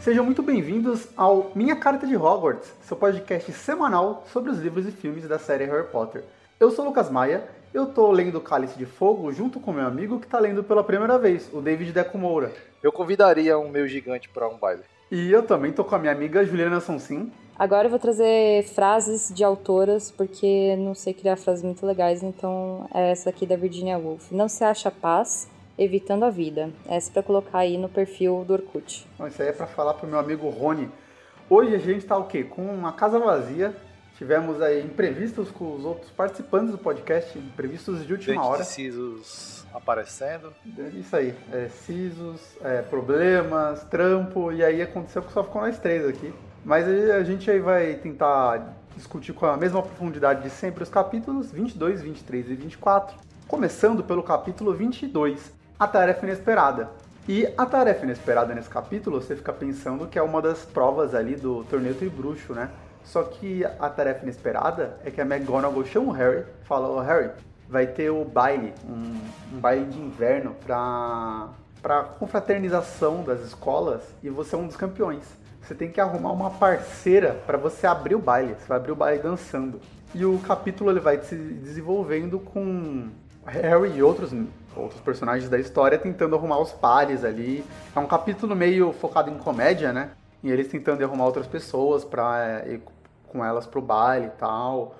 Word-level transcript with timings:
Sejam 0.00 0.24
muito 0.24 0.42
bem-vindos 0.42 1.08
ao 1.14 1.52
Minha 1.54 1.76
Carta 1.76 2.06
de 2.06 2.16
Hogwarts, 2.16 2.72
seu 2.80 2.96
podcast 2.96 3.52
semanal 3.52 4.24
sobre 4.32 4.50
os 4.50 4.58
livros 4.58 4.88
e 4.88 4.90
filmes 4.90 5.28
da 5.28 5.38
série 5.38 5.66
Harry 5.66 5.88
Potter. 5.88 6.24
Eu 6.58 6.70
sou 6.70 6.86
o 6.86 6.88
Lucas 6.88 7.10
Maia, 7.10 7.44
eu 7.74 7.84
tô 7.84 8.10
lendo 8.10 8.40
Cálice 8.40 8.78
de 8.78 8.86
Fogo 8.86 9.30
junto 9.30 9.60
com 9.60 9.74
meu 9.74 9.86
amigo 9.86 10.18
que 10.18 10.26
tá 10.26 10.38
lendo 10.38 10.64
pela 10.64 10.82
primeira 10.82 11.18
vez, 11.18 11.50
o 11.52 11.60
David 11.60 11.92
Deco 11.92 12.16
Moura. 12.16 12.50
Eu 12.82 12.90
convidaria 12.90 13.58
um 13.58 13.68
meu 13.68 13.86
gigante 13.86 14.26
para 14.30 14.48
um 14.48 14.56
baile. 14.56 14.84
E 15.10 15.30
eu 15.30 15.42
também 15.42 15.70
tô 15.70 15.84
com 15.84 15.94
a 15.94 15.98
minha 15.98 16.12
amiga 16.12 16.46
Juliana 16.46 16.80
Sonsim. 16.80 17.30
Agora 17.58 17.84
eu 17.84 17.90
vou 17.90 17.98
trazer 17.98 18.64
frases 18.68 19.30
de 19.30 19.44
autoras, 19.44 20.10
porque 20.10 20.76
não 20.76 20.94
sei 20.94 21.12
criar 21.12 21.36
frases 21.36 21.62
muito 21.62 21.84
legais, 21.84 22.22
então 22.22 22.88
é 22.94 23.10
essa 23.10 23.28
aqui 23.28 23.44
da 23.44 23.54
Virginia 23.54 23.98
Woolf. 23.98 24.32
Não 24.32 24.48
se 24.48 24.64
acha 24.64 24.90
paz, 24.90 25.46
evitando 25.80 26.24
a 26.24 26.30
vida. 26.30 26.70
Essa 26.86 27.08
é 27.08 27.12
para 27.14 27.22
colocar 27.22 27.58
aí 27.60 27.78
no 27.78 27.88
perfil 27.88 28.44
do 28.46 28.52
Orkut. 28.52 29.08
Bom, 29.18 29.26
isso 29.26 29.40
aí 29.40 29.48
é 29.48 29.52
para 29.52 29.66
falar 29.66 29.94
pro 29.94 30.06
meu 30.06 30.18
amigo 30.18 30.48
Rony. 30.50 30.90
Hoje 31.48 31.74
a 31.74 31.78
gente 31.78 32.04
tá 32.04 32.18
o 32.18 32.26
quê? 32.26 32.44
Com 32.44 32.66
uma 32.66 32.92
casa 32.92 33.18
vazia. 33.18 33.74
Tivemos 34.18 34.60
aí 34.60 34.84
imprevistos 34.84 35.50
com 35.50 35.74
os 35.74 35.82
outros 35.82 36.10
participantes 36.10 36.72
do 36.72 36.78
podcast, 36.78 37.38
imprevistos 37.38 38.06
de 38.06 38.12
última 38.12 38.46
hora. 38.46 38.58
Decisos 38.58 39.66
aparecendo. 39.72 40.52
Isso 40.92 41.16
aí, 41.16 41.34
é, 41.50 41.68
sisos, 41.68 42.40
é, 42.62 42.82
problemas, 42.82 43.82
trampo, 43.84 44.52
e 44.52 44.62
aí 44.62 44.82
aconteceu 44.82 45.22
que 45.22 45.32
só 45.32 45.42
ficou 45.42 45.62
nós 45.62 45.78
três 45.78 46.06
aqui. 46.06 46.34
Mas 46.62 46.86
a 46.86 47.24
gente 47.24 47.50
aí 47.50 47.58
vai 47.58 47.94
tentar 47.94 48.76
discutir 48.94 49.32
com 49.32 49.46
a 49.46 49.56
mesma 49.56 49.82
profundidade 49.82 50.42
de 50.42 50.50
sempre 50.50 50.82
os 50.82 50.90
capítulos 50.90 51.50
22, 51.50 52.02
23 52.02 52.50
e 52.50 52.54
24, 52.54 53.16
começando 53.48 54.04
pelo 54.04 54.22
capítulo 54.22 54.74
22, 54.74 55.58
A 55.80 55.88
Tarefa 55.88 56.26
Inesperada. 56.26 56.90
E 57.26 57.48
a 57.56 57.64
tarefa 57.64 58.04
inesperada 58.04 58.54
nesse 58.54 58.68
capítulo, 58.68 59.20
você 59.20 59.34
fica 59.34 59.52
pensando 59.52 60.06
que 60.06 60.18
é 60.18 60.22
uma 60.22 60.42
das 60.42 60.64
provas 60.64 61.14
ali 61.14 61.36
do 61.36 61.64
torneio 61.64 62.10
bruxo, 62.10 62.52
né? 62.52 62.68
Só 63.02 63.22
que 63.22 63.64
a 63.64 63.88
tarefa 63.88 64.22
inesperada 64.24 64.98
é 65.04 65.10
que 65.10 65.20
a 65.20 65.24
McGonagall 65.24 65.84
chama 65.86 66.08
o 66.08 66.10
Harry 66.10 66.44
fala, 66.64 66.88
oh, 66.88 67.00
Harry, 67.00 67.30
vai 67.68 67.86
ter 67.86 68.10
o 68.10 68.24
baile, 68.26 68.74
um, 68.86 69.56
um 69.56 69.60
baile 69.60 69.86
de 69.86 69.98
inverno 69.98 70.54
para 70.66 71.48
para 71.80 72.02
confraternização 72.02 73.22
das 73.22 73.40
escolas 73.40 74.02
e 74.22 74.28
você 74.28 74.54
é 74.54 74.58
um 74.58 74.66
dos 74.66 74.76
campeões. 74.76 75.24
Você 75.62 75.74
tem 75.74 75.90
que 75.90 76.00
arrumar 76.00 76.32
uma 76.32 76.50
parceira 76.50 77.40
para 77.46 77.56
você 77.56 77.86
abrir 77.86 78.16
o 78.16 78.18
baile. 78.18 78.54
Você 78.58 78.66
vai 78.66 78.76
abrir 78.76 78.92
o 78.92 78.96
baile 78.96 79.22
dançando. 79.22 79.80
E 80.14 80.26
o 80.26 80.38
capítulo 80.40 80.90
ele 80.90 81.00
vai 81.00 81.22
se 81.22 81.34
desenvolvendo 81.34 82.38
com 82.38 83.08
Harry 83.46 83.96
e 83.96 84.02
outros, 84.02 84.32
outros 84.76 85.00
personagens 85.00 85.48
da 85.48 85.58
história 85.58 85.98
tentando 85.98 86.36
arrumar 86.36 86.58
os 86.60 86.72
pares 86.72 87.24
ali. 87.24 87.64
É 87.94 87.98
um 87.98 88.06
capítulo 88.06 88.54
meio 88.54 88.92
focado 88.92 89.30
em 89.30 89.38
comédia, 89.38 89.92
né? 89.92 90.10
E 90.42 90.50
eles 90.50 90.68
tentando 90.68 91.02
arrumar 91.04 91.26
outras 91.26 91.46
pessoas 91.46 92.04
para 92.04 92.64
ir 92.66 92.82
com 93.28 93.44
elas 93.44 93.66
pro 93.66 93.82
baile 93.82 94.26
e 94.26 94.30
tal. 94.30 94.94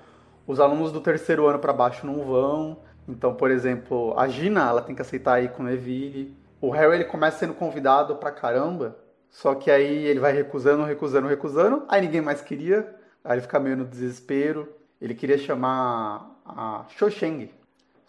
Os 0.45 0.59
alunos 0.59 0.91
do 0.91 1.01
terceiro 1.01 1.47
ano 1.47 1.59
para 1.59 1.73
baixo 1.73 2.05
não 2.05 2.23
vão. 2.25 2.77
Então, 3.07 3.33
por 3.33 3.49
exemplo, 3.51 4.13
a 4.17 4.27
Gina, 4.27 4.67
ela 4.67 4.81
tem 4.81 4.95
que 4.95 5.01
aceitar 5.01 5.43
ir 5.43 5.51
com 5.51 5.63
o 5.63 5.65
Neville. 5.65 6.35
O 6.59 6.69
Harry, 6.69 6.95
ele 6.95 7.05
começa 7.05 7.39
sendo 7.39 7.53
convidado 7.53 8.15
pra 8.17 8.31
caramba, 8.31 8.95
só 9.29 9.55
que 9.55 9.71
aí 9.71 10.05
ele 10.05 10.19
vai 10.19 10.31
recusando, 10.31 10.83
recusando, 10.83 11.27
recusando. 11.27 11.83
Aí 11.87 12.01
ninguém 12.01 12.21
mais 12.21 12.41
queria. 12.41 12.95
Aí 13.23 13.33
ele 13.33 13.41
fica 13.41 13.59
meio 13.59 13.77
no 13.77 13.85
desespero. 13.85 14.69
Ele 15.01 15.15
queria 15.15 15.37
chamar 15.37 16.39
a 16.45 16.85
Cho 16.89 17.09
Cheng. 17.09 17.49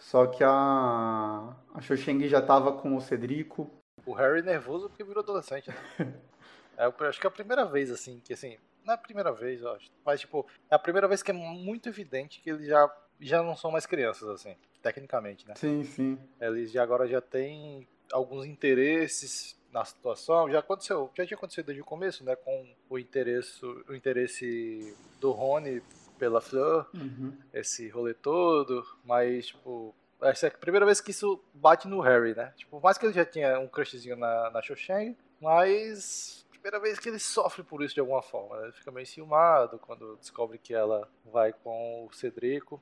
Só 0.03 0.27
que 0.27 0.43
a, 0.45 1.57
a 1.73 1.81
Cheng 1.81 2.29
já 2.29 2.43
tava 2.43 2.73
com 2.73 2.97
o 2.97 3.01
Cedrico. 3.01 3.71
O 4.05 4.13
Harry 4.13 4.43
nervoso 4.43 4.89
porque 4.89 5.05
virou 5.05 5.23
adolescente, 5.23 5.71
né? 5.71 5.77
é, 6.77 6.87
eu 6.87 7.09
acho 7.09 7.21
que 7.21 7.27
é 7.27 7.29
a 7.29 7.33
primeira 7.33 7.65
vez, 7.65 7.91
assim, 7.91 8.21
que 8.21 8.33
assim. 8.33 8.59
Não 8.85 8.93
é 8.93 8.97
a 8.97 8.99
primeira 8.99 9.33
vez, 9.33 9.63
eu 9.63 9.71
acho. 9.71 9.91
Mas, 10.05 10.21
tipo, 10.21 10.45
é 10.69 10.75
a 10.75 10.79
primeira 10.79 11.07
vez 11.07 11.23
que 11.23 11.31
é 11.31 11.35
muito 11.35 11.89
evidente 11.89 12.41
que 12.41 12.51
eles 12.51 12.67
já, 12.67 12.93
já 13.21 13.43
não 13.43 13.55
são 13.55 13.71
mais 13.71 13.87
crianças, 13.87 14.29
assim, 14.29 14.57
tecnicamente, 14.83 15.47
né? 15.47 15.55
Sim, 15.55 15.85
sim. 15.85 16.19
Eles 16.41 16.73
já, 16.73 16.83
agora 16.83 17.07
já 17.07 17.21
têm 17.21 17.87
alguns 18.13 18.45
interesses 18.45 19.57
na 19.73 19.85
situação. 19.85 20.51
Já 20.51 20.59
aconteceu, 20.59 21.11
já 21.17 21.25
tinha 21.25 21.37
acontecido 21.37 21.67
desde 21.67 21.81
o 21.81 21.87
começo, 21.87 22.25
né? 22.25 22.35
Com 22.35 22.75
o 22.91 22.99
interesse, 22.99 23.65
o 23.65 23.95
interesse 23.95 24.97
do 25.21 25.31
Rony 25.31 25.81
pela 26.19 26.41
Fleur, 26.41 26.87
Uhum. 26.93 27.33
esse 27.55 27.89
rolê 27.89 28.15
todo, 28.15 28.85
mas, 29.05 29.47
tipo, 29.47 29.95
essa 30.23 30.47
é 30.47 30.49
a 30.49 30.53
primeira 30.59 30.87
vez 30.87 31.01
que 31.01 31.11
isso 31.11 31.43
bate 31.55 31.89
no 31.89 32.01
Harry, 32.01 32.35
né? 32.35 32.53
Tipo, 32.57 32.73
por 32.73 32.83
mais 32.83 32.99
que 32.99 33.07
ele 33.07 33.13
já 33.13 33.25
tinha 33.25 33.59
um 33.59 33.69
crushzinho 33.69 34.17
na, 34.17 34.51
na 34.51 34.63
Cho 34.63 34.77
Chang, 34.77 35.17
mas 35.41 36.43
primeira 36.63 36.79
vez 36.79 36.99
que 37.01 37.09
ele 37.09 37.19
sofre 37.19 37.65
por 37.65 37.83
isso 37.83 37.95
de 37.95 38.01
alguma 38.01 38.23
forma. 38.23 38.57
né? 38.57 38.65
Ele 38.65 38.73
fica 38.73 38.93
meio 38.93 39.03
enciumado 39.03 39.81
quando 39.81 40.17
descobre 40.17 40.59
que 40.59 40.73
ela 40.73 41.09
vai 41.31 41.53
com 41.53 42.07
o 42.07 42.15
Cedrico. 42.15 42.81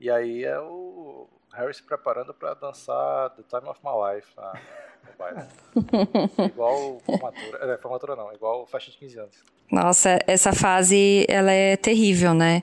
E 0.00 0.10
aí 0.10 0.44
é 0.44 0.58
o 0.58 1.28
Harry 1.52 1.74
se 1.74 1.82
preparando 1.82 2.32
pra 2.32 2.54
dançar 2.54 3.30
The 3.30 3.42
Time 3.42 3.68
of 3.68 3.80
My 3.84 4.14
Life 4.14 4.28
na, 4.34 4.52
no 5.06 5.18
baile. 5.18 5.48
igual 6.50 7.00
formatura. 7.00 7.58
É, 7.74 7.78
formatura 7.78 8.16
não, 8.16 8.32
igual 8.32 8.66
faixa 8.66 8.90
de 8.90 8.96
15 8.96 9.18
anos. 9.18 9.44
Nossa, 9.70 10.18
essa 10.26 10.52
fase, 10.54 11.26
ela 11.28 11.52
é 11.52 11.76
terrível, 11.76 12.32
né? 12.32 12.62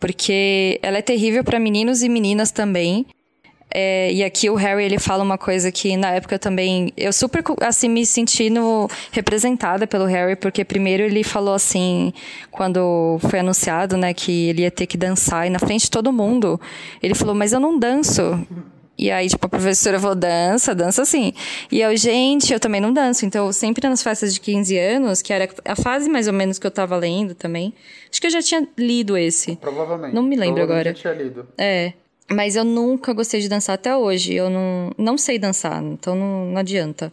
Porque 0.00 0.80
ela 0.82 0.96
é 0.96 1.02
terrível 1.02 1.44
para 1.44 1.60
meninos 1.60 2.02
e 2.02 2.08
meninas 2.08 2.50
também. 2.50 3.06
É, 3.70 4.12
e 4.12 4.24
aqui 4.24 4.48
o 4.48 4.54
Harry, 4.54 4.84
ele 4.84 4.98
fala 4.98 5.22
uma 5.22 5.36
coisa 5.36 5.70
que 5.70 5.96
na 5.96 6.12
época 6.12 6.38
também... 6.38 6.92
Eu 6.96 7.12
super, 7.12 7.42
assim, 7.60 7.88
me 7.88 8.06
sentindo 8.06 8.88
representada 9.10 9.86
pelo 9.86 10.06
Harry, 10.06 10.36
porque 10.36 10.64
primeiro 10.64 11.02
ele 11.02 11.22
falou 11.22 11.54
assim, 11.54 12.12
quando 12.50 13.18
foi 13.28 13.40
anunciado, 13.40 13.96
né, 13.96 14.14
que 14.14 14.48
ele 14.48 14.62
ia 14.62 14.70
ter 14.70 14.86
que 14.86 14.96
dançar, 14.96 15.46
e 15.46 15.50
na 15.50 15.58
frente 15.58 15.82
de 15.82 15.90
todo 15.90 16.12
mundo, 16.12 16.60
ele 17.02 17.14
falou, 17.14 17.34
mas 17.34 17.52
eu 17.52 17.60
não 17.60 17.78
danço. 17.78 18.22
E 18.98 19.10
aí, 19.10 19.28
tipo, 19.28 19.44
a 19.44 19.48
professora 19.48 20.00
falou, 20.00 20.16
dança, 20.16 20.74
dança 20.74 21.04
sim. 21.04 21.34
E 21.70 21.82
eu, 21.82 21.94
gente, 21.96 22.52
eu 22.52 22.58
também 22.58 22.80
não 22.80 22.92
danço. 22.92 23.26
Então, 23.26 23.52
sempre 23.52 23.86
nas 23.86 24.02
festas 24.02 24.32
de 24.32 24.40
15 24.40 24.78
anos, 24.78 25.20
que 25.20 25.32
era 25.32 25.48
a 25.66 25.76
fase 25.76 26.08
mais 26.08 26.26
ou 26.26 26.32
menos 26.32 26.58
que 26.58 26.66
eu 26.66 26.70
tava 26.70 26.96
lendo 26.96 27.34
também. 27.34 27.74
Acho 28.10 28.20
que 28.20 28.26
eu 28.26 28.30
já 28.30 28.40
tinha 28.40 28.66
lido 28.78 29.16
esse. 29.16 29.56
Provavelmente. 29.56 30.14
Não 30.14 30.22
me 30.22 30.34
lembro 30.34 30.62
agora. 30.62 30.90
Eu 30.90 30.94
tinha 30.94 31.12
lido. 31.12 31.46
É. 31.58 31.92
Mas 32.30 32.56
eu 32.56 32.64
nunca 32.64 33.12
gostei 33.12 33.40
de 33.40 33.48
dançar 33.48 33.74
até 33.74 33.96
hoje. 33.96 34.34
Eu 34.34 34.50
não, 34.50 34.90
não 34.98 35.18
sei 35.18 35.38
dançar, 35.38 35.82
então 35.82 36.14
não, 36.14 36.46
não 36.46 36.58
adianta. 36.58 37.12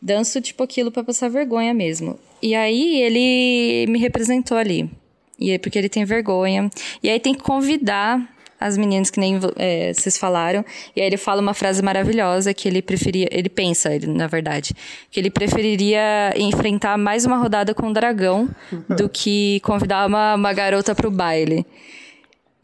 Danço, 0.00 0.40
tipo, 0.40 0.62
aquilo 0.62 0.90
pra 0.90 1.04
passar 1.04 1.28
vergonha 1.28 1.74
mesmo. 1.74 2.18
E 2.42 2.54
aí, 2.54 3.00
ele 3.02 3.90
me 3.90 3.98
representou 3.98 4.56
ali. 4.56 4.90
E 5.38 5.50
é 5.50 5.58
porque 5.58 5.78
ele 5.78 5.88
tem 5.88 6.04
vergonha. 6.04 6.70
E 7.02 7.10
aí 7.10 7.20
tem 7.20 7.34
que 7.34 7.42
convidar 7.42 8.36
as 8.58 8.76
meninas 8.76 9.10
que 9.10 9.20
nem 9.20 9.38
é, 9.56 9.92
vocês 9.92 10.16
falaram. 10.16 10.64
E 10.94 11.00
aí 11.00 11.06
ele 11.06 11.16
fala 11.16 11.40
uma 11.40 11.54
frase 11.54 11.82
maravilhosa 11.82 12.54
que 12.54 12.66
ele 12.68 12.80
preferia. 12.80 13.28
Ele 13.30 13.48
pensa, 13.48 13.94
ele, 13.94 14.06
na 14.06 14.26
verdade, 14.26 14.74
que 15.10 15.20
ele 15.20 15.30
preferiria 15.30 16.32
enfrentar 16.36 16.96
mais 16.96 17.24
uma 17.24 17.36
rodada 17.36 17.74
com 17.74 17.88
o 17.88 17.92
dragão 17.92 18.48
do 18.88 19.08
que 19.08 19.60
convidar 19.60 20.06
uma, 20.06 20.34
uma 20.34 20.52
garota 20.52 20.94
pro 20.94 21.10
baile. 21.10 21.66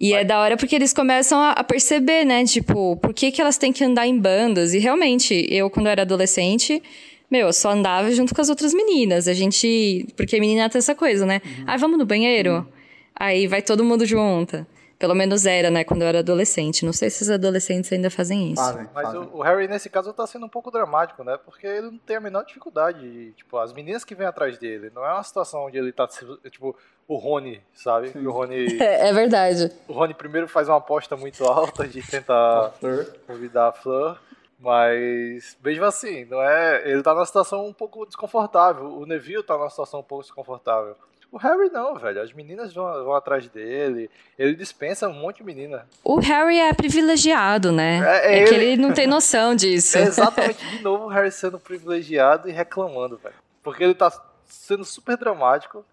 E 0.03 0.15
é 0.15 0.25
da 0.25 0.41
hora 0.41 0.57
porque 0.57 0.75
eles 0.75 0.93
começam 0.93 1.39
a, 1.39 1.53
a 1.53 1.63
perceber, 1.63 2.25
né? 2.25 2.45
Tipo, 2.45 2.97
por 2.97 3.15
que, 3.15 3.31
que 3.31 3.41
elas 3.41 3.57
têm 3.57 3.73
que 3.73 3.85
andar 3.85 4.05
em 4.05 4.19
bandas? 4.19 4.75
E 4.75 4.81
realmente, 4.81 5.47
eu, 5.49 5.71
quando 5.71 5.87
era 5.87 6.03
adolescente, 6.03 6.83
meu, 7.31 7.47
eu 7.47 7.53
só 7.53 7.71
andava 7.71 8.11
junto 8.11 8.35
com 8.35 8.41
as 8.41 8.49
outras 8.49 8.75
meninas. 8.75 9.29
A 9.29 9.33
gente. 9.33 10.05
Porque 10.17 10.35
a 10.35 10.41
menina 10.41 10.69
tem 10.69 10.81
essa 10.81 10.93
coisa, 10.93 11.25
né? 11.25 11.41
Ah, 11.65 11.77
vamos 11.77 11.99
no 11.99 12.05
banheiro? 12.05 12.67
Aí 13.15 13.47
vai 13.47 13.63
todo 13.63 13.85
mundo 13.85 14.05
junto. 14.05 14.67
Pelo 15.03 15.17
menos 15.17 15.45
era, 15.47 15.69
né, 15.69 15.83
quando 15.83 16.03
eu 16.03 16.07
era 16.07 16.21
adolescente. 16.21 16.85
Não 16.87 16.93
sei 16.93 17.11
se 17.11 17.25
os 17.25 17.31
adolescentes 17.31 17.93
ainda 17.93 18.09
fazem 18.09 18.53
isso. 18.53 18.63
Fazem, 18.63 18.89
Mas 18.95 19.03
fazem. 19.07 19.21
o, 19.21 19.39
o 19.39 19.43
Harry, 19.43 19.67
nesse 19.67 19.91
caso, 19.91 20.13
tá 20.13 20.25
sendo 20.29 20.47
um 20.47 20.49
pouco 20.49 20.71
dramático, 20.71 21.25
né? 21.25 21.37
Porque 21.45 21.67
ele 21.67 21.91
não 21.91 21.99
tem 21.99 22.15
a 22.15 22.21
menor 22.21 22.45
dificuldade. 22.45 23.01
de- 23.01 23.33
Tipo, 23.33 23.59
as 23.59 23.73
meninas 23.73 24.05
que 24.05 24.15
vêm 24.15 24.29
atrás 24.29 24.57
dele. 24.59 24.93
Não 24.95 25.05
é 25.05 25.13
uma 25.13 25.25
situação 25.25 25.65
onde 25.67 25.77
ele 25.77 25.91
tá, 25.91 26.07
tipo, 26.49 26.77
o 27.09 27.17
Rony, 27.17 27.61
sabe? 27.75 28.11
Sim. 28.11 28.25
O 28.25 28.31
Rony, 28.31 28.81
É, 28.81 29.09
é 29.11 29.13
verdade. 29.13 29.73
o 29.89 29.93
Rony 29.93 30.15
primeiro 30.15 30.47
faz 30.47 30.69
uma 30.69 30.77
aposta 30.79 31.17
muito 31.17 31.45
alta 31.45 31.89
de 31.89 32.01
tentar 32.01 32.71
Fleur. 32.79 33.05
convidar 33.27 33.71
a 33.71 33.73
Fleur. 33.73 34.17
Mas, 34.61 35.57
mesmo 35.65 35.85
assim, 35.85 36.25
não 36.27 36.41
é. 36.41 36.89
Ele 36.89 37.03
tá 37.03 37.13
numa 37.13 37.27
situação 37.27 37.67
um 37.67 37.73
pouco 37.73 38.07
desconfortável. 38.07 38.85
O 38.87 39.05
Neville 39.05 39.43
tá 39.43 39.59
numa 39.59 39.69
situação 39.69 39.99
um 39.99 40.05
pouco 40.05 40.23
desconfortável. 40.23 40.95
O 41.33 41.39
Harry 41.39 41.71
não, 41.71 41.95
velho. 41.97 42.21
As 42.21 42.31
meninas 42.33 42.75
vão, 42.75 42.85
vão 43.05 43.15
atrás 43.15 43.49
dele. 43.49 44.11
Ele 44.39 44.55
dispensa 44.55 45.09
um 45.09 45.15
monte 45.15 45.39
de 45.39 45.45
menina. 45.45 45.89
O 46.05 46.19
Harry 46.21 46.59
é 46.59 46.73
privilegiado, 46.75 47.73
né? 47.73 48.01
É, 48.07 48.35
é 48.35 48.43
É, 48.43 48.45
que 48.45 48.55
ele- 48.55 48.65
ele 48.67 48.83
não 48.83 48.93
tem 48.93 49.07
noção 49.07 49.55
disso. 49.57 49.97
É 49.97 50.03
exatamente 50.03 50.65
de 50.69 50.83
novo 50.83 51.05
o 51.07 51.09
Harry 51.09 51.33
sendo 51.33 51.59
privilegiado 51.59 52.51
e 52.51 52.53
reclamando, 52.53 53.17
velho. 53.17 53.35
Porque 53.63 53.83
ele 53.83 53.95
tá 53.95 54.13
sendo 54.47 54.85
super 54.85 55.17
dramático. 55.17 55.85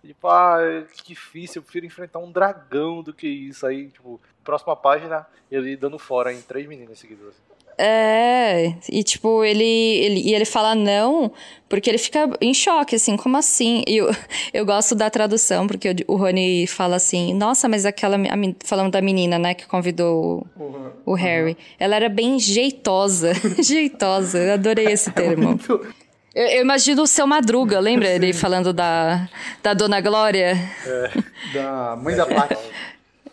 Tipo, 0.00 0.28
ah, 0.28 0.58
que 0.92 1.08
difícil, 1.08 1.58
eu 1.60 1.62
prefiro 1.64 1.86
enfrentar 1.86 2.18
um 2.20 2.30
dragão 2.30 3.02
do 3.02 3.12
que 3.12 3.26
isso. 3.26 3.66
Aí, 3.66 3.88
tipo, 3.88 4.20
próxima 4.44 4.76
página, 4.76 5.26
ele 5.50 5.76
dando 5.76 5.98
fora 5.98 6.32
em 6.32 6.40
três 6.42 6.68
meninas 6.68 6.98
seguidas. 7.00 7.34
É, 7.76 8.72
e 8.90 9.02
tipo, 9.02 9.44
ele, 9.44 9.64
ele, 9.64 10.20
e 10.20 10.34
ele 10.34 10.44
fala 10.44 10.74
não, 10.74 11.32
porque 11.68 11.90
ele 11.90 11.98
fica 11.98 12.30
em 12.40 12.54
choque, 12.54 12.94
assim, 12.96 13.16
como 13.16 13.36
assim? 13.36 13.82
E 13.86 13.96
eu, 13.96 14.10
eu 14.54 14.64
gosto 14.64 14.94
da 14.94 15.10
tradução, 15.10 15.66
porque 15.66 15.90
o, 15.90 16.14
o 16.14 16.16
Rony 16.16 16.66
fala 16.66 16.96
assim, 16.96 17.34
nossa, 17.34 17.68
mas 17.68 17.84
aquela, 17.84 18.16
a, 18.16 18.34
falando 18.64 18.92
da 18.92 19.00
menina, 19.00 19.38
né, 19.38 19.54
que 19.54 19.66
convidou 19.66 20.46
Uhum. 20.56 20.90
o 21.04 21.14
Harry, 21.14 21.56
ela 21.78 21.96
era 21.96 22.08
bem 22.08 22.38
jeitosa, 22.38 23.32
jeitosa, 23.62 24.38
eu 24.38 24.54
adorei 24.54 24.86
esse 24.92 25.10
termo. 25.12 25.48
Muito- 25.48 25.86
Eu, 26.34 26.46
eu 26.46 26.62
imagino 26.62 27.02
o 27.02 27.06
seu 27.06 27.26
Madruga, 27.28 27.78
lembra 27.78 28.08
ele 28.08 28.32
falando 28.32 28.72
da, 28.72 29.28
da 29.62 29.72
Dona 29.72 30.00
Glória? 30.00 30.56
Da 31.52 31.96
mãe 31.96 32.16
da 32.16 32.26
Paty. 32.26 32.56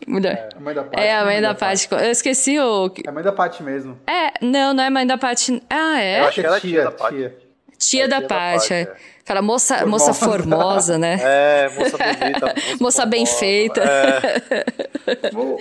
Mulher. 0.07 0.50
A 0.56 0.59
mãe 0.59 0.74
da 0.74 0.83
Paty. 0.83 1.03
É, 1.03 1.15
a 1.15 1.25
mãe 1.25 1.42
da 1.42 1.53
Paty. 1.56 1.88
Eu 1.92 2.12
esqueci 2.12 2.59
o... 2.59 2.92
É 3.06 3.09
a 3.09 3.12
mãe 3.12 3.24
da 3.24 3.31
Paty 3.31 3.63
mesmo. 3.63 3.98
É, 4.07 4.33
não, 4.45 4.74
não 4.74 4.83
é 4.83 4.89
mãe 4.89 5.06
da 5.06 5.18
Paty. 5.18 5.62
Ah, 5.69 6.01
é? 6.01 6.21
Eu 6.21 6.25
acho 6.25 6.42
que 6.42 6.48
ela 6.48 6.57
é 6.57 6.59
tia 6.59 6.83
da 6.83 6.92
Paty. 6.92 7.15
tia. 7.15 7.38
Tia 7.77 8.03
É, 8.06 8.07
da 8.07 8.18
tia 8.19 8.27
da 8.27 8.36
Paty. 8.36 8.59
Paty, 8.59 8.74
é. 8.74 8.81
é. 8.81 9.42
Moça, 9.42 9.77
Formosa. 9.77 10.07
moça 10.07 10.13
formosa, 10.13 10.98
né? 10.98 11.18
É, 11.24 11.69
moça 11.69 11.98
bonita. 11.98 12.56
Moça 12.81 13.06
bem 13.06 13.25
formosa. 13.25 13.39
feita. 13.39 13.81
É, 13.81 15.30
Vou- 15.31 15.57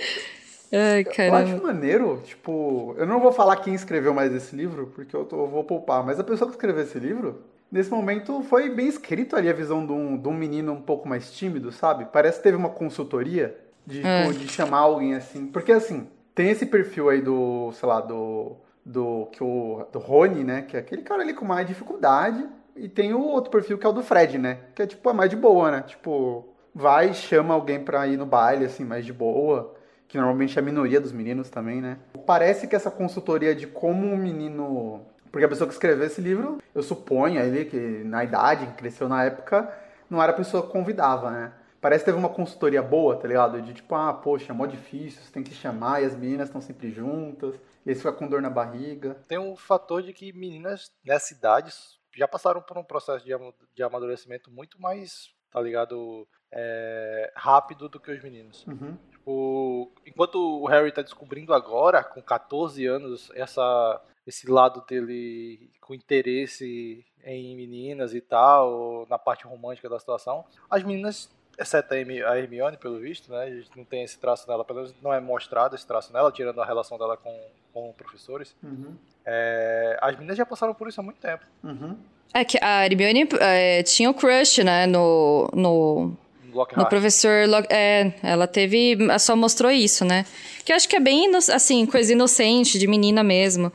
Ai, 0.73 1.01
Eu 1.01 1.33
acho 1.35 1.45
caramba. 1.45 1.63
maneiro, 1.67 2.21
tipo, 2.23 2.95
eu 2.97 3.05
não 3.05 3.19
vou 3.19 3.31
falar 3.33 3.57
quem 3.57 3.73
escreveu 3.73 4.13
mais 4.13 4.33
esse 4.33 4.55
livro, 4.55 4.89
porque 4.95 5.13
eu, 5.15 5.25
tô- 5.25 5.43
eu 5.43 5.47
vou 5.47 5.63
poupar, 5.65 6.01
mas 6.05 6.17
a 6.19 6.23
pessoa 6.23 6.49
que 6.49 6.55
escreveu 6.55 6.83
esse 6.83 6.97
livro, 6.97 7.41
nesse 7.69 7.89
momento 7.91 8.41
foi 8.43 8.69
bem 8.69 8.87
escrito 8.87 9.35
ali 9.35 9.49
a 9.49 9.53
visão 9.53 9.85
de 9.85 9.91
um, 9.91 10.17
de 10.17 10.27
um 10.29 10.33
menino 10.33 10.71
um 10.71 10.81
pouco 10.81 11.09
mais 11.09 11.29
tímido, 11.31 11.73
sabe? 11.73 12.05
Parece 12.11 12.37
que 12.37 12.43
teve 12.43 12.55
uma 12.55 12.69
consultoria 12.69 13.53
de, 13.85 14.05
É. 14.05 14.29
de 14.31 14.47
chamar 14.47 14.79
alguém 14.79 15.15
assim. 15.15 15.47
Porque 15.47 15.71
assim, 15.71 16.07
tem 16.35 16.49
esse 16.49 16.65
perfil 16.65 17.09
aí 17.09 17.21
do, 17.21 17.71
sei 17.73 17.87
lá, 17.87 18.01
do. 18.01 18.57
Do, 18.83 19.27
que 19.31 19.43
o, 19.43 19.85
do 19.91 19.99
Rony, 19.99 20.43
né? 20.43 20.63
Que 20.63 20.75
é 20.75 20.79
aquele 20.79 21.03
cara 21.03 21.21
ali 21.21 21.35
com 21.35 21.45
mais 21.45 21.67
dificuldade. 21.67 22.43
E 22.75 22.89
tem 22.89 23.13
o 23.13 23.21
outro 23.21 23.51
perfil 23.51 23.77
que 23.77 23.85
é 23.85 23.89
o 23.89 23.93
do 23.93 24.01
Fred, 24.01 24.39
né? 24.39 24.57
Que 24.73 24.81
é 24.81 24.87
tipo, 24.87 25.07
é 25.07 25.13
mais 25.13 25.29
de 25.29 25.35
boa, 25.35 25.69
né? 25.69 25.83
Tipo, 25.85 26.47
vai, 26.73 27.13
chama 27.13 27.53
alguém 27.53 27.79
pra 27.83 28.07
ir 28.07 28.17
no 28.17 28.25
baile, 28.25 28.65
assim, 28.65 28.83
mais 28.83 29.05
de 29.05 29.13
boa 29.13 29.75
que 30.11 30.17
normalmente 30.17 30.59
é 30.59 30.61
a 30.61 30.65
minoria 30.65 30.99
dos 30.99 31.13
meninos 31.13 31.49
também, 31.49 31.81
né? 31.81 31.97
Parece 32.25 32.67
que 32.67 32.75
essa 32.75 32.91
consultoria 32.91 33.55
de 33.55 33.65
como 33.65 34.05
um 34.05 34.17
menino. 34.17 34.99
Porque 35.31 35.45
a 35.45 35.47
pessoa 35.47 35.65
que 35.65 35.73
escreveu 35.73 36.05
esse 36.05 36.19
livro, 36.19 36.57
eu 36.75 36.83
suponho 36.83 37.39
ele 37.39 37.63
que 37.63 37.77
na 38.03 38.21
idade, 38.21 38.65
que 38.65 38.73
cresceu 38.73 39.07
na 39.07 39.23
época, 39.23 39.71
não 40.09 40.21
era 40.21 40.33
a 40.33 40.35
pessoa 40.35 40.63
que 40.63 40.69
convidava, 40.69 41.31
né? 41.31 41.53
Parece 41.81 42.03
que 42.03 42.11
teve 42.11 42.17
uma 42.17 42.29
consultoria 42.29 42.81
boa, 42.81 43.17
tá 43.17 43.27
ligado? 43.27 43.59
De 43.61 43.73
tipo, 43.73 43.95
ah, 43.95 44.13
poxa, 44.13 44.51
é 44.51 44.55
mó 44.55 44.67
difícil, 44.67 45.21
você 45.21 45.31
tem 45.31 45.43
que 45.43 45.53
chamar 45.53 46.01
e 46.01 46.05
as 46.05 46.15
meninas 46.15 46.47
estão 46.47 46.61
sempre 46.61 46.91
juntas, 46.91 47.59
e 47.83 47.89
aí 47.89 47.95
fica 47.95 48.13
com 48.13 48.27
dor 48.27 48.41
na 48.41 48.51
barriga. 48.51 49.15
tem 49.27 49.39
um 49.39 49.55
fator 49.55 50.03
de 50.03 50.13
que 50.13 50.31
meninas 50.31 50.91
nessa 51.03 51.33
idade 51.33 51.73
já 52.15 52.27
passaram 52.27 52.61
por 52.61 52.77
um 52.77 52.83
processo 52.83 53.25
de 53.25 53.83
amadurecimento 53.83 54.51
muito 54.51 54.79
mais, 54.79 55.33
tá 55.49 55.59
ligado? 55.59 56.27
É, 56.51 57.31
rápido 57.35 57.89
do 57.89 57.99
que 57.99 58.11
os 58.11 58.21
meninos. 58.21 58.65
Uhum. 58.67 58.97
Tipo, 59.09 59.91
enquanto 60.05 60.35
o 60.35 60.67
Harry 60.67 60.91
tá 60.91 61.01
descobrindo 61.01 61.53
agora, 61.53 62.03
com 62.03 62.21
14 62.21 62.85
anos, 62.85 63.31
essa, 63.35 64.01
esse 64.27 64.49
lado 64.49 64.83
dele 64.85 65.71
com 65.79 65.93
interesse 65.93 67.05
em 67.23 67.55
meninas 67.55 68.13
e 68.13 68.21
tal, 68.21 69.05
na 69.09 69.17
parte 69.17 69.45
romântica 69.45 69.87
da 69.87 69.99
situação, 69.99 70.43
as 70.69 70.83
meninas, 70.83 71.29
exceto 71.61 71.93
a 71.93 71.97
Hermi- 71.97 72.23
a 72.23 72.37
Hermione, 72.37 72.77
pelo 72.77 72.99
visto, 72.99 73.31
né? 73.31 73.43
A 73.43 73.49
gente 73.49 73.69
não 73.75 73.85
tem 73.85 74.03
esse 74.03 74.17
traço 74.17 74.47
nela, 74.49 74.65
pelo 74.65 74.79
menos 74.79 74.93
não 75.01 75.13
é 75.13 75.19
mostrado 75.19 75.75
esse 75.75 75.85
traço 75.85 76.11
nela, 76.11 76.31
tirando 76.31 76.61
a 76.61 76.65
relação 76.65 76.97
dela 76.97 77.15
com, 77.17 77.33
com 77.73 77.93
professores. 77.93 78.55
Uhum. 78.63 78.93
É, 79.25 79.97
as 80.01 80.15
meninas 80.15 80.37
já 80.37 80.45
passaram 80.45 80.73
por 80.73 80.87
isso 80.87 80.99
há 80.99 81.03
muito 81.03 81.19
tempo. 81.19 81.43
Uhum. 81.63 81.95
É 82.33 82.43
que 82.45 82.57
a 82.61 82.85
Hermione 82.85 83.27
é, 83.39 83.83
tinha 83.83 84.09
o 84.09 84.13
crush, 84.13 84.63
né, 84.63 84.85
no, 84.87 85.49
no, 85.53 85.61
No 86.05 86.17
no 86.49 86.55
Lockhart. 86.55 86.89
professor... 86.89 87.47
Lo- 87.47 87.65
É, 87.69 88.13
ela 88.23 88.47
teve... 88.47 88.97
Só 89.19 89.35
mostrou 89.35 89.69
isso, 89.71 90.03
né? 90.05 90.25
Que 90.65 90.71
eu 90.71 90.75
acho 90.75 90.87
que 90.87 90.95
é 90.95 90.99
bem, 90.99 91.29
assim, 91.35 91.85
coisa 91.85 92.13
inocente, 92.13 92.79
de 92.79 92.87
menina 92.87 93.23
mesmo. 93.23 93.71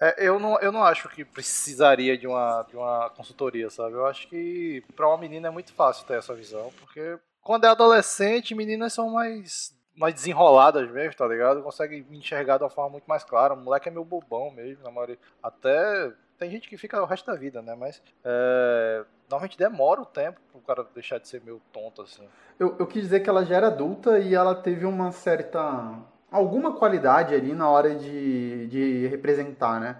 É, 0.00 0.14
eu, 0.26 0.38
não, 0.38 0.58
eu 0.60 0.72
não 0.72 0.82
acho 0.82 1.08
que 1.10 1.24
precisaria 1.24 2.16
de 2.16 2.26
uma, 2.26 2.62
de 2.62 2.74
uma 2.74 3.10
consultoria, 3.10 3.68
sabe? 3.68 3.92
Eu 3.94 4.06
acho 4.06 4.26
que 4.28 4.82
pra 4.96 5.06
uma 5.06 5.18
menina 5.18 5.48
é 5.48 5.50
muito 5.50 5.74
fácil 5.74 6.06
ter 6.06 6.14
essa 6.14 6.34
visão, 6.34 6.72
porque 6.80 7.18
quando 7.42 7.64
é 7.64 7.68
adolescente, 7.68 8.54
meninas 8.54 8.92
são 8.92 9.10
mais, 9.10 9.76
mais 9.94 10.14
desenroladas 10.14 10.90
mesmo, 10.90 11.14
tá 11.14 11.26
ligado? 11.26 11.62
Conseguem 11.62 12.06
enxergar 12.10 12.56
de 12.56 12.64
uma 12.64 12.70
forma 12.70 12.92
muito 12.92 13.04
mais 13.04 13.24
clara. 13.24 13.54
O 13.54 13.56
moleque 13.56 13.88
é 13.88 13.92
meio 13.92 14.04
bobão 14.04 14.50
mesmo, 14.50 14.82
na 14.82 14.90
maioria. 14.90 15.18
Até 15.42 16.12
tem 16.38 16.50
gente 16.50 16.68
que 16.70 16.78
fica 16.78 17.02
o 17.02 17.04
resto 17.04 17.26
da 17.30 17.36
vida, 17.36 17.60
né? 17.60 17.74
Mas 17.74 18.02
é, 18.24 19.04
normalmente 19.28 19.58
demora 19.58 20.00
o 20.00 20.06
tempo 20.06 20.40
pro 20.50 20.62
cara 20.62 20.86
deixar 20.94 21.18
de 21.18 21.28
ser 21.28 21.42
meio 21.42 21.60
tonto, 21.70 22.00
assim. 22.00 22.26
Eu, 22.58 22.76
eu 22.78 22.86
quis 22.86 23.02
dizer 23.02 23.20
que 23.20 23.28
ela 23.28 23.44
já 23.44 23.56
era 23.56 23.66
adulta 23.66 24.18
e 24.18 24.34
ela 24.34 24.54
teve 24.54 24.86
uma 24.86 25.12
certa. 25.12 25.98
Alguma 26.30 26.72
qualidade 26.74 27.34
ali 27.34 27.52
na 27.54 27.68
hora 27.68 27.94
de, 27.94 28.66
de 28.68 29.06
representar, 29.08 29.80
né? 29.80 29.96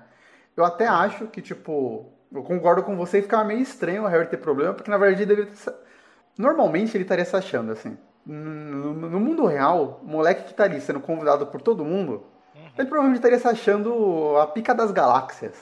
Eu 0.56 0.64
até 0.64 0.86
acho 0.86 1.26
que, 1.26 1.40
tipo, 1.40 2.06
eu 2.32 2.42
concordo 2.42 2.82
com 2.82 2.96
você 2.96 3.18
e 3.18 3.22
ficava 3.22 3.44
meio 3.44 3.60
estranho 3.60 4.04
o 4.04 4.06
Harry 4.06 4.26
ter 4.28 4.36
problema, 4.36 4.74
porque 4.74 4.90
na 4.90 4.98
verdade 4.98 5.22
ele 5.22 5.28
deveria 5.28 5.50
ter... 5.50 5.56
se- 5.56 5.74
Normalmente 6.38 6.96
ele 6.96 7.04
estaria 7.04 7.24
se 7.24 7.34
achando, 7.36 7.72
assim. 7.72 7.96
No, 8.24 8.92
no- 8.94 9.20
mundo 9.20 9.46
real, 9.46 10.00
o 10.02 10.06
moleque 10.06 10.44
que 10.44 10.54
tá 10.54 10.64
ali 10.64 10.80
sendo 10.80 11.00
convidado 11.00 11.46
por 11.46 11.60
todo 11.60 11.84
mundo, 11.84 12.24
ele 12.78 12.86
provavelmente 12.88 13.18
estaria 13.18 13.38
se 13.38 13.48
achando 13.48 14.36
a 14.38 14.46
pica 14.46 14.74
das 14.74 14.90
galáxias. 14.90 15.54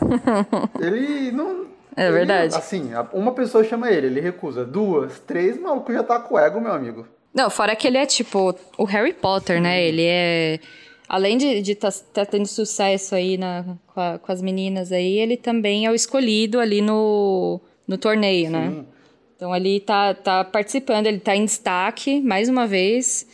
ele 0.80 1.30
não. 1.32 1.66
É 1.96 2.06
ele- 2.06 2.12
verdade. 2.12 2.54
assim, 2.56 2.90
uma 3.12 3.32
pessoa 3.32 3.62
chama 3.64 3.90
ele, 3.90 4.06
ele 4.06 4.20
recusa. 4.20 4.64
Duas, 4.64 5.18
três, 5.20 5.56
o 5.58 5.62
maluco 5.62 5.92
já 5.92 6.02
tá 6.02 6.18
com 6.18 6.34
o 6.34 6.38
ego, 6.38 6.60
meu 6.60 6.72
amigo. 6.72 7.06
Não, 7.34 7.48
fora 7.48 7.74
que 7.74 7.86
ele 7.86 7.98
é 7.98 8.06
tipo 8.06 8.54
o 8.76 8.84
Harry 8.84 9.12
Potter, 9.12 9.60
né? 9.60 9.82
Ele 9.82 10.04
é. 10.04 10.60
Além 11.08 11.36
de 11.36 11.72
estar 11.72 11.92
tá, 12.12 12.24
tendo 12.24 12.46
sucesso 12.46 13.14
aí 13.14 13.36
na, 13.36 13.76
com, 13.86 14.00
a- 14.00 14.18
com 14.18 14.32
as 14.32 14.40
meninas 14.40 14.92
aí, 14.92 15.18
ele 15.18 15.36
também 15.36 15.84
é 15.84 15.90
o 15.90 15.94
escolhido 15.94 16.58
ali 16.58 16.80
no, 16.80 17.60
no 17.86 17.98
torneio, 17.98 18.50
né? 18.50 18.70
Sim. 18.70 18.86
Então 19.36 19.54
ele 19.54 19.80
tá, 19.80 20.14
tá 20.14 20.44
participando, 20.44 21.06
ele 21.06 21.18
tá 21.18 21.34
em 21.34 21.44
destaque 21.44 22.20
mais 22.20 22.48
uma 22.48 22.66
vez. 22.66 23.26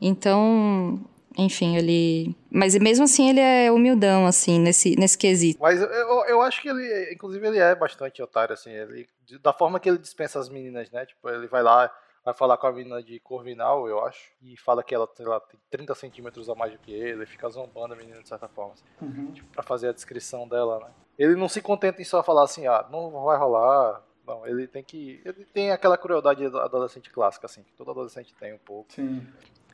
Então, 0.00 0.98
enfim, 1.36 1.76
ele. 1.76 2.34
Mas 2.50 2.74
mesmo 2.76 3.04
assim 3.04 3.28
ele 3.28 3.40
é 3.40 3.70
humildão, 3.70 4.26
assim, 4.26 4.58
nesse, 4.58 4.96
nesse 4.96 5.16
quesito. 5.16 5.60
Mas 5.60 5.80
eu, 5.80 5.88
eu, 5.88 6.40
acho 6.42 6.60
que 6.62 6.68
ele, 6.68 7.12
inclusive, 7.12 7.46
ele 7.46 7.58
é 7.58 7.74
bastante 7.74 8.22
otário, 8.22 8.54
assim. 8.54 8.70
Ele, 8.70 9.06
da 9.42 9.52
forma 9.52 9.78
que 9.78 9.88
ele 9.88 9.98
dispensa 9.98 10.38
as 10.38 10.48
meninas, 10.48 10.90
né? 10.90 11.06
Tipo, 11.06 11.28
ele 11.28 11.46
vai 11.46 11.62
lá, 11.62 11.92
vai 12.24 12.34
falar 12.34 12.56
com 12.56 12.66
a 12.66 12.72
menina 12.72 13.02
de 13.02 13.18
Corvinal, 13.20 13.88
eu 13.88 14.04
acho, 14.04 14.30
e 14.42 14.56
fala 14.56 14.82
que 14.82 14.94
ela, 14.94 15.08
lá, 15.20 15.40
tem 15.40 15.58
30 15.70 15.94
centímetros 15.94 16.48
a 16.48 16.54
mais 16.54 16.72
do 16.72 16.78
que 16.78 16.92
ele, 16.92 17.24
fica 17.26 17.48
zombando 17.48 17.94
a 17.94 17.96
menina 17.96 18.22
de 18.22 18.28
certa 18.28 18.48
forma, 18.48 18.74
assim, 18.74 18.84
Uhum. 19.00 19.32
tipo, 19.32 19.48
pra 19.52 19.62
fazer 19.62 19.88
a 19.88 19.92
descrição 19.92 20.46
dela, 20.46 20.78
né? 20.80 20.90
Ele 21.18 21.34
não 21.34 21.48
se 21.48 21.60
contenta 21.60 22.00
em 22.00 22.04
só 22.04 22.22
falar 22.22 22.44
assim, 22.44 22.66
ah, 22.66 22.86
não 22.90 23.10
vai 23.24 23.36
rolar. 23.38 24.02
Não, 24.26 24.46
ele 24.46 24.66
tem 24.68 24.82
que. 24.84 25.20
Ele 25.24 25.44
tem 25.44 25.70
aquela 25.72 25.98
crueldade 25.98 26.44
adolescente 26.46 27.10
clássica, 27.10 27.46
assim, 27.46 27.62
que 27.62 27.72
todo 27.72 27.90
adolescente 27.90 28.34
tem 28.34 28.54
um 28.54 28.58
pouco. 28.58 28.92
Sim. 28.92 29.26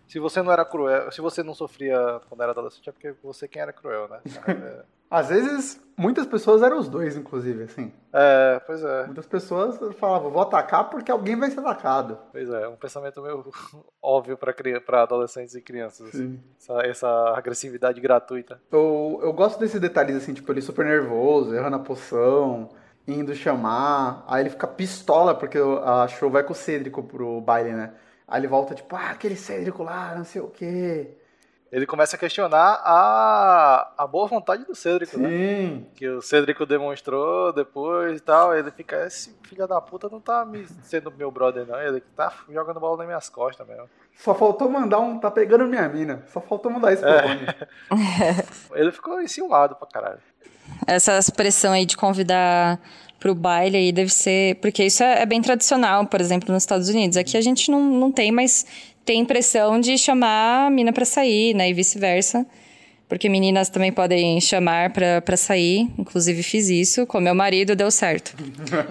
Se 0.09 0.19
você 0.19 0.41
não 0.41 0.51
era 0.51 0.65
cruel, 0.65 1.11
se 1.13 1.21
você 1.21 1.43
não 1.43 1.53
sofria 1.55 2.21
quando 2.29 2.43
era 2.43 2.53
adolescente, 2.53 2.89
é 2.89 2.93
porque 2.93 3.13
você 3.23 3.47
quem 3.47 3.61
era 3.61 3.73
cruel, 3.73 4.09
né? 4.09 4.21
Às 5.11 5.29
vezes, 5.29 5.81
muitas 5.97 6.27
pessoas 6.27 6.63
eram 6.63 6.79
os 6.79 6.89
dois, 6.89 7.17
inclusive, 7.17 7.65
assim. 7.65 7.93
é 8.13 8.61
pois 8.67 8.83
é. 8.83 9.07
Muitas 9.07 9.27
pessoas 9.27 9.79
falavam, 9.99 10.31
vou 10.31 10.43
atacar 10.43 10.91
porque 10.91 11.11
alguém 11.11 11.37
vai 11.37 11.51
ser 11.51 11.61
atacado. 11.61 12.19
Pois 12.33 12.49
é, 12.49 12.69
um 12.69 12.77
pensamento 12.77 13.23
meio 13.23 13.45
óbvio 14.03 14.37
pra 14.37 15.03
adolescentes 15.03 15.55
e 15.55 15.63
crianças. 15.63 16.09
assim. 16.09 16.19
Sim. 16.19 16.41
Essa, 16.59 16.87
essa 16.87 17.09
agressividade 17.37 18.01
gratuita. 18.01 18.61
Eu, 18.71 19.21
eu 19.23 19.33
gosto 19.33 19.59
desses 19.59 19.81
detalhes, 19.81 20.17
assim, 20.17 20.35
tipo, 20.35 20.53
ele 20.53 20.61
super 20.61 20.85
nervoso, 20.85 21.55
errando 21.55 21.77
a 21.77 21.81
poção, 21.81 22.69
indo 23.07 23.35
chamar. 23.35 24.25
Aí 24.27 24.43
ele 24.43 24.51
fica 24.51 24.67
pistola 24.67 25.35
porque 25.35 25.59
a 25.59 26.09
show 26.09 26.31
vai 26.31 26.43
com 26.43 26.53
o 26.53 26.57
Cêdrico 26.57 27.03
pro 27.03 27.41
baile, 27.41 27.73
né? 27.73 27.95
Aí 28.29 28.41
ele 28.41 28.49
volta, 28.49 28.75
tipo, 28.75 28.95
ah, 28.97 29.11
aquele 29.11 29.37
Cêdrico 29.37 29.83
lá, 29.83 30.15
não 30.17 30.25
sei 30.25 30.41
o 30.41 30.49
quê. 30.49 31.17
Ele 31.77 31.85
começa 31.85 32.17
a 32.17 32.19
questionar 32.19 32.81
a, 32.83 33.93
a 33.99 34.07
boa 34.07 34.27
vontade 34.27 34.65
do 34.65 34.75
Cédrico, 34.75 35.19
né? 35.19 35.29
Sim. 35.29 35.87
Que 35.95 36.09
o 36.09 36.23
Cédrico 36.23 36.65
demonstrou 36.65 37.53
depois 37.53 38.17
e 38.17 38.21
tal. 38.21 38.57
Ele 38.57 38.71
fica, 38.71 39.07
esse 39.07 39.37
filho 39.47 39.69
da 39.69 39.79
puta 39.79 40.09
não 40.09 40.19
tá 40.19 40.43
me 40.47 40.67
sendo 40.85 41.13
meu 41.13 41.31
brother, 41.31 41.67
não. 41.67 41.79
Ele 41.79 42.01
tá 42.17 42.33
jogando 42.51 42.81
bola 42.81 42.97
nas 42.97 43.07
minhas 43.07 43.29
costas 43.29 43.69
mesmo. 43.69 43.91
Só 44.17 44.35
faltou 44.35 44.71
mandar 44.71 45.01
um, 45.01 45.19
tá 45.19 45.31
pegando 45.31 45.67
minha 45.67 45.87
mina. 45.87 46.25
Só 46.33 46.41
faltou 46.41 46.73
mandar 46.73 46.95
isso 46.95 47.03
pro 47.03 47.11
É. 47.11 48.81
Ele 48.81 48.91
ficou 48.91 49.21
enciumado 49.21 49.77
pra 49.77 49.87
caralho. 49.87 50.21
Essa 50.87 51.19
expressão 51.19 51.75
aí 51.75 51.85
de 51.85 51.95
convidar 51.95 52.81
pro 53.21 53.35
baile 53.35 53.77
aí 53.77 53.93
deve 53.93 54.11
ser. 54.11 54.55
Porque 54.63 54.83
isso 54.83 55.03
é, 55.03 55.21
é 55.21 55.27
bem 55.27 55.43
tradicional, 55.43 56.07
por 56.07 56.23
exemplo, 56.23 56.51
nos 56.55 56.63
Estados 56.63 56.89
Unidos. 56.89 57.19
Aqui 57.19 57.37
a 57.37 57.43
gente 57.43 57.71
não, 57.71 57.83
não 57.83 58.11
tem, 58.11 58.33
mas 58.33 58.65
tem 59.07 59.21
impressão 59.21 59.81
de 59.81 59.97
chamar 59.97 60.67
a 60.67 60.71
mina 60.71 60.93
pra 60.93 61.05
sair, 61.07 61.55
né? 61.55 61.71
E 61.71 61.73
vice-versa. 61.73 62.45
porque 63.09 63.29
meninas 63.29 63.69
também 63.69 63.93
podem 63.93 64.41
chamar 64.41 64.91
pra, 64.93 65.21
pra 65.23 65.37
sair. 65.37 65.89
Inclusive 65.97 66.43
fiz 66.43 66.69
isso 66.69 67.07
com 67.07 67.21
meu 67.21 67.35
marido, 67.35 67.77
deu 67.77 67.91
certo. 67.91 68.35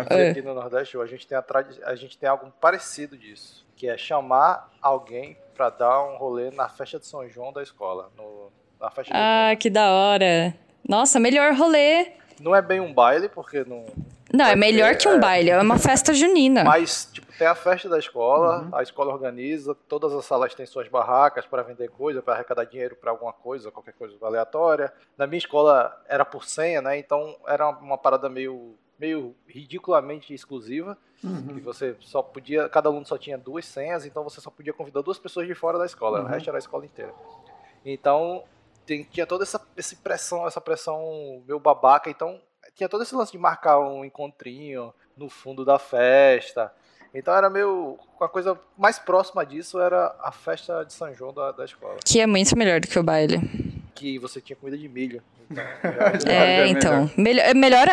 E 0.10 0.30
aqui 0.32 0.42
no 0.42 0.54
Nordeste 0.54 0.98
a 0.98 1.06
gente 1.06 1.28
tem 1.28 1.38
a, 1.38 1.42
tradi- 1.42 1.82
a 1.84 1.96
gente 1.96 2.18
tem 2.18 2.28
algo 2.30 2.52
parecido 2.62 3.18
disso, 3.18 3.66
que 3.76 3.88
é 3.90 3.98
chamar 3.98 4.72
alguém 4.82 5.36
pra 5.54 5.70
dar 5.70 6.04
um 6.06 6.18
rolê 6.18 6.50
na 6.52 6.68
festa 6.70 6.98
de 7.00 7.06
São 7.06 7.28
João 7.30 7.52
da 7.54 7.62
escola, 7.62 8.10
no, 8.18 8.52
na 8.80 8.90
festa 8.90 9.12
de 9.14 9.20
Ah, 9.20 9.56
que 9.60 9.70
da 9.70 9.92
hora. 9.92 10.56
Nossa, 10.88 11.20
melhor 11.20 11.54
rolê. 11.56 12.08
Não 12.40 12.56
é 12.56 12.62
bem 12.62 12.80
um 12.80 12.94
baile, 12.94 13.28
porque 13.30 13.64
não. 13.68 13.86
Não, 14.34 14.46
é 14.46 14.56
melhor 14.56 14.96
que 14.98 15.08
um 15.08 15.14
é. 15.14 15.20
baile, 15.20 15.50
é 15.50 15.60
uma 15.62 15.80
festa 15.80 16.14
junina. 16.14 16.64
Mas, 16.64 17.10
tipo, 17.12 17.25
tem 17.38 17.48
a 17.48 17.56
festa 17.56 17.90
da 17.90 18.00
escola, 18.00 18.68
a 18.72 18.82
escola 18.84 19.12
organiza, 19.14 19.76
todas 19.88 20.14
as 20.14 20.26
salas 20.26 20.54
têm 20.56 20.66
suas 20.66 20.88
barracas 20.88 21.46
para 21.46 21.62
vender 21.64 21.90
coisa, 21.90 22.22
para 22.22 22.34
arrecadar 22.36 22.64
dinheiro 22.66 22.96
para 22.96 23.12
alguma 23.12 23.34
coisa, 23.34 23.72
qualquer 23.72 23.94
coisa 23.94 24.16
aleatória. 24.22 24.94
Na 25.18 25.28
minha 25.28 25.38
escola 25.38 26.02
era 26.08 26.24
por 26.26 26.44
senha, 26.46 26.82
né? 26.82 26.98
Então 26.98 27.36
era 27.48 27.68
uma 27.70 27.98
parada 27.98 28.30
meio, 28.30 28.76
meio 28.98 29.36
ridiculamente 29.48 30.34
exclusiva. 30.34 30.98
Que 31.56 31.62
você 31.62 31.96
só 32.02 32.22
podia, 32.22 32.70
cada 32.70 32.88
aluno 32.90 33.06
só 33.06 33.18
tinha 33.18 33.38
duas 33.38 33.66
senhas, 33.66 34.06
então 34.06 34.24
você 34.24 34.40
só 34.40 34.52
podia 34.52 34.74
convidar 34.74 35.02
duas 35.02 35.18
pessoas 35.18 35.48
de 35.48 35.56
fora 35.56 35.78
da 35.80 35.86
escola, 35.86 36.20
o 36.22 36.26
resto 36.28 36.50
era 36.50 36.58
a 36.58 36.60
escola 36.60 36.86
inteira. 36.86 37.14
Então 37.84 38.44
tem- 38.86 39.04
tinha 39.04 39.26
toda 39.26 39.44
essa, 39.44 39.60
essa 39.76 39.96
pressão, 39.96 40.46
essa 40.48 40.62
pressão 40.62 41.44
meio 41.48 41.60
babaca, 41.60 42.10
então 42.10 42.40
tinha 42.76 42.88
todo 42.90 43.04
esse 43.04 43.16
lance 43.16 43.32
de 43.32 43.38
marcar 43.38 43.80
um 43.80 44.04
encontrinho 44.06 44.94
no 45.18 45.30
fundo 45.30 45.64
da 45.66 45.80
festa. 45.80 46.72
Então 47.16 47.34
era 47.34 47.50
meio. 47.50 47.98
A 48.20 48.28
coisa 48.28 48.60
mais 48.78 49.00
próxima 49.00 49.46
disso 49.46 49.80
era 49.80 50.14
a 50.22 50.32
festa 50.32 50.84
de 50.84 50.94
São 50.94 51.14
João 51.14 51.34
da, 51.34 51.52
da 51.54 51.64
escola. 51.66 51.96
Que 52.04 52.20
é 52.20 52.28
muito 52.28 52.58
melhor 52.58 52.82
do 52.82 52.88
que 52.88 53.00
o 53.00 53.04
baile. 53.04 53.40
Que 53.96 54.20
você 54.20 54.42
tinha 54.42 54.56
comida 54.56 54.78
de 54.78 54.90
milho. 54.90 55.24
Então, 55.50 55.64
É, 56.28 56.62
é 56.62 56.68
então. 56.68 57.10
Melhor, 57.18 57.56
melhor. 57.56 57.88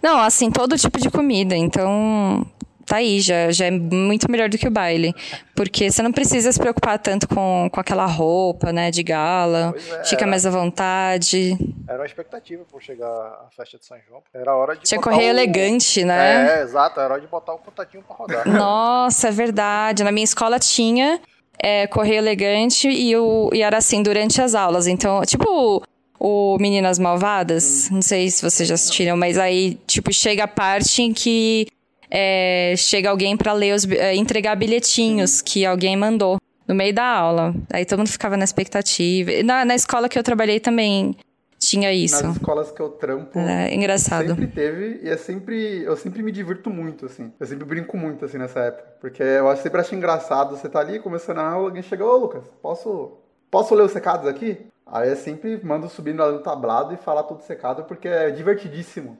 Não, 0.00 0.20
assim, 0.20 0.50
todo 0.50 0.78
tipo 0.78 0.98
de 1.00 1.10
comida. 1.10 1.56
Então, 1.56 2.46
tá 2.88 2.96
aí, 2.96 3.20
já, 3.20 3.50
já 3.50 3.66
é 3.66 3.70
muito 3.70 4.30
melhor 4.30 4.48
do 4.48 4.56
que 4.58 4.66
o 4.66 4.70
baile. 4.70 5.14
Porque 5.54 5.90
você 5.90 6.02
não 6.02 6.12
precisa 6.12 6.50
se 6.52 6.58
preocupar 6.58 6.98
tanto 6.98 7.28
com, 7.28 7.68
com 7.72 7.80
aquela 7.80 8.06
roupa, 8.06 8.72
né, 8.72 8.90
de 8.90 9.02
gala. 9.02 9.74
É, 10.00 10.04
Fica 10.04 10.22
era. 10.22 10.30
mais 10.30 10.46
à 10.46 10.50
vontade. 10.50 11.56
era 11.88 11.98
uma 11.98 12.06
expectativa 12.06 12.64
por 12.70 12.80
chegar 12.82 13.06
à 13.08 13.46
festa 13.56 13.78
de 13.78 13.84
São 13.86 13.96
João. 14.08 14.22
Era 14.32 14.54
hora 14.56 14.74
de. 14.76 14.82
Tinha 14.82 15.00
correio 15.00 15.26
o- 15.28 15.30
elegante, 15.30 16.04
né? 16.04 16.58
É, 16.58 16.62
exato, 16.62 17.00
era 17.00 17.14
hora 17.14 17.20
de 17.20 17.26
botar 17.28 17.54
o 17.54 17.58
contatinho 17.58 18.02
pra 18.02 18.16
rodar. 18.16 18.46
Nossa, 18.48 19.28
é 19.28 19.30
verdade. 19.30 20.02
Na 20.04 20.12
minha 20.12 20.24
escola 20.24 20.58
tinha 20.58 21.20
é, 21.62 21.86
correio 21.86 22.18
elegante 22.18 22.88
e, 22.88 23.16
o, 23.16 23.50
e 23.52 23.62
era 23.62 23.78
assim 23.78 24.02
durante 24.02 24.40
as 24.40 24.54
aulas. 24.54 24.86
Então, 24.86 25.20
tipo 25.22 25.82
o 26.20 26.56
Meninas 26.58 26.98
Malvadas, 26.98 27.88
não 27.90 28.02
sei 28.02 28.28
se 28.28 28.42
vocês 28.42 28.68
já 28.68 28.74
assistiram, 28.74 29.16
mas 29.16 29.38
aí, 29.38 29.78
tipo, 29.86 30.12
chega 30.12 30.44
a 30.44 30.48
parte 30.48 31.00
em 31.00 31.12
que 31.12 31.68
é, 32.10 32.74
chega 32.76 33.10
alguém 33.10 33.36
pra 33.36 33.52
ler 33.52 33.74
os, 33.74 33.88
é, 33.90 34.14
entregar 34.14 34.54
bilhetinhos 34.56 35.40
que 35.42 35.64
alguém 35.64 35.96
mandou 35.96 36.38
no 36.66 36.74
meio 36.74 36.94
da 36.94 37.04
aula. 37.04 37.54
Aí 37.72 37.84
todo 37.84 37.98
mundo 38.00 38.08
ficava 38.10 38.36
na 38.36 38.44
expectativa. 38.44 39.30
Na, 39.44 39.64
na 39.64 39.74
escola 39.74 40.08
que 40.08 40.18
eu 40.18 40.22
trabalhei 40.22 40.60
também 40.60 41.16
tinha 41.58 41.92
isso. 41.92 42.22
Nas 42.24 42.36
escolas 42.36 42.70
que 42.70 42.80
eu 42.80 42.90
trampo, 42.90 43.38
É 43.38 43.74
engraçado. 43.74 44.28
sempre 44.28 44.46
teve 44.46 45.00
e 45.02 45.08
é 45.08 45.16
sempre. 45.16 45.82
Eu 45.82 45.96
sempre 45.96 46.22
me 46.22 46.30
divirto 46.30 46.70
muito, 46.70 47.06
assim. 47.06 47.32
Eu 47.38 47.46
sempre 47.46 47.64
brinco 47.64 47.96
muito, 47.96 48.24
assim, 48.24 48.38
nessa 48.38 48.60
época. 48.60 48.84
Porque 49.00 49.22
eu 49.22 49.56
sempre 49.56 49.80
acho 49.80 49.94
engraçado. 49.94 50.56
Você 50.56 50.68
tá 50.68 50.78
ali 50.80 51.00
começando 51.00 51.38
a 51.38 51.48
aula, 51.50 51.68
alguém 51.68 51.82
chega, 51.82 52.04
ô 52.04 52.16
Lucas, 52.16 52.44
posso. 52.62 53.12
Posso 53.50 53.74
ler 53.74 53.82
os 53.82 53.92
secados 53.92 54.28
aqui? 54.28 54.58
Aí 54.86 55.08
eu 55.08 55.16
sempre 55.16 55.58
mando 55.64 55.88
subir 55.88 56.14
no 56.14 56.38
tablado 56.40 56.92
e 56.92 56.98
falar 56.98 57.22
tudo 57.22 57.42
secado, 57.42 57.84
porque 57.84 58.06
é 58.08 58.30
divertidíssimo. 58.30 59.18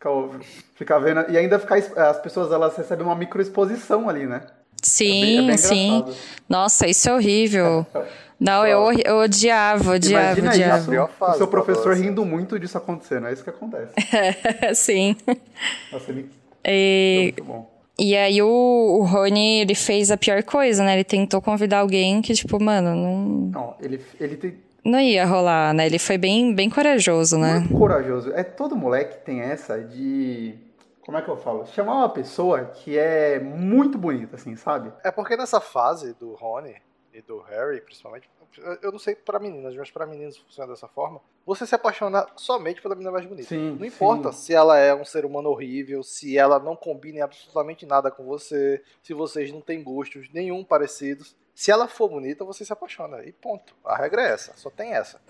Ficar, 0.00 0.10
ficar 0.76 0.98
vendo. 0.98 1.30
E 1.30 1.36
ainda 1.36 1.58
ficar. 1.58 1.76
As 1.76 2.18
pessoas 2.20 2.50
elas 2.50 2.74
recebem 2.74 3.04
uma 3.04 3.14
microexposição 3.14 4.08
ali, 4.08 4.26
né? 4.26 4.40
Sim, 4.82 5.44
é 5.44 5.46
bem 5.46 5.58
sim. 5.58 5.88
engraçado. 5.96 6.16
Nossa, 6.48 6.86
isso 6.86 7.10
é 7.10 7.14
horrível. 7.14 7.86
Não, 8.40 8.66
eu, 8.66 8.90
eu 9.04 9.18
odiava, 9.18 9.92
odiava, 9.92 10.40
Imagina 10.40 10.50
odiava. 10.50 10.94
isso, 10.94 11.12
fase 11.18 11.34
o 11.34 11.36
seu 11.36 11.46
professor 11.46 11.94
rindo 11.94 12.24
muito 12.24 12.58
disso 12.58 12.78
acontecendo. 12.78 13.26
É 13.26 13.34
isso 13.34 13.44
que 13.44 13.50
acontece. 13.50 13.92
Sim. 14.74 15.14
Nossa, 15.92 16.10
ele... 16.10 16.30
E, 16.64 17.34
muito 17.36 17.44
bom. 17.44 17.70
e 17.98 18.16
aí 18.16 18.40
o, 18.40 18.48
o 18.48 19.04
Rony, 19.04 19.60
ele 19.60 19.74
fez 19.74 20.10
a 20.10 20.16
pior 20.16 20.42
coisa, 20.42 20.82
né? 20.82 20.94
Ele 20.94 21.04
tentou 21.04 21.42
convidar 21.42 21.80
alguém 21.80 22.22
que, 22.22 22.32
tipo, 22.32 22.58
mano, 22.58 22.94
não, 22.96 23.26
Não, 23.52 23.76
ele, 23.78 24.02
ele 24.18 24.36
tem 24.38 24.54
não 24.84 25.00
ia 25.00 25.26
rolar, 25.26 25.72
né? 25.74 25.86
Ele 25.86 25.98
foi 25.98 26.16
bem, 26.18 26.54
bem 26.54 26.70
corajoso, 26.70 27.38
né? 27.38 27.60
muito 27.60 27.74
corajoso. 27.74 28.32
É 28.32 28.42
todo 28.42 28.76
moleque 28.76 29.18
tem 29.24 29.40
essa 29.40 29.78
de. 29.82 30.54
Como 31.02 31.18
é 31.18 31.22
que 31.22 31.28
eu 31.28 31.36
falo? 31.36 31.66
Chamar 31.66 31.96
uma 31.96 32.08
pessoa 32.08 32.64
que 32.66 32.96
é 32.96 33.40
muito 33.40 33.98
bonita, 33.98 34.36
assim, 34.36 34.54
sabe? 34.56 34.92
É 35.02 35.10
porque 35.10 35.36
nessa 35.36 35.60
fase 35.60 36.14
do 36.14 36.34
Rony 36.34 36.76
e 37.12 37.20
do 37.20 37.40
Harry, 37.40 37.80
principalmente, 37.80 38.28
eu- 38.82 38.92
não 38.92 38.98
sei 38.98 39.14
pra 39.14 39.38
meninas, 39.38 39.74
mas 39.76 39.90
pra 39.90 40.06
meninos 40.06 40.36
funciona 40.36 40.72
dessa 40.72 40.88
forma. 40.88 41.20
Você 41.46 41.66
se 41.66 41.74
apaixona 41.74 42.26
somente 42.36 42.80
pela 42.82 42.94
menina 42.94 43.10
mais 43.12 43.26
bonita. 43.26 43.48
Sim, 43.48 43.76
não 43.78 43.86
importa 43.86 44.32
sim. 44.32 44.38
se 44.46 44.54
ela 44.54 44.78
é 44.78 44.94
um 44.94 45.04
ser 45.04 45.24
humano 45.24 45.50
horrível, 45.50 46.02
se 46.02 46.36
ela 46.36 46.58
não 46.58 46.74
combina 46.76 47.18
em 47.18 47.22
absolutamente 47.22 47.86
nada 47.86 48.10
com 48.10 48.24
você, 48.24 48.82
se 49.02 49.14
vocês 49.14 49.50
não 49.52 49.60
têm 49.60 49.82
gostos 49.82 50.28
nenhum 50.32 50.62
parecidos. 50.64 51.34
Se 51.54 51.70
ela 51.70 51.86
for 51.86 52.08
bonita, 52.08 52.44
você 52.44 52.64
se 52.64 52.72
apaixona. 52.72 53.22
E 53.24 53.32
ponto. 53.32 53.74
A 53.84 53.94
regra 53.96 54.22
é 54.22 54.32
essa, 54.32 54.52
só 54.56 54.70
tem 54.70 54.94
essa. 54.94 55.20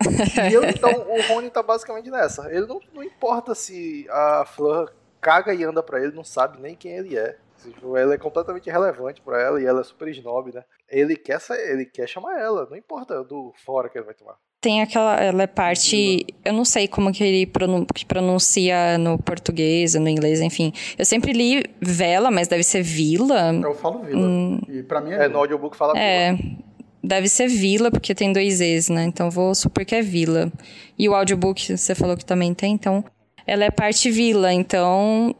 E 0.49 0.53
eu, 0.53 0.63
então, 0.63 0.91
o 1.09 1.21
Rony 1.33 1.49
tá 1.49 1.61
basicamente 1.61 2.09
nessa. 2.09 2.49
Ele 2.53 2.65
não, 2.65 2.79
não 2.93 3.03
importa 3.03 3.53
se 3.53 4.07
a 4.09 4.45
Fleur 4.45 4.93
caga 5.19 5.53
e 5.53 5.63
anda 5.63 5.83
pra 5.83 6.01
ele, 6.01 6.13
não 6.15 6.23
sabe 6.23 6.59
nem 6.61 6.73
quem 6.75 6.93
ele 6.93 7.17
é. 7.17 7.37
Tipo, 7.63 7.95
ela 7.97 8.13
é 8.13 8.17
completamente 8.17 8.67
irrelevante 8.67 9.21
pra 9.21 9.41
ela 9.41 9.61
e 9.61 9.65
ela 9.65 9.81
é 9.81 9.83
super 9.83 10.07
snob, 10.09 10.53
né? 10.53 10.63
Ele 10.89 11.15
quer, 11.15 11.39
sa- 11.39 11.57
ele 11.57 11.85
quer 11.85 12.07
chamar 12.07 12.39
ela, 12.39 12.67
não 12.69 12.77
importa 12.77 13.23
do 13.23 13.53
fora 13.65 13.89
que 13.89 13.97
ele 13.97 14.05
vai 14.05 14.13
tomar. 14.15 14.35
Tem 14.59 14.81
aquela 14.81 15.15
ela 15.15 15.41
é 15.43 15.47
parte. 15.47 16.23
Eu 16.45 16.53
não 16.53 16.63
sei 16.63 16.87
como 16.87 17.11
que 17.11 17.23
ele 17.23 17.45
pronun- 17.47 17.85
que 17.85 18.05
pronuncia 18.05 18.97
no 18.97 19.17
português, 19.17 19.95
no 19.95 20.07
inglês, 20.07 20.39
enfim. 20.39 20.71
Eu 20.97 21.05
sempre 21.05 21.33
li 21.33 21.63
vela, 21.81 22.29
mas 22.29 22.47
deve 22.47 22.61
ser 22.63 22.83
vila. 22.83 23.53
Eu 23.55 23.73
falo 23.73 24.03
vila. 24.03 24.29
E 24.69 24.83
pra 24.83 25.01
mim 25.01 25.11
é, 25.13 25.25
É, 25.25 25.27
no 25.27 25.39
audiobook 25.39 25.75
fala 25.75 25.97
É, 25.97 26.33
Vila. 26.33 26.57
deve 27.03 27.27
ser 27.27 27.47
vila, 27.47 27.89
porque 27.89 28.13
tem 28.13 28.31
dois 28.31 28.61
E's, 28.61 28.87
né? 28.89 29.03
Então 29.05 29.31
vou 29.31 29.55
supor 29.55 29.83
que 29.83 29.95
é 29.95 30.01
vila. 30.03 30.51
E 30.97 31.09
o 31.09 31.15
audiobook 31.15 31.75
você 31.75 31.95
falou 31.95 32.15
que 32.15 32.23
também 32.25 32.53
tem, 32.53 32.73
então 32.73 33.03
ela 33.47 33.63
é 33.65 33.71
parte 33.71 34.11
vila, 34.11 34.53
então. 34.53 35.35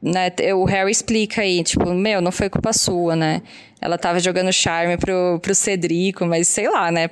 Né, 0.00 0.30
o 0.54 0.64
Harry 0.64 0.90
explica 0.90 1.42
aí, 1.42 1.62
tipo, 1.62 1.92
meu, 1.94 2.22
não 2.22 2.32
foi 2.32 2.48
culpa 2.48 2.72
sua, 2.72 3.14
né? 3.14 3.42
Ela 3.80 3.98
tava 3.98 4.18
jogando 4.18 4.50
charme 4.50 4.96
pro, 4.96 5.38
pro 5.42 5.54
Cedrico, 5.54 6.24
mas 6.24 6.48
sei 6.48 6.70
lá, 6.70 6.90
né? 6.90 7.10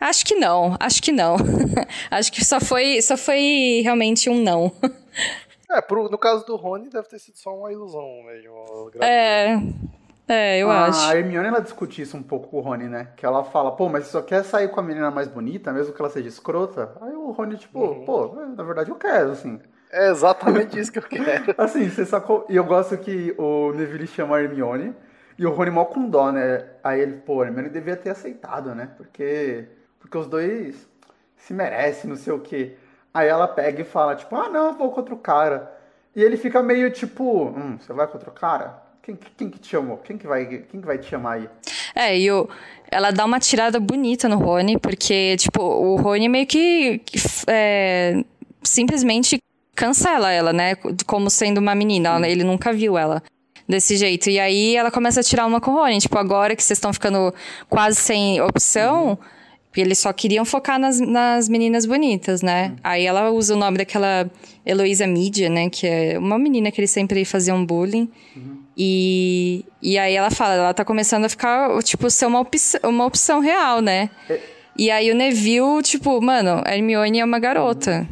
Acho 0.00 0.24
que 0.24 0.34
não, 0.34 0.76
acho 0.80 1.02
que 1.02 1.12
não. 1.12 1.36
acho 2.10 2.32
que 2.32 2.44
só 2.44 2.60
foi, 2.60 3.00
só 3.02 3.16
foi 3.16 3.80
realmente 3.82 4.28
um 4.30 4.42
não. 4.42 4.72
É, 5.70 5.80
pro, 5.80 6.08
no 6.08 6.18
caso 6.18 6.44
do 6.46 6.54
Rony, 6.56 6.88
deve 6.88 7.08
ter 7.08 7.18
sido 7.18 7.36
só 7.36 7.52
uma 7.52 7.72
ilusão 7.72 8.22
mesmo. 8.26 8.90
É, 9.00 9.56
é, 10.28 10.58
eu 10.58 10.70
a 10.70 10.84
acho. 10.84 11.10
Hermione, 11.12 11.48
ela 11.48 11.60
discute 11.60 12.00
isso 12.02 12.16
um 12.16 12.22
pouco 12.22 12.48
com 12.48 12.58
o 12.58 12.60
Rony, 12.60 12.84
né? 12.84 13.08
Que 13.16 13.26
ela 13.26 13.42
fala, 13.42 13.72
pô, 13.72 13.88
mas 13.88 14.04
você 14.04 14.12
só 14.12 14.22
quer 14.22 14.44
sair 14.44 14.68
com 14.68 14.78
a 14.78 14.82
menina 14.82 15.10
mais 15.10 15.26
bonita, 15.26 15.72
mesmo 15.72 15.92
que 15.92 16.00
ela 16.00 16.10
seja 16.10 16.28
escrota? 16.28 16.92
Aí 17.00 17.14
o 17.14 17.32
Rony, 17.32 17.56
tipo, 17.56 17.80
Uhum. 17.80 18.04
pô, 18.04 18.34
na 18.56 18.62
verdade 18.62 18.90
eu 18.90 18.94
quero, 18.96 19.32
assim. 19.32 19.58
É 19.94 20.10
exatamente 20.10 20.76
isso 20.76 20.90
que 20.90 20.98
eu 20.98 21.04
quero. 21.04 21.54
Assim, 21.56 21.88
você 21.88 22.04
sacou. 22.04 22.44
E 22.48 22.56
eu 22.56 22.64
gosto 22.64 22.98
que 22.98 23.32
o 23.38 23.72
Neville 23.72 24.08
chama 24.08 24.36
a 24.36 24.42
Hermione 24.42 24.92
e 25.38 25.46
o 25.46 25.52
Rony 25.52 25.70
mal 25.70 25.86
com 25.86 26.10
dó, 26.10 26.32
né? 26.32 26.64
Aí 26.82 27.00
ele, 27.00 27.12
pô, 27.18 27.42
a 27.42 27.46
Hermione 27.46 27.68
devia 27.68 27.96
ter 27.96 28.10
aceitado, 28.10 28.74
né? 28.74 28.90
Porque, 28.96 29.66
porque 30.00 30.18
os 30.18 30.26
dois 30.26 30.88
se 31.36 31.54
merecem, 31.54 32.10
não 32.10 32.16
sei 32.16 32.32
o 32.32 32.40
quê. 32.40 32.76
Aí 33.12 33.28
ela 33.28 33.46
pega 33.46 33.82
e 33.82 33.84
fala, 33.84 34.16
tipo, 34.16 34.34
ah, 34.34 34.48
não, 34.48 34.66
eu 34.68 34.72
vou 34.72 34.90
com 34.90 34.98
outro 34.98 35.16
cara. 35.16 35.72
E 36.16 36.20
ele 36.20 36.36
fica 36.36 36.60
meio 36.60 36.90
tipo, 36.90 37.44
hum, 37.50 37.78
você 37.78 37.92
vai 37.92 38.08
com 38.08 38.14
outro 38.14 38.32
cara? 38.32 38.82
Quem, 39.00 39.14
quem 39.14 39.48
que 39.48 39.60
te 39.60 39.68
chamou? 39.68 39.98
Quem 39.98 40.18
que 40.18 40.26
vai, 40.26 40.44
quem 40.44 40.80
que 40.80 40.86
vai 40.86 40.98
te 40.98 41.06
chamar 41.06 41.34
aí? 41.34 41.48
É, 41.94 42.18
e 42.18 42.32
o, 42.32 42.48
ela 42.90 43.12
dá 43.12 43.24
uma 43.24 43.38
tirada 43.38 43.78
bonita 43.78 44.28
no 44.28 44.38
Rony, 44.38 44.76
porque, 44.76 45.36
tipo, 45.36 45.62
o 45.62 45.94
Rony 45.94 46.28
meio 46.28 46.46
que, 46.48 46.98
que, 46.98 47.18
é, 47.46 48.24
simplesmente 48.60 49.38
cancela 49.74 50.30
ela, 50.30 50.52
né? 50.52 50.74
Como 51.06 51.30
sendo 51.30 51.58
uma 51.58 51.74
menina. 51.74 52.26
Ele 52.28 52.44
nunca 52.44 52.72
viu 52.72 52.96
ela 52.96 53.22
desse 53.68 53.96
jeito. 53.96 54.30
E 54.30 54.38
aí 54.38 54.76
ela 54.76 54.90
começa 54.90 55.20
a 55.20 55.22
tirar 55.22 55.46
uma 55.46 55.60
com 55.60 55.72
o. 55.72 55.98
Tipo, 55.98 56.18
agora 56.18 56.54
que 56.54 56.62
vocês 56.62 56.76
estão 56.76 56.92
ficando 56.92 57.34
quase 57.68 57.96
sem 57.96 58.40
opção, 58.40 59.18
eles 59.76 59.98
só 59.98 60.12
queriam 60.12 60.44
focar 60.44 60.78
nas, 60.78 61.00
nas 61.00 61.48
meninas 61.48 61.86
bonitas, 61.86 62.42
né? 62.42 62.74
Aí 62.82 63.04
ela 63.04 63.30
usa 63.30 63.54
o 63.54 63.56
nome 63.56 63.78
daquela 63.78 64.30
Heloísa 64.64 65.06
Mídia, 65.06 65.48
né? 65.48 65.68
Que 65.68 65.86
é 65.86 66.18
uma 66.18 66.38
menina 66.38 66.70
que 66.70 66.80
eles 66.80 66.90
sempre 66.90 67.24
faziam 67.24 67.64
bullying. 67.64 68.08
E, 68.76 69.64
e 69.80 69.96
aí 69.98 70.14
ela 70.14 70.30
fala, 70.30 70.54
ela 70.54 70.74
tá 70.74 70.84
começando 70.84 71.24
a 71.24 71.28
ficar, 71.28 71.80
tipo, 71.82 72.10
ser 72.10 72.26
uma, 72.26 72.40
opção 72.40 72.80
uma 72.84 73.06
opção 73.06 73.40
real, 73.40 73.80
né? 73.80 74.10
E 74.76 74.90
aí 74.90 75.10
o 75.10 75.14
Neville, 75.14 75.82
tipo, 75.82 76.20
mano, 76.20 76.60
a 76.64 76.76
Hermione 76.76 77.20
é 77.20 77.24
uma 77.24 77.38
garota. 77.38 78.06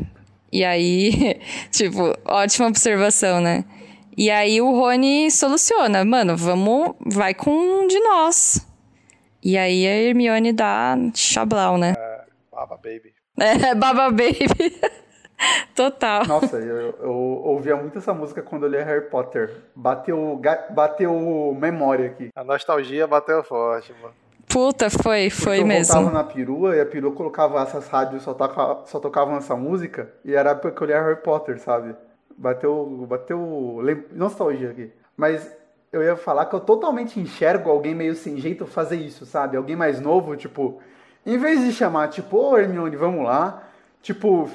E 0.52 0.64
aí, 0.64 1.40
tipo, 1.72 2.12
ótima 2.26 2.68
observação, 2.68 3.40
né? 3.40 3.64
E 4.16 4.30
aí 4.30 4.60
o 4.60 4.70
Rony 4.72 5.30
soluciona, 5.30 6.04
mano, 6.04 6.36
vamos, 6.36 6.94
vai 7.06 7.32
com 7.32 7.50
um 7.50 7.86
de 7.86 7.98
nós. 8.00 8.66
E 9.42 9.56
aí 9.56 9.86
a 9.86 9.90
Hermione 9.90 10.52
dá 10.52 10.94
chablau, 11.14 11.78
né? 11.78 11.94
É, 11.96 12.24
baba 12.50 12.76
baby. 12.76 13.12
É, 13.40 13.74
baba 13.74 14.10
baby. 14.10 14.46
Total. 15.74 16.26
Nossa, 16.26 16.58
eu, 16.58 16.94
eu, 17.00 17.10
ouvia 17.10 17.74
muito 17.74 17.98
essa 17.98 18.12
música 18.12 18.42
quando 18.42 18.66
eu 18.66 18.70
lia 18.70 18.84
Harry 18.84 19.08
Potter. 19.08 19.62
Bateu, 19.74 20.40
bateu 20.70 21.56
memória 21.58 22.06
aqui. 22.06 22.28
A 22.36 22.44
nostalgia 22.44 23.06
bateu 23.06 23.42
forte, 23.42 23.92
mano. 24.00 24.14
Puta, 24.52 24.90
foi, 24.90 25.30
foi 25.30 25.60
eu 25.60 25.66
mesmo. 25.66 25.98
Eu 25.98 26.10
na 26.10 26.22
perua 26.22 26.76
e 26.76 26.80
a 26.80 26.84
perua 26.84 27.12
colocava 27.12 27.62
essas 27.62 27.88
rádios 27.88 28.22
só, 28.22 28.34
toca, 28.34 28.84
só 28.86 29.00
tocavam 29.00 29.36
essa 29.36 29.56
música 29.56 30.12
e 30.22 30.34
era 30.34 30.52
lia 30.82 31.02
Harry 31.02 31.22
Potter, 31.22 31.58
sabe? 31.58 31.96
Bateu, 32.36 33.06
bateu 33.08 33.80
nostalgia 34.12 34.70
aqui. 34.70 34.92
Mas 35.16 35.50
eu 35.90 36.02
ia 36.02 36.16
falar 36.16 36.46
que 36.46 36.54
eu 36.54 36.60
totalmente 36.60 37.18
enxergo 37.18 37.70
alguém 37.70 37.94
meio 37.94 38.14
sem 38.14 38.36
jeito 38.36 38.66
fazer 38.66 38.96
isso, 38.96 39.24
sabe? 39.24 39.56
Alguém 39.56 39.74
mais 39.74 40.00
novo, 40.00 40.36
tipo, 40.36 40.80
em 41.24 41.38
vez 41.38 41.64
de 41.64 41.72
chamar, 41.72 42.08
tipo, 42.08 42.36
ô 42.36 42.58
Hermione, 42.58 42.96
vamos 42.96 43.24
lá, 43.24 43.66
tipo, 44.02 44.50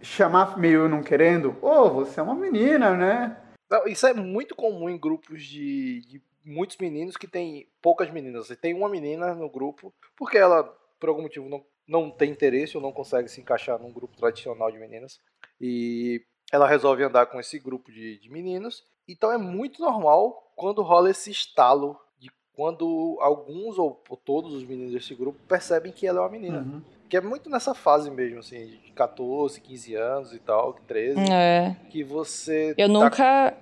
chamar 0.00 0.58
meio 0.58 0.88
não 0.88 1.02
querendo, 1.02 1.56
ô, 1.60 1.68
oh, 1.68 1.90
você 1.90 2.20
é 2.20 2.22
uma 2.22 2.34
menina, 2.34 2.96
né? 2.96 3.36
Não, 3.70 3.86
isso 3.86 4.06
é 4.06 4.14
muito 4.14 4.54
comum 4.54 4.88
em 4.88 4.98
grupos 4.98 5.42
de, 5.42 6.00
de 6.00 6.22
muitos 6.44 6.76
meninos 6.76 7.16
que 7.16 7.26
tem 7.26 7.68
poucas 7.80 8.10
meninas. 8.10 8.46
Você 8.46 8.56
tem 8.56 8.74
uma 8.74 8.88
menina 8.88 9.34
no 9.34 9.48
grupo, 9.48 9.92
porque 10.16 10.38
ela, 10.38 10.64
por 10.98 11.08
algum 11.08 11.22
motivo, 11.22 11.48
não, 11.48 11.64
não 11.86 12.10
tem 12.10 12.30
interesse 12.30 12.76
ou 12.76 12.82
não 12.82 12.92
consegue 12.92 13.28
se 13.28 13.40
encaixar 13.40 13.80
num 13.80 13.92
grupo 13.92 14.16
tradicional 14.16 14.70
de 14.70 14.78
meninas. 14.78 15.20
E 15.60 16.24
ela 16.52 16.66
resolve 16.66 17.02
andar 17.02 17.26
com 17.26 17.38
esse 17.38 17.58
grupo 17.58 17.92
de, 17.92 18.18
de 18.18 18.30
meninos. 18.30 18.84
Então 19.08 19.32
é 19.32 19.38
muito 19.38 19.82
normal 19.82 20.52
quando 20.56 20.82
rola 20.82 21.10
esse 21.10 21.30
estalo 21.30 21.98
de 22.18 22.30
quando 22.52 23.16
alguns 23.20 23.78
ou, 23.78 24.02
ou 24.08 24.16
todos 24.16 24.52
os 24.52 24.64
meninos 24.64 24.92
desse 24.92 25.14
grupo 25.14 25.38
percebem 25.48 25.92
que 25.92 26.06
ela 26.06 26.18
é 26.18 26.22
uma 26.22 26.28
menina. 26.28 26.58
Uhum. 26.58 26.82
Que 27.08 27.16
é 27.16 27.20
muito 27.20 27.50
nessa 27.50 27.74
fase 27.74 28.08
mesmo, 28.08 28.38
assim, 28.38 28.66
de 28.66 28.92
14, 28.92 29.60
15 29.60 29.94
anos 29.96 30.32
e 30.32 30.38
tal, 30.38 30.74
13. 30.86 31.18
É. 31.32 31.76
Que 31.90 32.04
você. 32.04 32.72
Eu 32.78 32.86
tá, 32.86 32.92
nunca. 32.92 33.56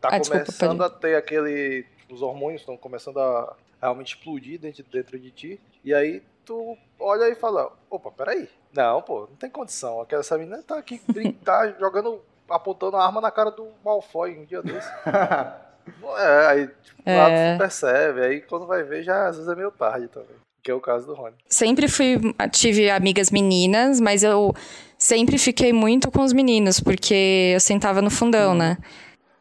Tá 0.00 0.08
ah, 0.08 0.20
começando 0.20 0.44
desculpa, 0.44 0.86
a 0.86 0.90
ter 0.90 1.16
aquele. 1.16 1.84
Os 2.12 2.22
hormônios 2.22 2.62
estão 2.62 2.76
começando 2.76 3.18
a 3.18 3.56
realmente 3.80 4.14
explodir 4.14 4.60
dentro, 4.60 4.84
dentro 4.84 5.18
de 5.18 5.30
ti. 5.30 5.60
E 5.84 5.94
aí 5.94 6.22
tu 6.44 6.76
olha 6.98 7.28
e 7.28 7.34
fala: 7.34 7.72
opa, 7.90 8.10
peraí. 8.10 8.48
Não, 8.72 9.02
pô, 9.02 9.20
não 9.20 9.36
tem 9.36 9.50
condição. 9.50 10.00
Aquela 10.00 10.20
essa 10.20 10.38
menina 10.38 10.62
tá 10.62 10.78
aqui, 10.78 11.00
tá 11.44 11.68
jogando, 11.78 12.20
apontando 12.48 12.96
a 12.96 13.04
arma 13.04 13.20
na 13.20 13.30
cara 13.30 13.50
do 13.50 13.68
Malfoy 13.84 14.38
um 14.38 14.44
dia 14.44 14.62
desse. 14.62 14.88
é, 16.16 16.46
aí 16.46 16.66
tipo, 16.82 17.02
é. 17.04 17.16
lá 17.16 17.54
tu 17.54 17.58
percebe. 17.58 18.20
Aí 18.20 18.40
quando 18.42 18.66
vai 18.66 18.82
ver, 18.82 19.02
já 19.02 19.28
às 19.28 19.36
vezes 19.36 19.50
é 19.50 19.54
meio 19.54 19.70
tarde 19.70 20.08
também. 20.08 20.36
Que 20.62 20.70
é 20.70 20.74
o 20.74 20.80
caso 20.80 21.08
do 21.08 21.14
Rony. 21.14 21.34
Sempre 21.48 21.88
fui, 21.88 22.20
tive 22.52 22.88
amigas 22.88 23.32
meninas, 23.32 24.00
mas 24.00 24.22
eu 24.22 24.54
sempre 24.96 25.36
fiquei 25.36 25.72
muito 25.72 26.08
com 26.08 26.22
os 26.22 26.32
meninos, 26.32 26.78
porque 26.78 27.50
eu 27.54 27.58
sentava 27.58 28.00
no 28.00 28.10
fundão, 28.10 28.54
né? 28.54 28.78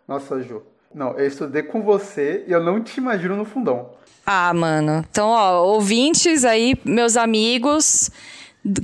Nossa, 0.08 0.42
Ju. 0.42 0.64
Não, 0.94 1.18
eu 1.18 1.28
estudei 1.28 1.64
com 1.64 1.82
você 1.82 2.44
e 2.48 2.52
eu 2.52 2.62
não 2.62 2.82
te 2.82 2.98
imagino 2.98 3.36
no 3.36 3.46
fundão. 3.46 3.90
Ah, 4.26 4.54
mano. 4.54 5.06
Então, 5.10 5.30
ó, 5.30 5.64
ouvintes 5.64 6.46
aí, 6.46 6.76
meus 6.86 7.18
amigos 7.18 8.10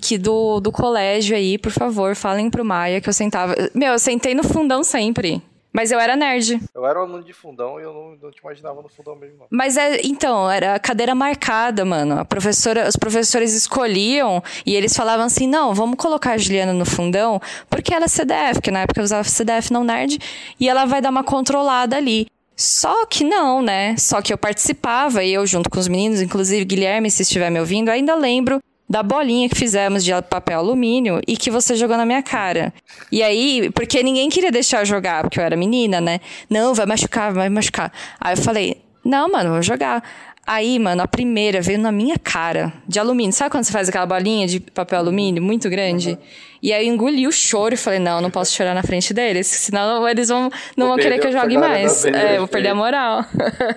que 0.01 0.17
do, 0.17 0.59
do 0.59 0.71
colégio 0.71 1.35
aí, 1.35 1.57
por 1.57 1.71
favor, 1.71 2.15
falem 2.15 2.49
pro 2.49 2.65
Maia 2.65 2.99
que 2.99 3.09
eu 3.09 3.13
sentava. 3.13 3.55
Meu, 3.73 3.93
eu 3.93 3.99
sentei 3.99 4.33
no 4.33 4.43
fundão 4.43 4.83
sempre. 4.83 5.41
Mas 5.77 5.91
eu 5.91 5.99
era 5.99 6.15
nerd. 6.15 6.59
Eu 6.73 6.87
era 6.87 6.99
um 6.99 7.03
aluno 7.03 7.23
de 7.23 7.33
fundão 7.33 7.79
e 7.79 7.83
eu 7.83 7.93
não, 7.93 8.17
não 8.19 8.31
te 8.31 8.39
imaginava 8.39 8.81
no 8.81 8.89
fundão 8.89 9.15
mesmo, 9.15 9.37
não. 9.41 9.45
Mas 9.51 9.77
é, 9.77 10.01
então, 10.03 10.49
era 10.49 10.79
cadeira 10.79 11.13
marcada, 11.13 11.85
mano. 11.85 12.19
A 12.19 12.25
professora, 12.25 12.89
os 12.89 12.95
professores 12.95 13.53
escolhiam 13.53 14.41
e 14.65 14.75
eles 14.75 14.97
falavam 14.97 15.27
assim: 15.27 15.45
não, 15.45 15.75
vamos 15.75 15.97
colocar 15.97 16.31
a 16.31 16.37
Juliana 16.39 16.73
no 16.73 16.83
fundão, 16.83 17.39
porque 17.69 17.93
ela 17.93 18.05
é 18.05 18.07
CDF, 18.07 18.53
porque 18.55 18.71
na 18.71 18.79
época 18.79 18.99
eu 18.99 19.03
usava 19.03 19.23
CDF 19.23 19.71
não 19.71 19.83
nerd, 19.83 20.17
e 20.59 20.67
ela 20.67 20.85
vai 20.85 20.99
dar 20.99 21.11
uma 21.11 21.23
controlada 21.23 21.95
ali. 21.95 22.25
Só 22.55 23.05
que 23.05 23.23
não, 23.23 23.61
né? 23.61 23.95
Só 23.97 24.19
que 24.19 24.33
eu 24.33 24.37
participava 24.37 25.23
e 25.23 25.31
eu 25.31 25.45
junto 25.45 25.69
com 25.69 25.77
os 25.77 25.87
meninos, 25.87 26.21
inclusive 26.21 26.65
Guilherme, 26.65 27.11
se 27.11 27.21
estiver 27.21 27.51
me 27.51 27.59
ouvindo, 27.59 27.89
ainda 27.89 28.15
lembro 28.15 28.59
da 28.89 29.03
bolinha 29.03 29.49
que 29.49 29.55
fizemos 29.55 30.03
de 30.03 30.11
papel 30.29 30.59
alumínio 30.59 31.19
e 31.27 31.35
que 31.35 31.51
você 31.51 31.75
jogou 31.75 31.97
na 31.97 32.05
minha 32.05 32.23
cara. 32.23 32.73
E 33.11 33.21
aí, 33.21 33.69
porque 33.71 34.01
ninguém 34.01 34.29
queria 34.29 34.51
deixar 34.51 34.81
eu 34.81 34.85
jogar, 34.85 35.23
porque 35.23 35.39
eu 35.39 35.43
era 35.43 35.57
menina, 35.57 35.99
né? 35.99 36.19
Não, 36.49 36.73
vai 36.73 36.85
machucar, 36.85 37.33
vai 37.33 37.49
machucar. 37.49 37.91
Aí 38.19 38.35
eu 38.35 38.41
falei, 38.41 38.81
não, 39.03 39.29
mano, 39.29 39.51
vou 39.51 39.61
jogar. 39.61 40.03
Aí, 40.49 40.79
mano, 40.79 41.01
a 41.01 41.07
primeira 41.09 41.59
veio 41.59 41.77
na 41.77 41.91
minha 41.91 42.17
cara, 42.17 42.71
de 42.87 42.97
alumínio. 42.97 43.33
Sabe 43.33 43.51
quando 43.51 43.65
você 43.65 43.71
faz 43.73 43.89
aquela 43.89 44.05
bolinha 44.05 44.47
de 44.47 44.61
papel 44.61 44.99
alumínio 44.99 45.43
muito 45.43 45.69
grande? 45.69 46.11
Uhum. 46.11 46.17
E 46.63 46.71
aí 46.71 46.87
eu 46.87 46.93
engoli 46.93 47.27
o 47.27 47.31
choro 47.33 47.73
e 47.73 47.77
falei, 47.77 47.99
não, 47.99 48.21
não 48.21 48.31
posso 48.31 48.53
chorar 48.53 48.73
na 48.73 48.81
frente 48.81 49.13
deles, 49.13 49.45
senão 49.45 50.07
eles 50.07 50.29
vão, 50.29 50.49
não 50.77 50.87
vou 50.87 50.95
vão 50.95 51.03
querer 51.03 51.19
que 51.19 51.27
eu 51.27 51.33
jogue 51.33 51.57
mais. 51.57 52.05
É, 52.05 52.37
vou 52.37 52.47
perder 52.47 52.69
a 52.69 52.75
moral. 52.75 53.25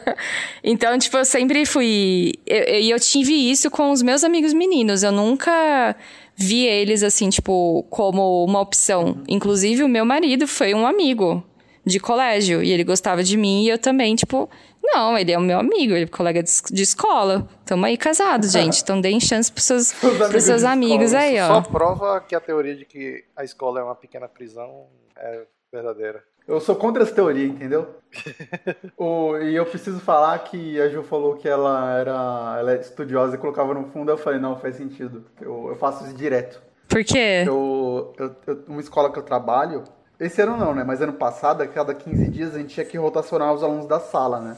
então, 0.62 0.96
tipo, 0.96 1.16
eu 1.16 1.24
sempre 1.24 1.66
fui. 1.66 1.87
E 1.87 2.38
eu, 2.46 2.62
eu, 2.62 2.83
eu 2.90 3.00
tive 3.00 3.33
isso 3.33 3.68
com 3.68 3.90
os 3.90 4.00
meus 4.00 4.22
amigos 4.22 4.52
meninos. 4.52 5.02
Eu 5.02 5.11
nunca 5.11 5.96
vi 6.37 6.66
eles 6.66 7.02
assim, 7.02 7.30
tipo, 7.30 7.85
como 7.90 8.44
uma 8.44 8.61
opção. 8.61 9.06
Uhum. 9.06 9.24
Inclusive, 9.28 9.83
o 9.83 9.88
meu 9.88 10.04
marido 10.04 10.46
foi 10.46 10.72
um 10.72 10.87
amigo 10.87 11.44
de 11.85 11.99
colégio 11.99 12.62
e 12.62 12.71
ele 12.71 12.85
gostava 12.85 13.23
de 13.23 13.37
mim 13.37 13.64
e 13.64 13.69
eu 13.69 13.79
também, 13.79 14.14
tipo 14.14 14.49
não, 14.83 15.16
ele 15.16 15.31
é 15.31 15.38
o 15.38 15.43
meu 15.43 15.59
amigo, 15.59 15.93
ele 15.93 16.05
é 16.05 16.07
colega 16.07 16.43
de, 16.43 16.51
de 16.71 16.83
escola. 16.83 17.47
Tamo 17.64 17.85
aí 17.85 17.97
casados, 17.97 18.53
gente. 18.53 18.83
Então 18.83 19.01
deem 19.01 19.21
chance 19.21 19.53
pros 19.53 19.64
seus, 19.64 19.93
pros 19.93 20.45
seus 20.45 20.64
amigos 20.64 21.12
aí, 21.12 21.38
ó. 21.40 21.47
Só 21.47 21.61
prova 21.62 22.21
que 22.21 22.35
a 22.35 22.40
teoria 22.40 22.75
de 22.75 22.85
que 22.85 23.25
a 23.37 23.45
escola 23.45 23.81
é 23.81 23.83
uma 23.83 23.95
pequena 23.95 24.27
prisão 24.27 24.87
é 25.16 25.43
verdadeira. 25.73 26.25
Eu 26.49 26.61
sou 26.61 26.75
contra 26.75 27.03
essa 27.03 27.14
teoria, 27.14 27.47
entendeu? 27.47 27.95
o, 28.97 29.37
e 29.37 29.55
eu 29.55 29.64
preciso 29.66 30.01
falar 30.01 30.37
que 30.40 30.81
a 30.81 30.88
Ju 30.88 31.03
falou 31.03 31.37
que 31.37 31.49
ela 31.49 31.99
era 31.99 32.57
ela 32.59 32.73
é 32.73 32.81
estudiosa 32.81 33.37
e 33.37 33.38
colocava 33.38 33.73
no 33.75 33.85
fundo. 33.90 34.11
Eu 34.11 34.19
falei, 34.19 34.40
não, 34.40 34.59
faz 34.59 34.77
sentido. 34.77 35.25
Eu, 35.40 35.69
eu 35.69 35.77
faço 35.77 36.05
isso 36.05 36.14
direto. 36.14 36.61
Por 36.88 37.05
quê? 37.05 37.45
Eu, 37.47 38.12
eu, 38.19 38.37
eu, 38.49 38.64
uma 38.66 38.81
escola 38.81 39.12
que 39.12 39.19
eu 39.19 39.23
trabalho, 39.23 39.85
esse 40.20 40.42
ano 40.42 40.56
não, 40.56 40.74
né? 40.74 40.85
Mas 40.85 41.00
ano 41.00 41.14
passado, 41.14 41.62
a 41.62 41.66
cada 41.66 41.94
15 41.94 42.28
dias, 42.28 42.54
a 42.54 42.59
gente 42.59 42.74
tinha 42.74 42.87
que 42.87 42.98
rotacionar 42.98 43.52
os 43.52 43.62
alunos 43.62 43.87
da 43.87 43.98
sala, 43.98 44.40
né? 44.40 44.56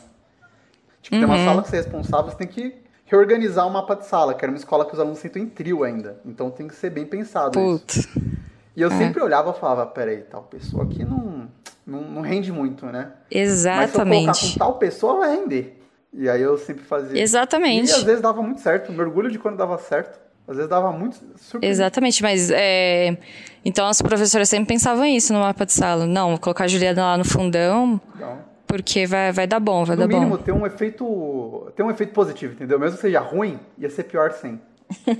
Tipo, 1.00 1.16
uhum. 1.16 1.22
tem 1.22 1.30
uma 1.30 1.38
uhum. 1.38 1.44
sala 1.44 1.62
que 1.62 1.68
você 1.68 1.76
é 1.76 1.80
responsável, 1.80 2.30
você 2.30 2.36
tem 2.36 2.46
que 2.46 2.82
reorganizar 3.06 3.66
o 3.66 3.70
mapa 3.70 3.94
de 3.94 4.06
sala, 4.06 4.34
que 4.34 4.44
era 4.44 4.50
uma 4.50 4.58
escola 4.58 4.86
que 4.86 4.94
os 4.94 5.00
alunos 5.00 5.18
sentam 5.18 5.42
em 5.42 5.46
trio 5.46 5.84
ainda. 5.84 6.20
Então 6.24 6.50
tem 6.50 6.66
que 6.66 6.74
ser 6.74 6.90
bem 6.90 7.04
pensado 7.04 7.52
Putz. 7.52 7.96
isso. 7.96 8.08
E 8.74 8.80
eu 8.80 8.88
é. 8.88 8.96
sempre 8.96 9.22
olhava 9.22 9.50
e 9.50 9.60
falava, 9.60 9.84
peraí, 9.86 10.22
tal 10.22 10.44
pessoa 10.44 10.84
aqui 10.84 11.04
não, 11.04 11.46
não, 11.86 12.00
não 12.00 12.22
rende 12.22 12.50
muito, 12.50 12.86
né? 12.86 13.12
Exatamente. 13.30 14.26
Mas 14.26 14.38
se 14.38 14.46
eu 14.46 14.50
colocar 14.50 14.52
com 14.52 14.58
tal 14.58 14.78
pessoa, 14.78 15.18
vai 15.18 15.36
render. 15.36 15.78
E 16.12 16.28
aí 16.28 16.40
eu 16.42 16.56
sempre 16.58 16.84
fazia. 16.84 17.20
Exatamente. 17.20 17.90
E 17.90 17.94
às 17.94 18.02
vezes 18.02 18.20
dava 18.20 18.42
muito 18.42 18.60
certo. 18.60 18.92
Me 18.92 19.00
orgulho 19.00 19.30
de 19.30 19.38
quando 19.38 19.56
dava 19.56 19.78
certo. 19.78 20.18
Às 20.46 20.56
vezes 20.56 20.68
dava 20.68 20.90
muito 20.92 21.16
surpresa. 21.36 21.66
Exatamente, 21.66 22.22
mas 22.22 22.50
é... 22.50 23.16
então 23.64 23.86
as 23.86 24.00
professoras 24.02 24.48
sempre 24.48 24.74
pensavam 24.74 25.04
isso 25.04 25.32
no 25.32 25.40
mapa 25.40 25.64
de 25.66 25.72
sala. 25.72 26.06
Não, 26.06 26.30
vou 26.30 26.38
colocar 26.38 26.64
a 26.64 26.68
Juliana 26.68 27.02
lá 27.02 27.18
no 27.18 27.24
fundão. 27.24 28.00
Não 28.18 28.52
porque 28.72 29.06
vai, 29.06 29.30
vai 29.32 29.46
dar 29.46 29.60
bom, 29.60 29.84
vai 29.84 29.96
no 29.96 30.00
dar 30.00 30.08
mínimo, 30.08 30.30
bom. 30.30 30.36
No 30.36 30.38
mínimo, 30.38 30.44
tem 30.44 30.54
um 30.54 30.66
efeito. 30.66 31.72
Tem 31.76 31.84
um 31.84 31.90
efeito 31.90 32.14
positivo, 32.14 32.54
entendeu? 32.54 32.78
Mesmo 32.78 32.96
que 32.96 33.02
seja 33.02 33.20
ruim, 33.20 33.60
ia 33.76 33.90
ser 33.90 34.04
pior 34.04 34.32
sem. 34.32 34.58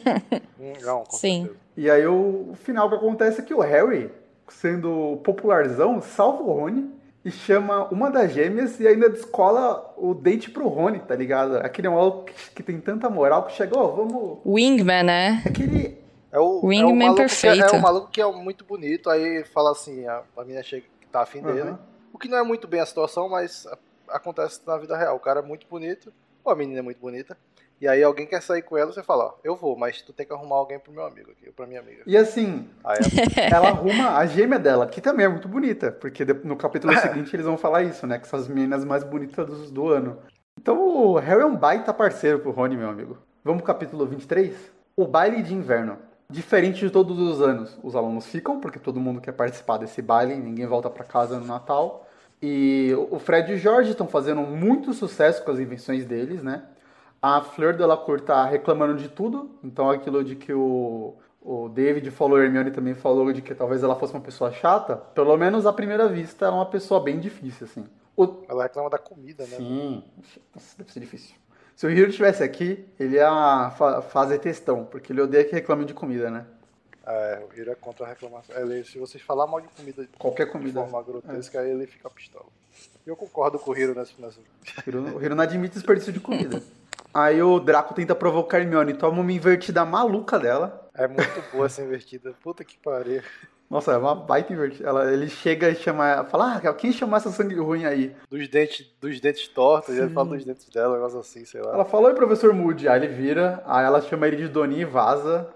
Não, 0.83 1.05
com 1.05 1.17
Sim. 1.19 1.43
Certeza. 1.43 1.63
E 1.77 1.91
aí 1.91 2.07
o, 2.07 2.49
o, 2.51 2.55
final 2.55 2.89
que 2.89 2.95
acontece 2.95 3.43
é 3.43 3.45
que 3.45 3.53
o 3.53 3.61
Harry, 3.61 4.11
sendo 4.49 5.21
popularzão, 5.23 6.01
salva 6.01 6.43
o 6.43 6.53
Rony 6.53 6.89
e 7.23 7.31
chama 7.31 7.85
uma 7.91 8.11
das 8.11 8.33
gêmeas 8.33 8.81
e 8.81 8.89
ainda 8.89 9.11
descola 9.11 9.95
o 9.99 10.15
date 10.15 10.51
pro 10.51 10.69
Rony, 10.69 11.01
tá 11.01 11.15
ligado? 11.15 11.57
Aquele 11.57 11.91
maluco 11.91 12.25
que, 12.25 12.35
que 12.55 12.63
tem 12.63 12.81
tanta 12.81 13.11
moral 13.11 13.45
que 13.45 13.53
chegou, 13.53 13.85
oh, 13.85 13.89
vamos. 13.97 14.39
Wingman, 14.47 15.03
né? 15.03 15.43
Aquele. 15.45 16.02
É 16.33 16.39
o, 16.39 16.67
Wingman 16.67 17.09
é 17.09 17.11
o 17.11 17.15
perfeito. 17.15 17.63
É, 17.63 17.77
é, 17.77 17.79
o 17.79 17.83
maluco 17.83 18.11
que 18.11 18.21
é 18.21 18.27
muito 18.33 18.65
bonito, 18.65 19.11
aí 19.11 19.45
fala 19.45 19.73
assim, 19.73 20.07
a, 20.07 20.23
a 20.37 20.43
menina 20.43 20.63
chega 20.63 20.87
que 20.99 21.07
tá 21.07 21.21
afim 21.21 21.43
dele. 21.43 21.71
Uhum. 21.71 21.79
O 22.13 22.19
que 22.19 22.27
não 22.27 22.39
é 22.39 22.43
muito 22.43 22.67
bem 22.67 22.81
a 22.81 22.87
situação, 22.87 23.29
mas 23.29 23.67
acontece 24.09 24.61
na 24.67 24.79
vida 24.79 24.97
real. 24.97 25.17
O 25.17 25.21
cara 25.21 25.41
é 25.41 25.43
muito 25.43 25.67
bonito, 25.69 26.11
ou 26.43 26.51
a 26.51 26.57
menina 26.57 26.79
é 26.79 26.83
muito 26.83 26.99
bonita, 26.99 27.37
e 27.79 27.87
aí 27.87 28.03
alguém 28.03 28.27
quer 28.27 28.41
sair 28.41 28.63
com 28.63 28.79
ela, 28.79 28.93
você 28.93 29.03
fala, 29.03 29.27
ó, 29.27 29.35
eu 29.45 29.55
vou, 29.55 29.77
mas 29.77 30.01
tu 30.01 30.13
tem 30.13 30.25
que 30.25 30.33
arrumar 30.33 30.57
alguém 30.57 30.79
pro 30.79 30.93
meu 30.93 31.05
amigo 31.05 31.33
aqui, 31.33 31.51
pra 31.51 31.67
minha 31.67 31.81
amiga. 31.81 32.03
E 32.07 32.17
assim, 32.17 32.71
ela 33.53 33.69
arruma 33.69 34.17
a 34.17 34.25
gêmea 34.25 34.59
dela, 34.59 34.87
que 34.87 35.03
também 35.03 35.27
é 35.27 35.29
muito 35.29 35.49
bonita, 35.49 35.93
porque 35.93 36.25
no 36.25 36.57
capítulo 36.57 36.97
seguinte 37.01 37.35
eles 37.37 37.45
vão 37.45 37.59
falar 37.59 37.83
isso, 37.83 38.07
né, 38.07 38.19
que 38.19 38.29
são 38.29 38.39
as 38.39 38.49
meninas 38.49 38.85
mais 38.85 39.05
bonitas 39.05 39.47
do, 39.47 39.71
do 39.71 39.89
ano. 39.89 40.19
Então 40.59 40.79
o 40.79 41.19
Harry 41.19 41.43
é 41.43 41.47
um 41.47 41.57
baita 41.57 41.93
parceiro 41.93 42.39
pro 42.39 42.53
Rony, 42.53 42.77
meu 42.77 42.89
amigo. 42.89 43.19
Vamos 43.45 43.63
pro 43.63 43.67
capítulo 43.67 44.07
23? 44.07 44.81
o 44.97 45.07
baile 45.07 45.43
de 45.43 45.55
inverno. 45.55 45.99
Diferente 46.33 46.81
de 46.81 46.91
todos 46.91 47.19
os 47.19 47.43
anos, 47.43 47.79
os 47.83 47.95
alunos 47.95 48.27
ficam, 48.27 48.59
porque 48.59 48.79
todo 48.79 48.99
mundo 48.99 49.21
quer 49.21 49.33
participar 49.33 49.77
desse 49.77 50.01
baile, 50.01 50.35
ninguém 50.35 50.65
volta 50.65 50.89
para 50.89 51.05
casa 51.05 51.39
no 51.39 51.45
Natal. 51.45 52.09
E 52.41 52.91
o 53.11 53.19
Fred 53.19 53.53
e 53.53 53.55
o 53.57 53.59
Jorge 53.59 53.91
estão 53.91 54.09
fazendo 54.09 54.41
muito 54.41 54.95
sucesso 54.95 55.45
com 55.45 55.51
as 55.51 55.59
invenções 55.59 56.07
deles, 56.07 56.43
né? 56.43 56.65
A 57.21 57.43
Fleur 57.43 57.77
Delacour 57.77 58.23
tá 58.23 58.47
reclamando 58.47 58.97
de 58.97 59.11
tudo, 59.11 59.59
então 59.63 59.91
aquilo 59.91 60.25
de 60.25 60.35
que 60.35 60.55
o, 60.55 61.15
o 61.43 61.69
David 61.69 62.11
falou, 62.11 62.39
a 62.39 62.43
Hermione 62.43 62.71
também 62.71 62.95
falou 62.95 63.31
de 63.31 63.43
que 63.43 63.55
talvez 63.55 63.83
ela 63.83 63.95
fosse 63.95 64.15
uma 64.15 64.23
pessoa 64.23 64.51
chata, 64.51 64.97
pelo 64.97 65.37
menos 65.37 65.67
à 65.67 65.73
primeira 65.73 66.09
vista 66.09 66.47
ela 66.47 66.57
é 66.57 66.59
uma 66.61 66.67
pessoa 66.67 66.99
bem 66.99 67.21
difícil, 67.21 67.67
assim. 67.67 67.85
O... 68.17 68.43
Ela 68.49 68.63
reclama 68.63 68.89
da 68.89 68.99
comida, 68.99 69.45
né? 69.45 69.57
Sim, 69.57 70.03
Nossa, 70.55 70.79
deve 70.79 70.91
ser 70.91 71.01
difícil. 71.01 71.37
Se 71.77 71.87
o 71.87 71.91
Hiro 71.91 72.11
estivesse 72.11 72.43
aqui, 72.43 72.87
ele 72.99 73.17
ia 73.17 73.71
fa 73.77 74.03
fazer 74.03 74.39
testão, 74.39 74.85
porque 74.85 75.13
ele 75.13 75.21
odeia 75.21 75.45
que 75.45 75.53
reclame 75.53 75.85
de 75.85 75.95
comida, 75.95 76.31
né? 76.31 76.47
É, 77.05 77.43
o 77.45 77.59
Hiro 77.59 77.73
é 77.73 77.75
contra 77.75 78.07
a 78.07 78.09
reclamação. 78.09 78.57
Ele, 78.57 78.85
se 78.85 78.99
vocês 78.99 79.23
falar 79.23 79.47
mal 79.47 79.61
de 79.61 79.69
comida, 79.69 80.07
qualquer 80.19 80.47
comida, 80.47 80.81
de 80.83 80.91
forma 80.91 81.03
grotesca, 81.03 81.61
é. 81.61 81.71
ele 81.71 81.87
fica 81.87 82.09
pistola. 82.09 82.47
Eu 83.05 83.17
concordo 83.17 83.59
com 83.59 83.73
o 83.73 83.77
Hiro 83.77 83.95
nessa. 83.95 84.13
nessa... 84.19 84.39
O, 84.39 84.89
Hiro, 84.89 85.17
o 85.17 85.23
Hiro 85.23 85.35
não 85.35 85.43
admite 85.43 85.75
desperdício 85.75 86.13
de 86.13 86.21
comida. 86.21 86.63
Aí 87.13 87.43
o 87.43 87.61
Draco 87.61 87.93
tenta 87.93 88.15
provocar 88.15 88.57
a 88.57 88.61
Hermione, 88.61 88.95
toma 88.95 89.21
uma 89.21 89.33
invertida 89.33 89.85
maluca 89.85 90.39
dela. 90.39 90.89
É 90.95 91.07
muito 91.07 91.53
boa 91.53 91.67
essa 91.67 91.83
invertida. 91.83 92.33
Puta 92.43 92.65
que 92.65 92.79
pariu. 92.79 93.23
Nossa, 93.73 93.93
é 93.93 93.97
uma 93.97 94.15
baita 94.15 94.53
invertida. 94.53 94.87
Ela, 94.87 95.11
ele 95.11 95.31
chega 95.31 95.71
e 95.71 95.75
chama, 95.75 96.25
fala, 96.25 96.57
ah, 96.63 96.75
quem 96.75 96.93
chamou 96.93 97.17
essa 97.17 97.31
sangue 97.31 97.55
ruim 97.55 97.87
aí? 97.87 98.15
Dos 98.29 98.47
dentes, 98.47 98.87
dos 99.01 99.19
dentes 99.19 99.49
tortos, 99.49 99.95
Sim. 99.95 100.03
ele 100.03 100.13
fala 100.13 100.29
dos 100.29 100.45
dentes 100.45 100.69
dela, 100.69 100.91
um 100.91 100.97
negócio 100.97 101.19
assim, 101.19 101.43
sei 101.47 101.63
lá. 101.63 101.73
Ela 101.73 101.85
falou, 101.87 102.09
oi, 102.09 102.15
professor 102.15 102.53
Moody. 102.53 102.87
Aí 102.87 103.03
ele 103.03 103.09
vira, 103.09 103.63
aí 103.65 103.87
ela 103.87 104.03
chama 104.03 104.29
ele 104.29 104.37
de 104.37 104.49
Doni 104.49 104.81
e 104.81 104.85
vaza, 104.85 105.51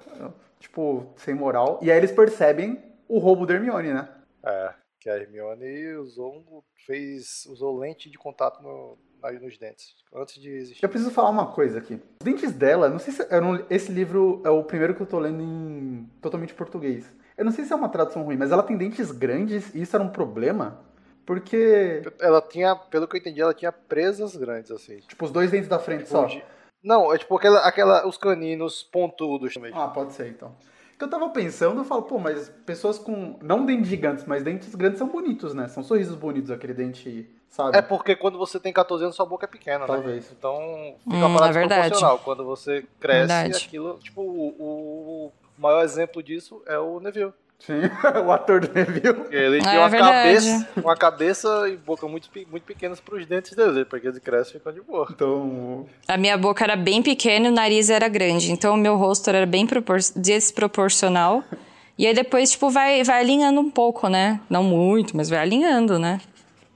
tipo, 0.58 1.06
sem 1.16 1.34
moral. 1.34 1.78
E 1.82 1.92
aí 1.92 1.98
eles 1.98 2.10
percebem 2.10 2.82
o 3.06 3.18
roubo 3.18 3.44
da 3.44 3.52
Hermione, 3.52 3.92
né? 3.92 4.08
É, 4.42 4.72
que 4.98 5.10
a 5.10 5.18
Hermione 5.18 5.96
usou, 5.96 6.42
fez, 6.86 7.44
usou 7.50 7.78
lente 7.78 8.08
de 8.08 8.16
contato 8.16 8.62
no, 8.62 8.96
nos 9.42 9.58
dentes, 9.58 9.94
antes 10.14 10.40
de 10.40 10.48
existir. 10.48 10.82
Eu 10.82 10.88
preciso 10.88 11.10
falar 11.10 11.28
uma 11.28 11.52
coisa 11.52 11.80
aqui. 11.80 12.00
Os 12.22 12.24
dentes 12.24 12.50
dela, 12.54 12.88
não 12.88 12.98
sei 12.98 13.12
se. 13.12 13.40
Não, 13.42 13.62
esse 13.68 13.92
livro 13.92 14.40
é 14.42 14.48
o 14.48 14.64
primeiro 14.64 14.94
que 14.94 15.02
eu 15.02 15.06
tô 15.06 15.18
lendo 15.18 15.42
em 15.42 16.08
totalmente 16.22 16.54
português. 16.54 17.12
Eu 17.36 17.44
não 17.44 17.52
sei 17.52 17.64
se 17.64 17.72
é 17.72 17.76
uma 17.76 17.88
tradução 17.88 18.22
ruim, 18.22 18.36
mas 18.36 18.50
ela 18.50 18.62
tem 18.62 18.76
dentes 18.76 19.10
grandes 19.10 19.74
e 19.74 19.82
isso 19.82 19.94
era 19.94 20.04
um 20.04 20.08
problema. 20.08 20.80
Porque. 21.26 22.02
Ela 22.20 22.40
tinha, 22.40 22.74
pelo 22.76 23.06
que 23.08 23.16
eu 23.16 23.20
entendi, 23.20 23.40
ela 23.40 23.52
tinha 23.52 23.72
presas 23.72 24.36
grandes, 24.36 24.70
assim. 24.70 24.98
Tipo, 25.00 25.24
os 25.24 25.30
dois 25.30 25.50
dentes 25.50 25.68
da 25.68 25.78
frente 25.78 26.04
tipo, 26.04 26.10
só. 26.10 26.24
De... 26.24 26.42
Não, 26.82 27.12
é 27.12 27.18
tipo 27.18 27.36
aquela, 27.36 27.66
aquela, 27.66 28.06
os 28.06 28.16
caninos 28.16 28.84
pontudos 28.84 29.52
também. 29.52 29.72
Ah, 29.74 29.88
pode 29.88 30.12
ser 30.12 30.28
então. 30.28 30.54
Que 30.96 31.04
eu 31.04 31.10
tava 31.10 31.28
pensando, 31.28 31.80
eu 31.80 31.84
falo, 31.84 32.02
pô, 32.02 32.18
mas 32.18 32.48
pessoas 32.64 32.98
com. 32.98 33.36
Não 33.42 33.66
dentes 33.66 33.88
gigantes, 33.88 34.24
mas 34.24 34.42
dentes 34.42 34.74
grandes 34.74 34.98
são 34.98 35.08
bonitos, 35.08 35.52
né? 35.52 35.68
São 35.68 35.82
sorrisos 35.82 36.14
bonitos, 36.14 36.50
aquele 36.50 36.72
dente, 36.72 37.28
sabe? 37.50 37.76
É 37.76 37.82
porque 37.82 38.16
quando 38.16 38.38
você 38.38 38.58
tem 38.58 38.72
14 38.72 39.04
anos, 39.04 39.16
sua 39.16 39.26
boca 39.26 39.44
é 39.44 39.48
pequena, 39.48 39.84
Talvez. 39.84 40.30
né? 40.30 40.36
Então 40.38 40.94
fica 41.04 41.16
hum, 41.16 41.26
uma 41.26 41.38
parada 41.38 41.60
é 41.60 42.18
Quando 42.24 42.44
você 42.44 42.86
cresce, 43.00 43.26
verdade. 43.26 43.56
aquilo. 43.56 43.98
Tipo, 43.98 44.22
o, 44.22 44.48
o 44.58 45.32
maior 45.58 45.82
exemplo 45.82 46.22
disso 46.22 46.62
é 46.66 46.78
o 46.78 47.00
Neville. 47.00 47.32
Sim, 47.58 47.80
o 48.26 48.30
ator 48.30 48.60
do 48.60 48.72
Neville. 48.72 49.26
Ele 49.30 49.60
tinha 49.60 49.74
é, 49.74 49.78
uma, 49.78 49.90
cabeça, 49.90 50.68
uma 50.76 50.96
cabeça 50.96 51.68
e 51.68 51.76
boca 51.76 52.06
muito, 52.06 52.28
muito 52.50 52.64
pequenas 52.64 53.00
para 53.00 53.16
os 53.16 53.26
dentes 53.26 53.54
dele, 53.54 53.84
porque 53.84 54.06
eles 54.06 54.18
crescem 54.18 54.56
e 54.56 54.58
ficam 54.58 54.72
de 54.72 54.80
boa. 54.82 55.08
Então... 55.10 55.86
A 56.06 56.16
minha 56.16 56.36
boca 56.36 56.64
era 56.64 56.76
bem 56.76 57.02
pequena 57.02 57.46
e 57.46 57.50
o 57.50 57.54
nariz 57.54 57.88
era 57.88 58.08
grande, 58.08 58.52
então 58.52 58.74
o 58.74 58.76
meu 58.76 58.96
rosto 58.96 59.28
era 59.30 59.46
bem 59.46 59.66
desproporcional. 60.14 61.42
E 61.98 62.06
aí 62.06 62.12
depois, 62.12 62.50
tipo, 62.50 62.68
vai, 62.68 63.02
vai 63.02 63.20
alinhando 63.20 63.58
um 63.58 63.70
pouco, 63.70 64.06
né? 64.08 64.38
Não 64.50 64.62
muito, 64.62 65.16
mas 65.16 65.30
vai 65.30 65.38
alinhando, 65.38 65.98
né? 65.98 66.20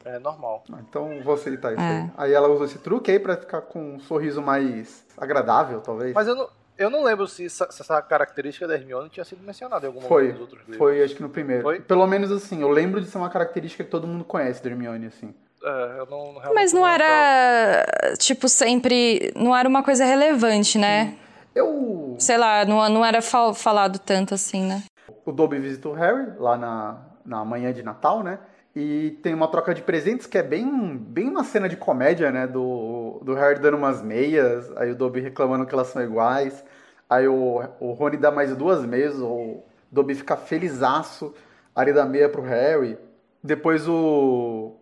É 0.03 0.19
normal. 0.19 0.65
Ah, 0.73 0.79
então 0.89 1.21
vou 1.23 1.35
aceitar 1.35 1.73
isso 1.73 1.83
é. 1.83 2.01
aí. 2.01 2.11
Aí 2.17 2.33
ela 2.33 2.49
usa 2.49 2.65
esse 2.65 2.79
truque 2.79 3.11
aí 3.11 3.19
pra 3.19 3.37
ficar 3.37 3.61
com 3.61 3.97
um 3.97 4.01
sorriso 4.01 4.41
mais 4.41 5.05
agradável, 5.17 5.81
talvez. 5.81 6.15
Mas 6.15 6.27
eu 6.27 6.35
não, 6.35 6.49
eu 6.81 6.89
não 6.89 7.05
lembro 7.05 7.29
se 7.29 7.45
essa, 7.45 7.71
se 7.71 7.83
essa, 7.83 8.01
característica 8.01 8.67
da 8.67 8.75
Hermione 8.75 9.11
tinha 9.11 9.23
sido 9.23 9.43
mencionada 9.43 9.85
em 9.85 9.89
algum 9.89 10.01
foi, 10.01 10.23
momento 10.23 10.33
dos 10.33 10.41
outros 10.41 10.61
livros. 10.61 10.79
Foi, 10.79 11.03
acho 11.03 11.15
que 11.15 11.23
no 11.23 11.29
primeiro. 11.29 11.63
Foi? 11.63 11.79
Pelo 11.79 12.07
menos 12.07 12.33
assim, 12.33 12.63
eu 12.63 12.71
lembro 12.71 13.03
de 13.03 13.07
ser 13.07 13.19
uma 13.19 13.29
característica 13.29 13.85
que 13.85 13.91
todo 13.91 14.07
mundo 14.07 14.25
conhece 14.25 14.63
da 14.63 14.71
Hermione, 14.71 15.07
assim. 15.07 15.35
É, 15.63 15.97
eu 15.99 16.07
não, 16.07 16.33
não 16.33 16.55
Mas 16.55 16.73
não 16.73 16.87
era, 16.87 17.85
tipo, 18.19 18.49
sempre... 18.49 19.31
Não 19.37 19.55
era 19.55 19.69
uma 19.69 19.83
coisa 19.83 20.07
relevante, 20.07 20.79
né? 20.79 21.11
Sim. 21.11 21.19
Eu... 21.55 22.17
Sei 22.19 22.39
lá, 22.39 22.65
não, 22.65 22.89
não 22.89 23.05
era 23.05 23.21
fal, 23.21 23.53
falado 23.53 23.99
tanto 23.99 24.33
assim, 24.33 24.65
né? 24.65 24.83
O 25.27 25.33
Dobby 25.33 25.59
visita 25.59 25.87
o 25.89 25.93
Harry 25.93 26.33
lá 26.39 26.57
na, 26.57 27.03
na 27.27 27.45
manhã 27.45 27.73
de 27.75 27.83
Natal, 27.83 28.23
né? 28.23 28.39
E 28.75 29.19
tem 29.23 29.35
uma 29.35 29.49
troca 29.49 29.75
de 29.75 29.83
presentes 29.83 30.27
que 30.27 30.39
é 30.39 30.43
bem, 30.43 30.97
bem 30.97 31.29
uma 31.29 31.43
cena 31.43 31.69
de 31.69 31.77
comédia, 31.77 32.31
né? 32.31 32.47
Do, 32.47 33.21
do 33.23 33.35
Harry 33.35 33.59
dando 33.61 33.77
umas 33.77 34.01
meias, 34.03 34.71
aí 34.77 34.93
o 34.93 34.97
Dobby 34.97 35.21
reclamando 35.21 35.67
que 35.67 35.75
elas 35.75 35.89
são 35.89 36.03
iguais. 36.03 36.65
Aí 37.09 37.27
o, 37.27 37.63
o 37.81 37.93
Rony 37.93 38.17
dá 38.17 38.31
mais 38.31 38.57
duas 38.57 38.85
meias, 38.85 39.21
o 39.21 39.63
Dobby 39.91 40.15
fica 40.15 40.37
felizaço, 40.37 41.35
aí 41.75 41.93
dá 41.93 42.05
meia 42.05 42.29
pro 42.29 42.43
Harry. 42.43 42.97
Depois 43.43 43.89
o... 43.89 44.77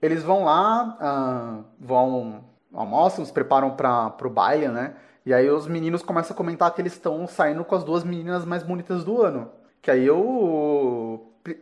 Eles 0.00 0.22
vão 0.22 0.44
lá, 0.44 0.96
uh, 1.00 1.64
vão 1.78 2.44
almoçam, 2.72 3.24
se 3.24 3.32
preparam 3.32 3.70
para 3.72 4.10
pro 4.10 4.30
baile, 4.30 4.68
né? 4.68 4.94
E 5.24 5.34
aí 5.34 5.50
os 5.50 5.66
meninos 5.66 6.02
começam 6.02 6.34
a 6.34 6.36
comentar 6.36 6.72
que 6.72 6.80
eles 6.80 6.92
estão 6.92 7.26
saindo 7.26 7.64
com 7.64 7.74
as 7.74 7.82
duas 7.82 8.04
meninas 8.04 8.44
mais 8.44 8.62
bonitas 8.62 9.04
do 9.04 9.22
ano. 9.22 9.50
Que 9.82 9.90
aí 9.90 10.06
eu 10.06 10.16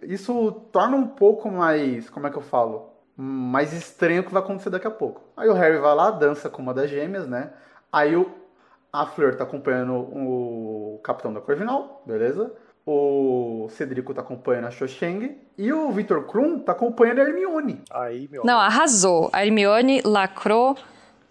isso 0.03 0.53
torna 0.73 0.97
um 0.97 1.07
pouco 1.07 1.51
mais, 1.51 2.09
como 2.11 2.27
é 2.27 2.31
que 2.31 2.37
eu 2.37 2.43
falo? 2.43 2.91
Mais 3.17 3.73
estranho 3.73 4.23
o 4.23 4.25
que 4.25 4.33
vai 4.33 4.43
acontecer 4.43 4.71
daqui 4.71 4.87
a 4.87 4.91
pouco. 4.91 5.23
Aí 5.37 5.49
o 5.49 5.53
Harry 5.53 5.79
vai 5.79 5.95
lá, 5.95 6.11
dança 6.11 6.49
com 6.51 6.63
uma 6.63 6.75
das 6.75 6.91
gêmeas, 6.91 7.27
né? 7.27 7.53
Aí 7.93 8.17
o, 8.17 8.31
a 8.93 9.07
Fleur 9.07 9.37
tá 9.37 9.45
acompanhando 9.45 9.95
o 9.95 11.01
Capitão 11.03 11.33
da 11.33 11.41
Corvinal, 11.41 12.03
beleza? 12.07 12.53
O 12.87 13.69
Cedrico 13.71 14.13
tá 14.13 14.21
acompanhando 14.21 14.67
a 14.67 14.71
Cho 14.71 14.87
Chang 14.87 15.41
e 15.57 15.73
o 15.73 15.91
Victor 15.91 16.25
Krum 16.25 16.59
tá 16.59 16.73
acompanhando 16.73 17.21
a 17.21 17.25
Hermione. 17.25 17.83
Aí, 17.91 18.29
meu 18.31 18.45
Não, 18.45 18.59
arrasou. 18.59 19.31
A 19.33 19.45
Hermione 19.45 20.03
lacrou 20.05 20.77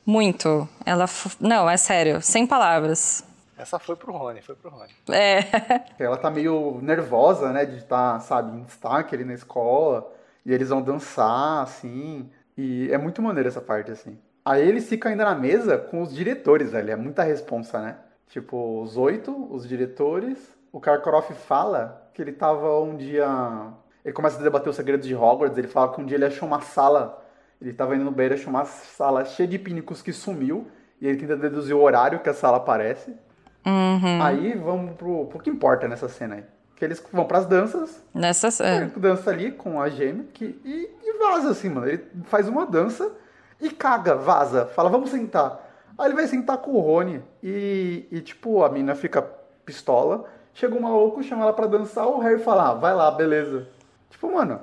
muito. 0.06 0.68
Ela. 0.86 1.06
Não, 1.40 1.70
é 1.70 1.78
sério, 1.78 2.22
sem 2.22 2.48
palavras. 2.48 3.24
Essa 3.58 3.78
foi 3.78 3.96
pro 3.96 4.12
Rony, 4.12 4.42
foi 4.42 4.56
pro 4.56 4.70
Rony. 4.70 4.92
É. 5.10 5.40
Ela 6.00 6.18
tá 6.18 6.30
meio 6.30 6.80
nervosa, 6.82 7.52
né, 7.52 7.66
de 7.66 7.78
estar, 7.78 8.14
tá, 8.14 8.20
sabe, 8.20 8.58
em 8.58 8.64
destaque 8.64 9.16
ali 9.16 9.24
na 9.24 9.34
escola. 9.34 10.12
E 10.46 10.54
eles 10.54 10.70
vão 10.70 10.82
dançar, 10.82 11.64
assim. 11.64 12.30
E 12.58 12.92
é 12.92 12.98
muito 12.98 13.22
maneiro 13.22 13.48
essa 13.48 13.62
parte, 13.62 13.92
assim. 13.92 14.18
Aí 14.44 14.68
eles 14.68 14.90
ficam 14.90 15.12
ainda 15.12 15.24
na 15.24 15.36
mesa 15.36 15.78
com 15.78 16.02
os 16.02 16.14
diretores, 16.14 16.72
velho. 16.72 16.92
É 16.92 16.96
muita 16.96 17.24
responsa, 17.24 17.80
né? 17.80 17.98
Tipo, 18.28 18.82
os 18.82 18.98
oito, 18.98 19.48
os 19.54 19.68
diretores. 19.68 20.38
O 20.72 20.80
Karkaroff 20.80 21.34
fala 21.34 22.10
que 22.14 22.22
ele 22.22 22.34
tava 22.34 22.80
um 22.82 22.98
dia. 22.98 23.28
Ele 24.04 24.14
começa 24.14 24.40
a 24.40 24.44
debater 24.44 24.70
os 24.70 24.76
segredos 24.76 25.08
de 25.08 25.16
Hogwarts. 25.16 25.58
Ele 25.58 25.68
fala 25.68 25.94
que 25.94 26.02
um 26.02 26.06
dia 26.06 26.18
ele 26.18 26.26
achou 26.26 26.48
uma 26.48 26.60
sala. 26.62 27.24
Ele 27.62 27.72
tava 27.72 27.96
indo 27.96 28.04
no 28.04 28.12
banheiro, 28.12 28.36
achou 28.36 28.50
uma 28.50 28.66
sala 28.66 29.24
cheia 29.24 29.48
de 29.48 29.58
pínicos 29.58 30.02
que 30.02 30.12
sumiu. 30.12 30.68
E 31.00 31.08
ele 31.08 31.18
tenta 31.18 31.38
deduzir 31.38 31.76
o 31.76 31.82
horário 31.82 32.20
que 32.20 32.30
a 32.30 32.34
sala 32.34 32.58
aparece. 32.58 33.14
Uhum. 33.66 34.22
Aí 34.22 34.54
vamos 34.54 34.96
pro, 34.96 35.26
pro 35.26 35.40
que 35.40 35.50
importa 35.50 35.88
nessa 35.88 36.10
cena 36.10 36.36
aí. 36.36 36.44
Que 36.76 36.84
eles 36.84 37.04
vão 37.12 37.26
pras 37.26 37.46
danças. 37.46 38.04
Nessa 38.14 38.52
cena. 38.52 38.92
É. 38.96 39.00
Dança 39.00 39.30
ali 39.30 39.52
com 39.52 39.82
a 39.82 39.90
gêmea 39.90 40.26
que, 40.34 40.60
e, 40.66 40.90
e 41.04 41.18
vaza 41.20 41.52
assim, 41.52 41.70
mano. 41.70 41.88
Ele 41.88 42.04
faz 42.26 42.48
uma 42.48 42.66
dança 42.66 43.12
e 43.62 43.70
caga, 43.70 44.16
vaza. 44.16 44.66
Fala, 44.68 44.90
vamos 44.90 45.10
sentar. 45.10 45.72
Aí 45.98 46.08
ele 46.08 46.16
vai 46.16 46.28
sentar 46.28 46.58
com 46.58 46.72
o 46.72 46.80
Rony 46.80 47.22
e, 47.42 48.06
e 48.12 48.22
tipo, 48.22 48.64
a 48.64 48.70
mina 48.70 48.96
fica 48.96 49.22
pistola. 49.66 50.26
Chega 50.54 50.76
um 50.76 50.82
maluco, 50.82 51.24
chama 51.24 51.44
ela 51.44 51.54
pra 51.54 51.66
dançar, 51.66 52.08
o 52.08 52.20
Harry 52.20 52.42
fala, 52.44 52.70
ah, 52.70 52.74
vai 52.74 52.94
lá, 52.94 53.10
beleza. 53.12 53.68
Tipo, 54.10 54.32
mano. 54.32 54.60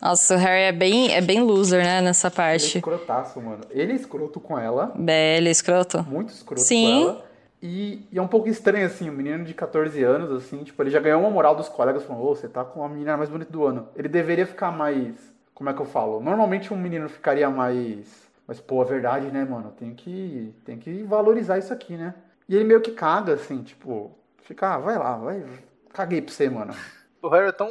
Nossa, 0.00 0.34
o 0.34 0.38
Harry 0.38 0.62
é 0.62 0.72
bem, 0.72 1.12
é 1.14 1.20
bem 1.20 1.42
loser, 1.42 1.82
né, 1.82 2.00
nessa 2.00 2.30
parte. 2.30 2.64
Ele 2.64 2.74
é 2.74 2.78
escrotaço, 2.78 3.40
mano. 3.40 3.60
Ele 3.70 3.92
é 3.92 3.96
escroto 3.96 4.40
com 4.40 4.58
ela. 4.58 4.94
É, 5.06 5.38
ele 5.38 5.48
é 5.48 5.52
escroto. 5.52 6.02
Muito 6.02 6.30
escroto 6.30 6.60
Sim. 6.60 6.84
com 6.84 7.10
ela. 7.10 7.26
E, 7.62 8.06
e, 8.12 8.18
é 8.18 8.22
um 8.22 8.28
pouco 8.28 8.48
estranho, 8.48 8.86
assim, 8.86 9.08
um 9.08 9.12
menino 9.12 9.44
de 9.44 9.54
14 9.54 10.02
anos, 10.02 10.30
assim, 10.30 10.62
tipo, 10.62 10.82
ele 10.82 10.90
já 10.90 11.00
ganhou 11.00 11.20
uma 11.20 11.30
moral 11.30 11.56
dos 11.56 11.68
colegas, 11.68 12.04
falando, 12.04 12.22
ô, 12.22 12.30
oh, 12.30 12.34
você 12.36 12.48
tá 12.48 12.64
com 12.64 12.84
a 12.84 12.88
menina 12.88 13.16
mais 13.16 13.30
bonita 13.30 13.50
do 13.50 13.64
ano. 13.64 13.88
Ele 13.96 14.08
deveria 14.08 14.46
ficar 14.46 14.70
mais, 14.70 15.16
como 15.54 15.70
é 15.70 15.72
que 15.72 15.80
eu 15.80 15.86
falo? 15.86 16.20
Normalmente 16.20 16.72
um 16.72 16.76
menino 16.76 17.08
ficaria 17.08 17.48
mais, 17.48 18.28
mas, 18.46 18.60
pô, 18.60 18.82
é 18.82 18.84
verdade, 18.84 19.28
né, 19.28 19.44
mano, 19.44 19.72
tem 19.78 19.94
que, 19.94 20.54
tem 20.64 20.78
que 20.78 21.02
valorizar 21.02 21.58
isso 21.58 21.72
aqui, 21.72 21.96
né? 21.96 22.14
E 22.48 22.54
ele 22.54 22.64
meio 22.64 22.80
que 22.80 22.92
caga, 22.92 23.32
assim, 23.34 23.62
tipo, 23.62 24.16
fica, 24.42 24.74
ah, 24.74 24.78
vai 24.78 24.98
lá, 24.98 25.16
vai, 25.16 25.44
caguei 25.92 26.20
pra 26.22 26.32
você, 26.32 26.48
mano. 26.50 26.74
o 27.22 27.28
Harry 27.28 27.48
é 27.48 27.52
tão, 27.52 27.68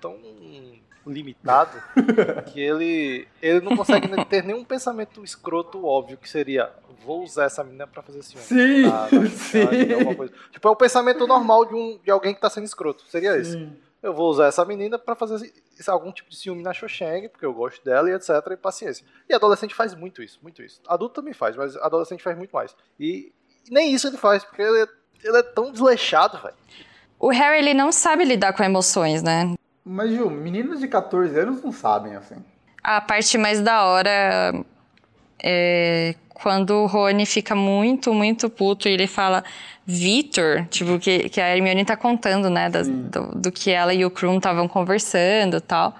tão 0.00 0.18
limitado 1.06 1.80
que 2.52 2.60
ele, 2.60 3.26
ele 3.40 3.60
não 3.60 3.76
consegue 3.76 4.08
ter 4.26 4.42
nenhum 4.44 4.64
pensamento 4.64 5.22
escroto 5.24 5.84
óbvio 5.86 6.16
que 6.16 6.28
seria 6.28 6.70
vou 7.04 7.22
usar 7.22 7.44
essa 7.44 7.62
menina 7.62 7.86
pra 7.86 8.02
fazer 8.02 8.20
ciúme. 8.22 8.42
Sim, 8.44 8.86
Ah, 8.86 9.06
sim. 9.28 9.92
alguma 9.92 10.14
coisa. 10.16 10.32
Tipo, 10.50 10.66
é 10.66 10.70
o 10.72 10.76
pensamento 10.76 11.24
normal 11.26 11.64
de, 11.64 11.74
um, 11.74 11.98
de 12.02 12.10
alguém 12.10 12.34
que 12.34 12.40
tá 12.40 12.50
sendo 12.50 12.64
escroto. 12.64 13.04
Seria 13.08 13.36
esse. 13.36 13.52
Sim. 13.52 13.72
Eu 14.02 14.12
vou 14.12 14.28
usar 14.28 14.46
essa 14.46 14.64
menina 14.64 14.98
pra 14.98 15.14
fazer 15.14 15.52
esse- 15.78 15.88
algum 15.90 16.10
tipo 16.10 16.28
de 16.30 16.36
ciúme 16.36 16.62
na 16.64 16.72
Xoxeng, 16.72 17.28
porque 17.28 17.46
eu 17.46 17.52
gosto 17.54 17.84
dela 17.84 18.10
e 18.10 18.12
etc. 18.14 18.30
E 18.50 18.56
paciência. 18.56 19.06
E 19.28 19.34
adolescente 19.34 19.72
faz 19.74 19.94
muito 19.94 20.20
isso, 20.20 20.40
muito 20.42 20.62
isso. 20.62 20.80
Adulto 20.88 21.14
também 21.14 21.32
faz, 21.32 21.54
mas 21.54 21.76
adolescente 21.76 22.22
faz 22.24 22.36
muito 22.36 22.50
mais. 22.50 22.74
E, 22.98 23.32
e 23.68 23.72
nem 23.72 23.92
isso 23.94 24.08
ele 24.08 24.16
faz, 24.16 24.42
porque 24.44 24.62
ele 24.62 24.82
é, 24.82 24.86
ele 25.22 25.36
é 25.36 25.42
tão 25.44 25.70
desleixado, 25.70 26.38
velho. 26.42 26.54
O 27.20 27.28
Harry, 27.30 27.58
ele 27.58 27.74
não 27.74 27.92
sabe 27.92 28.24
lidar 28.24 28.52
com 28.52 28.64
emoções, 28.64 29.22
né? 29.22 29.54
Mas, 29.88 30.10
Gil, 30.10 30.28
meninos 30.28 30.80
de 30.80 30.88
14 30.88 31.38
anos 31.38 31.62
não 31.62 31.70
sabem, 31.70 32.16
assim. 32.16 32.34
A 32.82 33.00
parte 33.00 33.38
mais 33.38 33.60
da 33.60 33.84
hora 33.84 34.64
é 35.42 36.14
quando 36.34 36.70
o 36.82 36.86
Rony 36.86 37.24
fica 37.24 37.54
muito, 37.54 38.12
muito 38.12 38.50
puto 38.50 38.88
e 38.88 38.92
ele 38.92 39.06
fala 39.06 39.42
Vitor, 39.86 40.66
tipo, 40.68 40.98
que, 40.98 41.28
que 41.30 41.40
a 41.40 41.54
Hermione 41.56 41.84
tá 41.84 41.96
contando, 41.96 42.50
né, 42.50 42.68
das- 42.68 42.88
do, 42.88 43.28
do 43.34 43.52
que 43.52 43.70
ela 43.70 43.94
e 43.94 44.04
o 44.04 44.10
Krum 44.10 44.36
estavam 44.36 44.68
conversando 44.68 45.56
e 45.56 45.60
tal. 45.60 45.94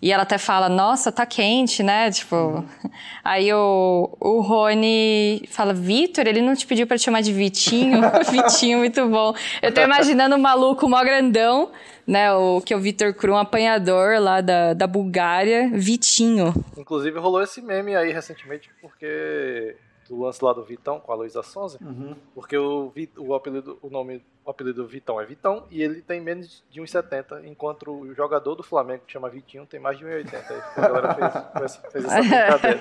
E 0.00 0.12
ela 0.12 0.22
até 0.22 0.36
fala, 0.38 0.68
nossa, 0.68 1.10
tá 1.10 1.24
quente, 1.24 1.82
né? 1.82 2.10
Tipo. 2.10 2.62
Aí 3.24 3.50
o, 3.54 4.10
o 4.20 4.40
Rony 4.42 5.42
fala, 5.50 5.72
Vitor, 5.72 6.26
ele 6.26 6.42
não 6.42 6.54
te 6.54 6.66
pediu 6.66 6.86
pra 6.86 6.98
te 6.98 7.04
chamar 7.04 7.22
de 7.22 7.32
Vitinho? 7.32 8.00
Vitinho, 8.30 8.78
muito 8.78 9.06
bom. 9.08 9.34
Eu 9.62 9.72
tô 9.72 9.80
imaginando 9.80 10.36
um 10.36 10.38
maluco 10.38 10.86
mó 10.88 11.02
grandão, 11.02 11.70
né? 12.06 12.32
O 12.32 12.60
que 12.60 12.72
é 12.72 12.76
o 12.76 12.80
Vitor 12.80 13.14
Krum, 13.14 13.36
apanhador 13.36 14.20
lá 14.20 14.40
da, 14.40 14.74
da 14.74 14.86
Bulgária, 14.86 15.70
Vitinho. 15.72 16.52
Inclusive 16.76 17.18
rolou 17.18 17.42
esse 17.42 17.60
meme 17.62 17.94
aí 17.96 18.12
recentemente, 18.12 18.70
porque. 18.80 19.76
Do 20.06 20.20
lance 20.20 20.44
lá 20.44 20.52
do 20.52 20.62
Vitão 20.62 21.00
com 21.00 21.10
a 21.12 21.14
Luísa 21.14 21.42
Sonza. 21.42 21.78
Uhum. 21.80 22.14
Porque 22.34 22.58
o, 22.58 22.92
o 23.16 23.34
apelido, 23.34 23.78
o 23.80 23.88
nome, 23.88 24.22
o 24.44 24.50
apelido 24.50 24.86
Vitão 24.86 25.18
é 25.18 25.24
Vitão 25.24 25.64
e 25.70 25.82
ele 25.82 26.02
tem 26.02 26.20
menos 26.20 26.62
de 26.70 26.78
1,70, 26.78 27.46
enquanto 27.46 27.90
o 27.90 28.14
jogador 28.14 28.54
do 28.54 28.62
Flamengo, 28.62 29.04
que 29.06 29.12
chama 29.14 29.30
Vitinho, 29.30 29.64
tem 29.64 29.80
mais 29.80 29.96
de 29.96 30.04
1,80. 30.04 30.34
Aí 30.50 30.62
A 30.76 30.80
galera 30.80 31.14
fez, 31.14 31.32
fez, 31.56 31.76
fez 31.90 32.04
essa 32.04 32.20
brincadeira. 32.20 32.80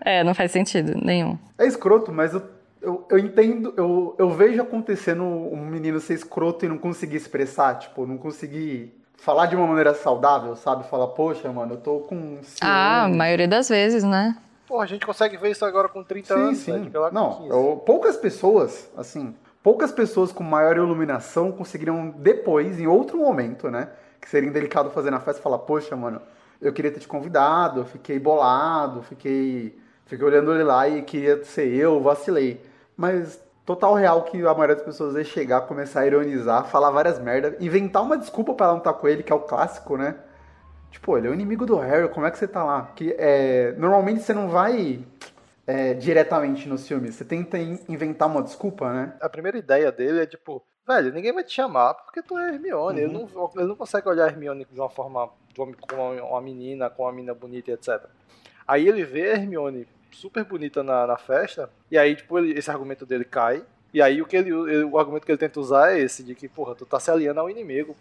é, 0.00 0.24
não 0.24 0.34
faz 0.34 0.50
sentido 0.50 0.94
nenhum. 1.00 1.38
É 1.56 1.64
escroto, 1.64 2.12
mas 2.12 2.34
eu, 2.34 2.42
eu, 2.82 3.06
eu 3.10 3.18
entendo, 3.18 3.74
eu, 3.76 4.14
eu 4.18 4.30
vejo 4.30 4.60
acontecendo 4.62 5.22
um 5.24 5.64
menino 5.66 6.00
ser 6.00 6.14
escroto 6.14 6.64
e 6.64 6.68
não 6.68 6.78
conseguir 6.78 7.16
expressar, 7.16 7.78
tipo, 7.78 8.06
não 8.06 8.16
conseguir 8.16 8.94
falar 9.16 9.46
de 9.46 9.56
uma 9.56 9.66
maneira 9.66 9.94
saudável, 9.94 10.56
sabe? 10.56 10.88
Falar, 10.88 11.08
poxa, 11.08 11.50
mano, 11.52 11.74
eu 11.74 11.78
tô 11.78 12.00
com 12.00 12.38
ciúme. 12.42 12.60
Ah, 12.62 13.04
a 13.04 13.08
maioria 13.08 13.46
das 13.48 13.68
vezes, 13.68 14.02
né? 14.02 14.36
Pô, 14.66 14.80
a 14.80 14.86
gente 14.86 15.04
consegue 15.04 15.36
ver 15.36 15.50
isso 15.50 15.64
agora 15.64 15.88
com 15.88 16.02
30 16.02 16.32
Sim, 16.34 16.40
anos, 16.40 16.58
sim. 16.58 16.72
né? 16.72 16.90
Com 16.92 17.10
Não, 17.12 17.34
15. 17.38 17.48
eu- 17.50 17.82
poucas 17.84 18.16
pessoas, 18.16 18.88
assim, 18.96 19.34
poucas 19.62 19.92
pessoas 19.92 20.32
com 20.32 20.42
maior 20.44 20.76
iluminação 20.76 21.52
conseguiriam 21.52 22.08
depois, 22.16 22.80
em 22.80 22.86
outro 22.86 23.18
momento, 23.18 23.68
né? 23.70 23.88
Que 24.20 24.28
seria 24.28 24.48
indelicado 24.48 24.90
fazer 24.90 25.10
na 25.10 25.20
festa, 25.20 25.42
falar, 25.42 25.58
poxa, 25.58 25.94
mano, 25.96 26.20
eu 26.62 26.72
queria 26.72 26.90
ter 26.90 27.00
te 27.00 27.08
convidado, 27.08 27.80
eu 27.80 27.84
fiquei 27.84 28.18
bolado, 28.18 29.02
fiquei, 29.02 29.76
fiquei 30.06 30.24
olhando 30.26 30.52
ele 30.54 30.62
lá 30.62 30.88
e 30.88 31.02
queria 31.02 31.42
ser 31.44 31.66
eu, 31.74 32.00
vacilei. 32.00 32.60
Mas 33.00 33.42
total 33.64 33.94
real 33.94 34.24
que 34.24 34.36
a 34.42 34.52
maioria 34.52 34.76
das 34.76 34.84
pessoas 34.84 35.14
ia 35.16 35.24
chegar, 35.24 35.62
começar 35.62 36.00
a 36.00 36.06
ironizar, 36.06 36.66
falar 36.66 36.90
várias 36.90 37.18
merdas, 37.18 37.54
inventar 37.58 38.02
uma 38.02 38.18
desculpa 38.18 38.52
pra 38.52 38.66
ela 38.66 38.72
não 38.74 38.80
estar 38.80 38.92
com 38.92 39.08
ele, 39.08 39.22
que 39.22 39.32
é 39.32 39.34
o 39.34 39.40
clássico, 39.40 39.96
né? 39.96 40.16
Tipo, 40.90 41.16
ele 41.16 41.28
é 41.28 41.30
o 41.30 41.34
inimigo 41.34 41.64
do 41.64 41.76
Harry, 41.78 42.08
como 42.10 42.26
é 42.26 42.30
que 42.30 42.36
você 42.36 42.46
tá 42.46 42.62
lá? 42.62 42.90
Que, 42.94 43.14
é, 43.18 43.72
normalmente 43.78 44.20
você 44.22 44.34
não 44.34 44.48
vai 44.50 45.02
é, 45.66 45.94
diretamente 45.94 46.68
nos 46.68 46.86
filmes, 46.86 47.14
você 47.14 47.24
tenta 47.24 47.56
in- 47.58 47.78
inventar 47.88 48.28
uma 48.28 48.42
desculpa, 48.42 48.92
né? 48.92 49.14
A 49.20 49.30
primeira 49.30 49.56
ideia 49.56 49.90
dele 49.90 50.20
é 50.22 50.26
tipo, 50.26 50.62
velho, 50.86 51.10
ninguém 51.14 51.32
vai 51.32 51.42
te 51.44 51.52
chamar 51.54 51.94
porque 51.94 52.20
tu 52.22 52.36
é 52.36 52.52
Hermione. 52.52 53.00
Ele, 53.00 53.12
não, 53.14 53.50
ele 53.56 53.66
não 53.68 53.76
consegue 53.76 54.06
olhar 54.10 54.24
a 54.24 54.28
Hermione 54.28 54.66
de 54.70 54.78
uma 54.78 54.90
forma, 54.90 55.30
de 55.54 55.60
uma- 55.62 55.72
com 55.74 55.94
uma, 55.96 56.22
uma 56.22 56.40
menina, 56.42 56.90
com 56.90 57.04
uma 57.04 57.12
menina 57.12 57.32
bonita 57.34 57.70
e 57.70 57.74
etc. 57.74 58.04
Aí 58.68 58.86
ele 58.86 59.04
vê 59.04 59.30
a 59.30 59.34
Hermione 59.36 59.86
super 60.12 60.44
bonita 60.44 60.82
na, 60.82 61.06
na 61.06 61.16
festa, 61.16 61.70
e 61.90 61.96
aí, 61.98 62.14
tipo, 62.16 62.38
ele- 62.38 62.58
esse 62.58 62.70
argumento 62.70 63.04
dele 63.06 63.24
cai. 63.24 63.62
E 63.92 64.00
aí 64.00 64.22
o, 64.22 64.26
que 64.26 64.36
ele, 64.36 64.50
ele- 64.50 64.84
o 64.84 64.96
argumento 64.98 65.26
que 65.26 65.32
ele 65.32 65.38
tenta 65.38 65.58
usar 65.58 65.92
é 65.92 65.98
esse, 65.98 66.22
de 66.22 66.32
que, 66.34 66.46
porra, 66.48 66.76
tu 66.76 66.86
tá 66.86 67.00
se 67.00 67.10
aliando 67.10 67.40
ao 67.40 67.50
inimigo, 67.50 67.96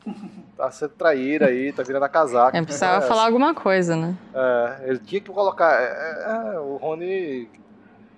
tá 0.55 0.69
sendo 0.69 0.91
traíra 0.91 1.47
aí, 1.47 1.73
tá 1.73 1.81
virando 1.81 2.03
a 2.05 2.09
casaca. 2.09 2.55
Eu 2.55 2.63
precisava 2.63 3.03
É, 3.03 3.07
falar 3.07 3.25
alguma 3.25 3.55
coisa, 3.55 3.95
né? 3.95 4.15
É, 4.33 4.89
ele 4.89 4.99
tinha 4.99 5.19
que 5.19 5.31
colocar. 5.31 5.81
é, 5.81 6.53
é, 6.55 6.59
o 6.59 6.75
Rony. 6.77 7.49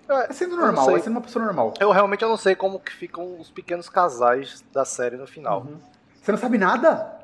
É 0.10 0.34
sendo 0.34 0.56
Eu 0.56 0.58
não 0.58 0.66
normal, 0.66 0.98
é 0.98 1.00
sendo 1.00 1.14
uma 1.14 1.22
pessoa 1.22 1.46
normal. 1.46 1.74
Eu 1.80 1.92
realmente 1.92 2.22
eu 2.22 2.28
não 2.28 2.36
sei 2.36 2.54
como 2.56 2.78
que 2.78 2.92
ficam 2.92 3.40
os 3.40 3.50
pequenos 3.50 3.88
casais 3.88 4.62
da 4.74 4.84
série 4.84 5.16
no 5.16 5.26
final. 5.26 5.62
Uhum. 5.62 5.78
Você 6.22 6.32
não 6.34 6.40
sabe 6.40 6.58
nada? 6.58 7.21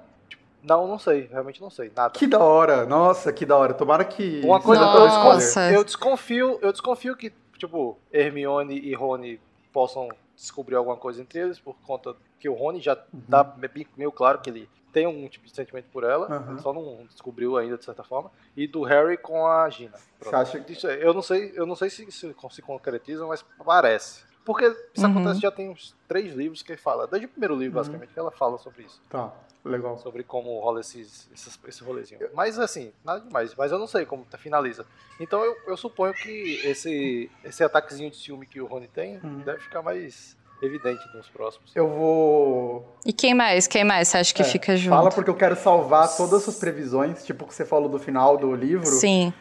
Não, 0.68 0.88
não 0.88 1.00
sei, 1.00 1.28
realmente 1.32 1.62
não 1.62 1.70
sei, 1.70 1.92
nada. 1.96 2.12
Que 2.12 2.28
da 2.28 2.40
hora, 2.40 2.86
nossa, 2.86 3.32
que 3.32 3.46
da 3.46 3.56
hora. 3.56 3.74
Tomara 3.74 4.04
que. 4.04 4.42
Uma 4.44 4.60
coisa 4.62 4.84
Nossa. 4.86 5.72
eu 5.72 5.84
desconfio, 5.84 6.60
eu 6.62 6.72
desconfio 6.72 7.16
que, 7.16 7.32
tipo, 7.58 7.98
Hermione 8.12 8.78
e 8.78 8.94
Rony 8.94 9.40
possam 9.72 10.10
descobrir 10.36 10.76
alguma 10.76 10.98
coisa 10.98 11.22
entre 11.22 11.40
eles, 11.40 11.60
por 11.60 11.76
conta 11.86 12.16
que 12.40 12.48
o 12.50 12.54
Rony 12.54 12.80
já 12.80 12.98
dá 13.12 13.44
bem- 13.44 13.88
meio 13.96 14.12
claro 14.12 14.40
que 14.40 14.50
ele 14.50 14.70
tem 14.94 15.06
um 15.08 15.28
tipo 15.28 15.46
de 15.46 15.52
sentimento 15.54 15.86
por 15.92 16.04
ela, 16.04 16.28
Uhum. 16.30 16.52
ele 16.52 16.62
só 16.62 16.74
não 16.74 17.06
descobriu 17.10 17.56
ainda 17.58 17.78
de 17.78 17.86
certa 17.86 18.04
forma, 18.04 18.32
e 18.56 18.68
do 18.68 18.84
Harry 18.84 19.18
com 19.18 19.46
a 19.46 19.70
Gina. 19.70 19.98
Acha 20.32 20.60
que. 20.60 20.74
Isso, 20.74 20.88
eu 20.88 21.14
não 21.14 21.22
sei, 21.22 21.52
eu 21.56 21.66
não 21.66 21.76
sei 21.76 21.90
se 21.90 22.08
isso 22.08 22.34
se 22.52 22.62
concretiza, 22.62 23.26
mas 23.26 23.44
parece. 23.66 24.26
Porque 24.46 24.66
isso 24.94 25.06
Uhum. 25.06 25.12
acontece 25.12 25.42
já 25.42 25.52
tem 25.52 25.70
uns 25.70 25.94
três 26.08 26.34
livros 26.34 26.62
que 26.64 26.72
ele 26.72 26.80
fala, 26.80 27.06
desde 27.06 27.26
o 27.26 27.30
primeiro 27.30 27.54
livro, 27.56 27.78
Uhum. 27.78 27.84
basicamente, 27.84 28.14
que 28.14 28.20
ela 28.20 28.32
fala 28.32 28.58
sobre 28.58 28.84
isso. 28.84 29.02
Tá, 29.10 29.32
legal. 29.68 29.98
Sobre 29.98 30.24
como 30.24 30.60
rola 30.60 30.80
esses, 30.82 31.30
esses, 31.34 31.60
esse 31.68 31.84
rolezinho. 31.84 32.20
Mas 32.34 32.58
assim, 32.60 32.92
nada 33.04 33.22
demais. 33.22 33.54
Mas 33.56 33.72
eu 33.72 33.80
não 33.80 33.88
sei 33.88 34.06
como 34.06 34.26
tá- 34.26 34.38
finaliza. 34.38 34.86
Então 35.20 35.44
eu, 35.44 35.56
eu 35.68 35.78
suponho 35.78 36.14
que 36.14 36.62
esse, 36.66 37.30
esse 37.44 37.64
ataquezinho 37.64 38.10
de 38.12 38.18
ciúme 38.18 38.46
que 38.46 38.60
o 38.62 38.66
Rony 38.66 38.88
tem 38.88 39.20
Uhum. 39.24 39.40
deve 39.40 39.60
ficar 39.60 39.82
mais 39.82 40.36
evidente 40.62 41.04
nos 41.16 41.30
próximos. 41.30 41.72
Eu 41.76 41.88
vou. 41.88 42.98
E 43.06 43.14
quem 43.14 43.34
mais? 43.34 43.68
Quem 43.68 43.84
mais 43.84 44.08
você 44.08 44.18
acha 44.18 44.34
que 44.34 44.42
É, 44.42 44.46
fica 44.46 44.76
junto? 44.76 44.96
Fala 44.96 45.10
porque 45.12 45.30
eu 45.30 45.36
quero 45.36 45.56
salvar 45.56 46.16
todas 46.18 46.34
as 46.34 46.44
suas 46.44 46.58
previsões, 46.58 47.24
tipo 47.26 47.46
o 47.46 47.48
que 47.48 47.54
você 47.54 47.64
falou 47.66 47.88
do 47.88 48.00
final 48.00 48.38
do 48.38 48.56
livro. 48.56 48.86
Sim. 48.88 49.32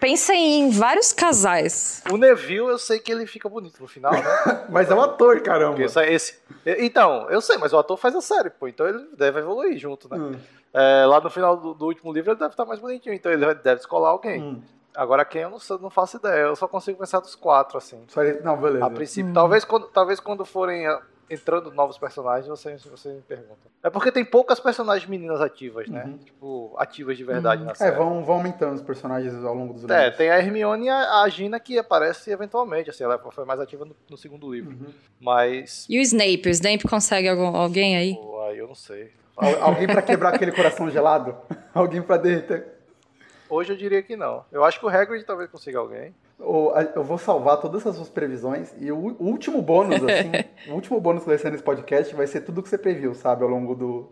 Pensa 0.00 0.34
em 0.34 0.70
vários 0.70 1.12
casais. 1.12 2.02
O 2.10 2.16
Neville, 2.16 2.68
eu 2.68 2.78
sei 2.78 2.98
que 2.98 3.12
ele 3.12 3.26
fica 3.26 3.48
bonito 3.48 3.80
no 3.80 3.86
final, 3.86 4.12
né? 4.12 4.22
Mas 4.70 4.90
é 4.90 4.94
um 4.94 5.00
ator, 5.02 5.40
caramba. 5.42 5.72
Porque 5.76 5.84
esse, 5.84 6.00
esse- 6.04 6.38
Então, 6.78 7.28
eu 7.30 7.40
sei, 7.40 7.56
mas 7.58 7.72
o 7.72 7.78
ator 7.78 7.96
faz 7.96 8.14
a 8.16 8.20
série, 8.20 8.50
pô. 8.50 8.66
Então 8.66 8.86
ele 8.86 9.06
deve 9.16 9.38
evoluir 9.40 9.78
junto, 9.78 10.08
né? 10.08 10.16
Hum, 10.18 10.32
É, 10.72 11.04
lá 11.06 11.20
no 11.20 11.28
final 11.30 11.56
do, 11.56 11.74
do 11.74 11.84
último 11.86 12.12
livro 12.12 12.30
ele 12.30 12.38
deve 12.38 12.52
estar 12.52 12.64
mais 12.64 12.78
bonitinho, 12.80 13.14
então 13.14 13.30
ele 13.30 13.44
deve 13.54 13.76
descolar 13.76 14.10
alguém. 14.10 14.42
hum. 14.42 14.62
Agora 14.94 15.24
quem 15.24 15.42
eu 15.42 15.50
não, 15.50 15.58
não 15.80 15.88
faço 15.90 16.16
ideia, 16.16 16.40
eu 16.42 16.56
só 16.56 16.66
consigo 16.66 16.98
pensar 16.98 17.20
dos 17.20 17.34
quatro, 17.36 17.78
assim. 17.78 18.04
Não, 18.42 18.56
beleza. 18.56 18.84
A 18.84 18.90
princípio, 18.90 19.32
talvez, 19.32 19.64
quando, 19.64 19.86
talvez 19.86 20.18
quando 20.18 20.44
forem 20.44 20.84
entrando 21.30 21.70
novos 21.70 21.96
personagens, 21.96 22.48
você, 22.48 22.76
você 22.76 23.08
me 23.10 23.20
pergunta. 23.22 23.60
É 23.82 23.88
porque 23.88 24.10
tem 24.10 24.24
poucas 24.24 24.58
personagens 24.58 25.08
meninas 25.08 25.40
ativas, 25.40 25.88
né? 25.88 26.04
Uhum. 26.04 26.18
Tipo, 26.18 26.74
ativas 26.76 27.16
de 27.16 27.22
verdade 27.24 27.64
na 27.64 27.70
É, 27.70 27.74
série. 27.76 27.96
vão, 27.96 28.24
vão 28.24 28.34
aumentando 28.36 28.74
os 28.74 28.82
personagens 28.82 29.32
ao 29.44 29.54
longo 29.54 29.72
dos 29.72 29.84
É, 29.88 30.02
livros. 30.02 30.16
tem 30.18 30.28
a 30.30 30.38
Hermione 30.38 30.86
e 30.86 30.88
a, 30.88 31.22
a 31.22 31.28
Gina 31.28 31.60
que 31.60 31.78
aparece 31.78 32.30
eventualmente, 32.32 32.90
assim, 32.90 33.04
ela 33.04 33.16
foi 33.30 33.44
mais 33.44 33.60
ativa 33.60 33.84
no, 33.84 33.94
no 34.10 34.16
segundo 34.16 34.52
livro. 34.52 34.72
Uhum. 34.72 34.92
Mas, 35.20 35.86
E 35.88 35.98
o 35.98 36.02
Snape? 36.02 36.42
O 36.48 36.50
Snape 36.50 36.88
consegue 36.88 37.28
algum, 37.28 37.56
alguém 37.56 37.96
aí? 37.96 38.14
pô, 38.16 38.42
aí 38.42 38.58
eu 38.58 38.66
não 38.66 38.74
sei. 38.74 39.12
Al- 39.36 39.62
Alguém 39.62 39.86
pra 39.86 40.02
quebrar 40.02 40.34
aquele 40.34 40.52
coração 40.52 40.90
gelado? 40.90 41.36
Alguém 41.72 42.02
pra 42.02 42.16
derreter? 42.16 42.79
Hoje 43.50 43.72
eu 43.72 43.76
diria 43.76 44.02
que 44.02 44.16
não. 44.16 44.44
Eu 44.52 44.64
acho 44.64 44.78
que 44.78 44.86
o 44.86 44.88
Hagrid 44.88 45.24
talvez 45.24 45.50
consiga 45.50 45.78
alguém. 45.78 46.14
Eu 46.38 47.02
vou 47.04 47.18
salvar 47.18 47.58
todas 47.60 47.82
essas 47.82 47.96
suas 47.96 48.08
previsões 48.08 48.72
e 48.78 48.90
o 48.90 48.96
último 49.20 49.60
bônus, 49.60 50.00
assim, 50.02 50.30
o 50.70 50.74
último 50.74 50.98
bônus 51.00 51.22
que 51.22 51.28
vai 51.28 51.36
ser 51.38 51.50
nesse 51.50 51.62
podcast 51.62 52.14
vai 52.14 52.26
ser 52.26 52.40
tudo 52.42 52.62
que 52.62 52.68
você 52.68 52.78
previu, 52.78 53.14
sabe, 53.14 53.42
ao 53.42 53.48
longo 53.50 53.74
do, 53.74 54.08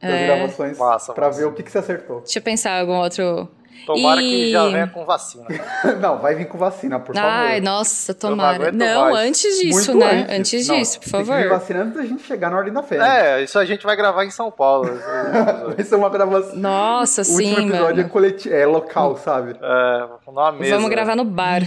das 0.00 0.10
É. 0.12 0.26
gravações, 0.26 0.78
Massa, 0.78 1.12
pra 1.12 1.26
massa. 1.26 1.40
ver 1.40 1.46
o 1.46 1.52
que, 1.52 1.62
que 1.64 1.70
você 1.72 1.78
acertou. 1.78 2.20
Deixa 2.20 2.38
eu 2.38 2.42
pensar 2.42 2.78
algum 2.80 2.98
outro. 2.98 3.48
Tomara 3.84 4.20
E- 4.22 4.28
que 4.28 4.50
já 4.50 4.66
venha 4.68 4.86
com 4.86 5.04
vacina. 5.04 5.44
Não, 6.00 6.18
vai 6.18 6.34
vir 6.34 6.46
com 6.48 6.56
vacina, 6.58 6.98
por 6.98 7.14
favor. 7.14 7.28
Ai, 7.28 7.60
nossa, 7.60 8.12
não 8.12 8.18
tomara. 8.18 8.72
Não, 8.72 9.10
mais. 9.10 9.28
antes 9.28 9.60
disso, 9.60 9.92
Muito 9.92 10.04
né? 10.04 10.26
Antes, 10.30 10.66
Não, 10.66 10.76
disso, 10.76 11.00
por 11.00 11.10
Tem 11.10 11.20
que 11.20 11.26
vir 11.26 11.42
favor. 11.42 11.48
vacina 11.48 11.82
antes 11.82 11.94
da 11.96 12.04
gente 12.04 12.22
chegar 12.24 12.50
na 12.50 12.56
ordem 12.56 12.72
da 12.72 12.82
fé. 12.82 12.96
É, 12.98 13.42
isso 13.44 13.58
a 13.58 13.64
gente 13.64 13.84
vai 13.84 13.94
gravar 13.96 14.24
em 14.24 14.30
São 14.30 14.50
Paulo. 14.50 14.90
Vai 15.76 15.84
ser 15.84 15.94
uma 15.96 16.08
gravação. 16.08 16.56
Nossa, 16.56 17.22
o 17.22 17.24
sim, 17.24 17.50
último 17.50 17.68
episódio 17.68 17.92
é, 17.92 17.96
mano. 18.02 18.08
coleti... 18.10 18.52
é 18.52 18.66
local, 18.66 19.16
sabe? 19.16 19.56
É, 19.60 20.08
numa 20.26 20.52
mesa. 20.52 20.74
Vamos 20.74 20.90
gravar 20.90 21.14
no 21.16 21.24
bar. 21.24 21.62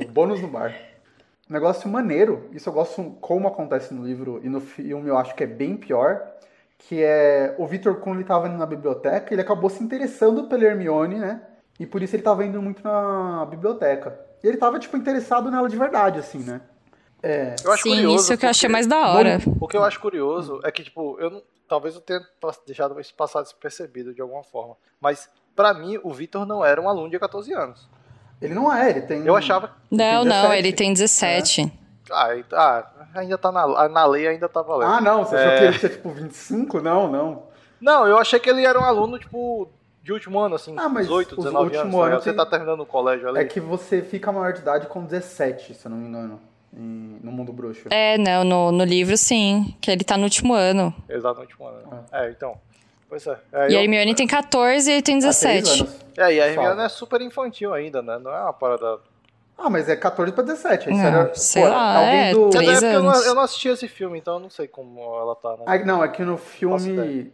O 0.00 0.06
bônus 0.08 0.40
no 0.40 0.48
bar. 0.48 0.72
um 1.50 1.52
negócio 1.52 1.88
maneiro, 1.88 2.48
isso 2.52 2.68
eu 2.68 2.72
gosto 2.72 3.02
como 3.20 3.48
acontece 3.48 3.92
no 3.92 4.04
livro 4.06 4.40
e 4.42 4.48
no 4.48 4.60
filme 4.60 5.08
eu 5.08 5.18
acho 5.18 5.34
que 5.34 5.44
é 5.44 5.46
bem 5.46 5.76
pior, 5.76 6.20
que 6.88 7.02
é 7.02 7.54
o 7.58 7.66
Victor 7.66 7.96
quando 7.96 8.16
ele 8.16 8.24
estava 8.24 8.46
indo 8.46 8.58
na 8.58 8.66
biblioteca, 8.66 9.32
ele 9.32 9.40
acabou 9.40 9.70
se 9.70 9.82
interessando 9.82 10.44
pela 10.44 10.64
Hermione, 10.64 11.18
né? 11.18 11.40
E 11.80 11.86
por 11.86 12.02
isso 12.02 12.14
ele 12.14 12.20
estava 12.20 12.44
indo 12.44 12.60
muito 12.60 12.82
na 12.84 13.46
biblioteca. 13.46 14.18
E 14.42 14.46
ele 14.46 14.56
estava 14.56 14.78
tipo 14.78 14.96
interessado 14.96 15.50
nela 15.50 15.68
de 15.68 15.76
verdade, 15.76 16.18
assim, 16.18 16.38
né? 16.38 16.60
É. 17.22 17.56
Sim, 17.56 17.88
curioso, 17.88 18.16
isso 18.16 18.38
que 18.38 18.44
eu 18.44 18.50
achei 18.50 18.68
mais 18.68 18.86
da 18.86 19.08
hora. 19.08 19.38
o 19.58 19.66
que 19.66 19.76
eu 19.76 19.82
acho 19.82 19.98
curioso 19.98 20.60
é 20.62 20.70
que 20.70 20.82
tipo, 20.82 21.18
eu 21.18 21.30
não, 21.30 21.42
talvez 21.66 21.94
eu 21.94 22.02
tenha 22.02 22.20
deixado 22.66 23.00
isso 23.00 23.14
passar 23.14 23.40
despercebido 23.40 24.12
de 24.12 24.20
alguma 24.20 24.44
forma, 24.44 24.76
mas 25.00 25.30
para 25.56 25.72
mim 25.72 25.98
o 26.02 26.12
Victor 26.12 26.44
não 26.44 26.62
era 26.62 26.80
um 26.80 26.88
aluno 26.88 27.08
de 27.08 27.18
14 27.18 27.50
anos. 27.54 27.88
Ele 28.42 28.52
não 28.52 28.70
é, 28.70 28.90
ele 28.90 29.00
tem. 29.00 29.26
Eu 29.26 29.34
achava. 29.34 29.74
Não, 29.90 30.22
não, 30.22 30.52
ele 30.52 30.72
tem 30.72 30.92
17. 30.92 31.62
É. 31.62 31.83
Ah, 32.10 32.36
ah, 32.52 32.86
ainda 33.14 33.38
tá 33.38 33.50
na, 33.50 33.88
na 33.88 34.06
lei, 34.06 34.28
ainda 34.28 34.48
tá 34.48 34.62
valendo. 34.62 34.90
Ah, 34.90 35.00
não, 35.00 35.24
você 35.24 35.36
é... 35.36 35.38
achou 35.38 35.58
que 35.58 35.64
ele 35.64 35.78
tinha 35.78 35.90
tipo 35.90 36.10
25? 36.10 36.80
Não, 36.80 37.10
não. 37.10 37.42
Não, 37.80 38.06
eu 38.06 38.18
achei 38.18 38.38
que 38.38 38.48
ele 38.48 38.64
era 38.64 38.78
um 38.78 38.84
aluno, 38.84 39.18
tipo, 39.18 39.68
de 40.02 40.12
último 40.12 40.38
ano, 40.38 40.54
assim, 40.54 40.74
ah, 40.78 40.88
mas 40.88 41.06
18, 41.06 41.36
19 41.36 41.76
anos. 41.76 41.94
Ano 41.94 42.20
Você 42.20 42.32
tá 42.32 42.44
terminando 42.44 42.80
o 42.80 42.86
colégio 42.86 43.28
ali. 43.28 43.38
É 43.38 43.44
que 43.44 43.58
você 43.58 44.02
fica 44.02 44.30
maior 44.30 44.52
de 44.52 44.60
idade 44.60 44.86
com 44.86 45.02
17, 45.02 45.74
se 45.74 45.86
eu 45.86 45.90
não 45.90 45.98
me 45.98 46.08
engano. 46.08 46.40
no 46.72 47.32
mundo 47.32 47.52
bruxo. 47.52 47.88
É, 47.90 48.18
não, 48.18 48.44
no, 48.44 48.72
no 48.72 48.84
livro 48.84 49.16
sim, 49.16 49.74
que 49.80 49.90
ele 49.90 50.04
tá 50.04 50.16
no 50.16 50.24
último 50.24 50.52
ano. 50.52 50.94
Exato, 51.08 51.36
no 51.36 51.42
último 51.42 51.66
ano. 51.66 52.04
É, 52.12 52.26
é 52.26 52.30
então. 52.30 52.58
Pois 53.08 53.26
é. 53.26 53.38
é 53.52 53.70
e 53.70 53.74
eu... 53.74 53.78
a 53.78 53.82
Hermione 53.82 54.14
tem 54.14 54.26
14 54.26 54.90
e 54.90 54.92
ele 54.94 55.02
tem 55.02 55.18
17. 55.18 55.88
É, 56.16 56.34
e 56.34 56.40
a 56.40 56.48
Hermione 56.48 56.82
é 56.82 56.88
super 56.88 57.20
infantil 57.20 57.72
ainda, 57.72 58.02
né? 58.02 58.18
Não 58.18 58.30
é 58.30 58.42
uma 58.42 58.52
parada 58.52 58.98
ah, 59.56 59.70
mas 59.70 59.88
é 59.88 59.96
14 59.96 60.32
pra 60.32 60.42
17. 60.42 60.90
Isso 60.90 60.98
não, 60.98 61.04
era, 61.04 61.34
sei 61.34 61.62
pô, 61.62 61.68
lá, 61.68 61.98
alguém 61.98 62.20
é, 62.20 62.32
do... 62.32 62.50
3 62.50 62.82
é 62.82 62.96
eu, 62.96 63.02
não, 63.02 63.14
eu 63.22 63.34
não 63.34 63.42
assisti 63.42 63.68
esse 63.68 63.88
filme, 63.88 64.18
então 64.18 64.34
eu 64.34 64.40
não 64.40 64.50
sei 64.50 64.66
como 64.66 65.00
ela 65.00 65.34
tá. 65.36 65.56
Né? 65.56 65.64
Ah, 65.66 65.78
não, 65.78 66.02
é 66.02 66.08
que 66.08 66.22
no 66.22 66.36
filme... 66.36 67.32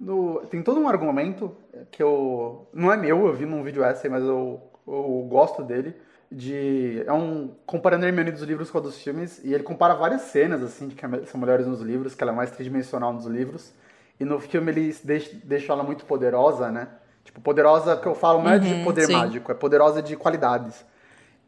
No, 0.00 0.40
tem 0.50 0.62
todo 0.62 0.80
um 0.80 0.88
argumento 0.88 1.54
que 1.90 2.02
eu... 2.02 2.66
Não 2.72 2.90
é 2.90 2.96
meu, 2.96 3.26
eu 3.26 3.34
vi 3.34 3.44
num 3.44 3.62
vídeo 3.62 3.84
essa, 3.84 4.08
mas 4.08 4.22
eu, 4.22 4.62
eu 4.86 5.26
gosto 5.28 5.62
dele. 5.62 5.94
De, 6.30 7.02
é 7.06 7.12
um 7.12 7.54
comparando 7.64 8.04
a 8.04 8.08
Hermione 8.08 8.30
dos 8.30 8.42
livros 8.42 8.70
com 8.70 8.76
a 8.76 8.80
dos 8.82 9.00
filmes 9.00 9.42
e 9.42 9.54
ele 9.54 9.62
compara 9.62 9.94
várias 9.94 10.22
cenas 10.22 10.62
assim 10.62 10.88
de 10.88 10.94
que 10.94 11.02
são 11.24 11.40
melhores 11.40 11.66
nos 11.66 11.80
livros 11.80 12.14
que 12.14 12.22
ela 12.22 12.32
é 12.32 12.34
mais 12.34 12.50
tridimensional 12.50 13.14
nos 13.14 13.24
livros 13.24 13.72
e 14.20 14.26
no 14.26 14.38
filme 14.38 14.70
ele 14.70 14.94
deixa, 15.02 15.30
deixa 15.42 15.72
ela 15.72 15.82
muito 15.82 16.04
poderosa 16.04 16.70
né 16.70 16.88
tipo 17.24 17.40
poderosa 17.40 17.96
que 17.96 18.06
eu 18.06 18.14
falo 18.14 18.42
não 18.42 18.50
é 18.50 18.58
de 18.58 18.70
uhum, 18.70 18.84
poder 18.84 19.06
sim. 19.06 19.14
mágico 19.14 19.50
é 19.50 19.54
poderosa 19.54 20.02
de 20.02 20.16
qualidades 20.16 20.84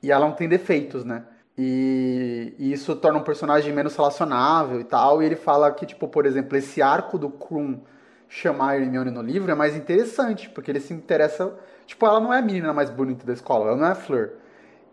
e 0.03 0.11
ela 0.11 0.27
não 0.27 0.35
tem 0.35 0.49
defeitos, 0.49 1.05
né? 1.05 1.25
E, 1.57 2.55
e, 2.59 2.73
isso 2.73 2.97
torna 2.97 3.19
um 3.19 3.23
personagem 3.23 3.73
menos 3.73 3.95
relacionável 3.95 4.81
e 4.81 4.85
tal. 4.85 5.23
E 5.23 5.27
ele 5.27 5.37
fala 5.37 5.71
que, 5.73 5.85
tipo, 5.85 6.09
por 6.09 6.25
exemplo, 6.25 6.57
esse 6.57 6.81
arco 6.81 7.19
do 7.19 7.29
Krum 7.29 7.81
chamar 8.29 8.71
a 8.71 8.77
Hermione 8.77 9.11
no 9.11 9.21
livro 9.21 9.51
é 9.51 9.55
mais 9.55 9.77
interessante, 9.77 10.49
porque 10.49 10.71
ele 10.71 10.81
se 10.81 10.95
interessa. 10.95 11.55
Tipo, 11.87 12.07
ela 12.07 12.21
não 12.21 12.33
é 12.33 12.39
a 12.39 12.43
menina 12.43 12.73
mais 12.73 12.89
bonita 12.89 13.27
da 13.27 13.33
escola, 13.33 13.67
ela 13.67 13.77
não 13.77 13.87
é 13.87 13.91
a 13.91 13.95
Fleur. 13.95 14.31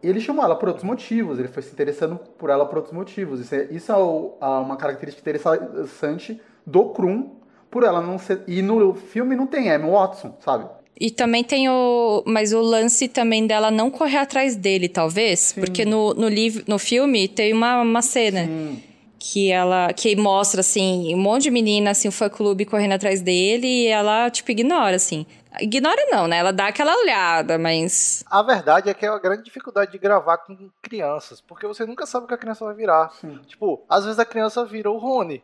E 0.01 0.09
ele 0.09 0.19
chamou 0.19 0.43
ela 0.43 0.55
por 0.55 0.67
outros 0.67 0.85
motivos, 0.85 1.39
ele 1.39 1.47
foi 1.47 1.63
se 1.63 1.71
interessando 1.71 2.17
por 2.17 2.49
ela 2.49 2.65
por 2.65 2.77
outros 2.77 2.93
motivos. 2.93 3.39
Isso 3.39 3.55
é, 3.55 3.63
isso 3.71 3.91
é 3.91 3.95
uma 3.95 4.75
característica 4.75 5.29
interessante 5.29 6.41
do 6.65 6.89
Krum, 6.89 7.35
por 7.71 7.83
ela 7.83 8.01
não 8.01 8.17
ser. 8.17 8.43
E 8.47 8.61
no 8.61 8.93
filme 8.93 9.35
não 9.35 9.47
tem 9.47 9.69
Emma 9.69 9.87
Watson, 9.89 10.35
sabe? 10.39 10.69
E 10.99 11.11
também 11.11 11.43
tem 11.43 11.69
o. 11.69 12.23
Mas 12.25 12.53
o 12.53 12.61
lance 12.61 13.07
também 13.07 13.45
dela 13.45 13.69
não 13.69 13.89
correr 13.91 14.17
atrás 14.17 14.55
dele, 14.55 14.89
talvez. 14.89 15.39
Sim. 15.39 15.61
Porque 15.61 15.85
no, 15.85 16.13
no, 16.13 16.27
livro, 16.27 16.63
no 16.67 16.79
filme 16.79 17.27
tem 17.27 17.53
uma, 17.53 17.81
uma 17.81 18.01
cena. 18.01 18.45
Sim. 18.45 18.81
Que 19.19 19.51
ela. 19.51 19.93
Que 19.93 20.15
mostra, 20.15 20.61
assim, 20.61 21.13
um 21.13 21.19
monte 21.19 21.43
de 21.43 21.51
menina, 21.51 21.91
assim, 21.91 22.07
o 22.07 22.11
fã 22.11 22.29
clube 22.29 22.65
correndo 22.65 22.93
atrás 22.93 23.21
dele 23.21 23.67
e 23.67 23.87
ela, 23.87 24.29
tipo, 24.29 24.51
ignora, 24.51 24.95
assim. 24.95 25.25
Ignora 25.59 26.05
não, 26.09 26.27
né? 26.27 26.37
Ela 26.37 26.51
dá 26.53 26.67
aquela 26.67 26.95
olhada, 26.95 27.57
mas. 27.57 28.23
A 28.29 28.41
verdade 28.41 28.89
é 28.89 28.93
que 28.93 29.05
é 29.05 29.09
uma 29.09 29.19
grande 29.19 29.43
dificuldade 29.43 29.91
de 29.91 29.97
gravar 29.97 30.37
com 30.39 30.69
crianças, 30.81 31.41
porque 31.41 31.67
você 31.67 31.85
nunca 31.85 32.05
sabe 32.05 32.25
o 32.25 32.27
que 32.27 32.33
a 32.33 32.37
criança 32.37 32.65
vai 32.65 32.73
virar. 32.73 33.09
Sim. 33.11 33.39
Tipo, 33.47 33.85
às 33.89 34.03
vezes 34.03 34.19
a 34.19 34.25
criança 34.25 34.65
vira 34.65 34.91
o 34.91 34.97
Rony, 34.97 35.43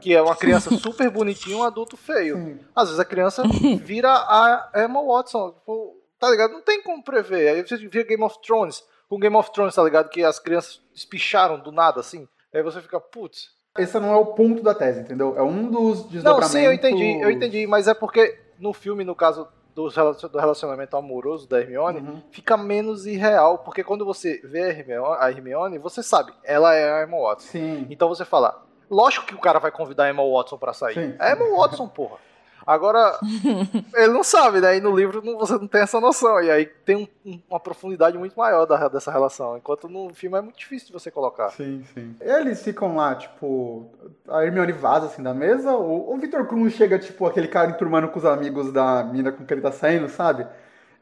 que 0.00 0.14
é 0.14 0.22
uma 0.22 0.36
criança 0.36 0.70
super 0.78 1.10
bonitinha, 1.10 1.56
um 1.56 1.64
adulto 1.64 1.96
feio. 1.96 2.36
Sim. 2.36 2.58
Às 2.74 2.88
vezes 2.88 3.00
a 3.00 3.04
criança 3.04 3.42
vira 3.82 4.10
a 4.10 4.70
Emma 4.76 5.02
Watson. 5.02 5.52
Tipo, 5.52 5.96
tá 6.18 6.30
ligado? 6.30 6.52
Não 6.52 6.62
tem 6.62 6.82
como 6.82 7.02
prever. 7.02 7.48
Aí 7.48 7.62
você 7.62 7.76
vira 7.76 8.04
Game 8.04 8.22
of 8.22 8.38
Thrones. 8.42 8.82
Com 9.08 9.18
Game 9.18 9.36
of 9.36 9.52
Thrones, 9.52 9.74
tá 9.74 9.82
ligado? 9.82 10.08
Que 10.08 10.24
as 10.24 10.38
crianças 10.38 10.80
espicharam 10.94 11.58
do 11.60 11.70
nada, 11.70 12.00
assim. 12.00 12.26
Aí 12.52 12.62
você 12.62 12.80
fica, 12.80 12.98
putz. 13.00 13.52
Esse 13.76 13.98
não 13.98 14.12
é 14.12 14.16
o 14.16 14.26
ponto 14.26 14.62
da 14.62 14.72
tese, 14.72 15.00
entendeu? 15.00 15.36
É 15.36 15.42
um 15.42 15.68
dos 15.68 16.04
desdobramentos. 16.04 16.54
Não, 16.54 16.60
sim, 16.60 16.64
eu 16.64 16.72
entendi, 16.72 17.20
eu 17.20 17.30
entendi. 17.30 17.66
Mas 17.66 17.88
é 17.88 17.94
porque 17.94 18.38
no 18.58 18.72
filme, 18.72 19.04
no 19.04 19.14
caso 19.14 19.48
do 19.74 19.88
relacionamento 19.88 20.96
amoroso 20.96 21.48
da 21.48 21.60
Hermione, 21.60 21.98
uhum. 22.00 22.22
fica 22.30 22.56
menos 22.56 23.06
irreal, 23.06 23.58
porque 23.58 23.82
quando 23.82 24.04
você 24.04 24.40
vê 24.44 24.62
a 24.62 24.68
Hermione, 24.68 25.16
a 25.18 25.30
Hermione, 25.30 25.78
você 25.78 26.02
sabe, 26.02 26.32
ela 26.44 26.74
é 26.74 27.00
a 27.00 27.02
Emma 27.02 27.18
Watson. 27.18 27.48
Sim. 27.48 27.86
Então 27.90 28.08
você 28.08 28.24
fala, 28.24 28.62
lógico 28.88 29.26
que 29.26 29.34
o 29.34 29.40
cara 29.40 29.58
vai 29.58 29.72
convidar 29.72 30.04
a 30.04 30.10
Emma 30.10 30.22
Watson 30.22 30.56
para 30.58 30.72
sair. 30.72 30.94
Sim. 30.94 31.16
É 31.18 31.32
a 31.32 31.32
Emma 31.32 31.56
Watson, 31.56 31.88
porra. 31.88 32.18
Agora, 32.66 33.18
ele 33.94 34.12
não 34.12 34.24
sabe, 34.24 34.60
né? 34.60 34.76
E 34.76 34.80
no 34.80 34.94
livro 34.96 35.22
não, 35.22 35.38
você 35.38 35.52
não 35.54 35.66
tem 35.66 35.82
essa 35.82 36.00
noção. 36.00 36.42
E 36.42 36.50
aí 36.50 36.66
tem 36.66 37.08
um, 37.24 37.40
uma 37.48 37.60
profundidade 37.60 38.16
muito 38.16 38.38
maior 38.38 38.66
da, 38.66 38.88
dessa 38.88 39.12
relação. 39.12 39.56
Enquanto 39.56 39.88
no 39.88 40.12
filme 40.14 40.38
é 40.38 40.40
muito 40.40 40.58
difícil 40.58 40.88
de 40.88 40.92
você 40.92 41.10
colocar. 41.10 41.50
Sim, 41.50 41.84
sim. 41.92 42.16
Eles 42.20 42.62
ficam 42.62 42.96
lá, 42.96 43.14
tipo. 43.14 43.90
A 44.28 44.44
Hermione 44.44 44.72
vaza 44.72 45.06
assim 45.06 45.22
da 45.22 45.34
mesa. 45.34 45.72
Ou 45.72 46.14
o 46.14 46.18
Victor 46.18 46.46
Krum 46.46 46.68
chega, 46.70 46.98
tipo, 46.98 47.26
aquele 47.26 47.48
cara 47.48 47.70
enturmando 47.70 48.08
com 48.08 48.18
os 48.18 48.24
amigos 48.24 48.72
da 48.72 49.04
mina 49.04 49.30
com 49.30 49.44
que 49.44 49.52
ele 49.52 49.60
tá 49.60 49.72
saindo, 49.72 50.08
sabe? 50.08 50.46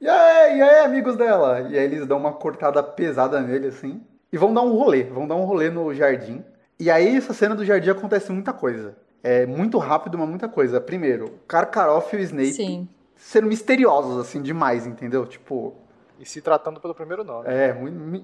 E 0.00 0.08
aí, 0.08 0.58
e 0.58 0.62
aí, 0.62 0.84
amigos 0.84 1.16
dela? 1.16 1.60
E 1.60 1.78
aí 1.78 1.84
eles 1.84 2.06
dão 2.06 2.18
uma 2.18 2.32
cortada 2.32 2.82
pesada 2.82 3.40
nele, 3.40 3.68
assim. 3.68 4.04
E 4.32 4.36
vão 4.36 4.52
dar 4.52 4.62
um 4.62 4.72
rolê. 4.72 5.04
Vão 5.04 5.28
dar 5.28 5.36
um 5.36 5.44
rolê 5.44 5.70
no 5.70 5.94
jardim. 5.94 6.44
E 6.80 6.90
aí, 6.90 7.16
essa 7.16 7.32
cena 7.32 7.54
do 7.54 7.64
jardim 7.64 7.90
acontece 7.90 8.32
muita 8.32 8.52
coisa 8.52 8.96
é 9.22 9.46
muito 9.46 9.78
rápido, 9.78 10.18
mas 10.18 10.28
muita 10.28 10.48
coisa. 10.48 10.80
Primeiro, 10.80 11.38
Karkaroff 11.46 12.14
e 12.14 12.18
o 12.18 12.22
Snape 12.22 12.52
Sim. 12.52 12.88
sendo 13.14 13.46
misteriosos, 13.46 14.18
assim, 14.18 14.42
demais, 14.42 14.86
entendeu? 14.86 15.24
Tipo. 15.26 15.74
E 16.18 16.26
se 16.26 16.40
tratando 16.40 16.80
pelo 16.80 16.94
primeiro 16.94 17.24
nome. 17.24 17.48
É, 17.48 17.76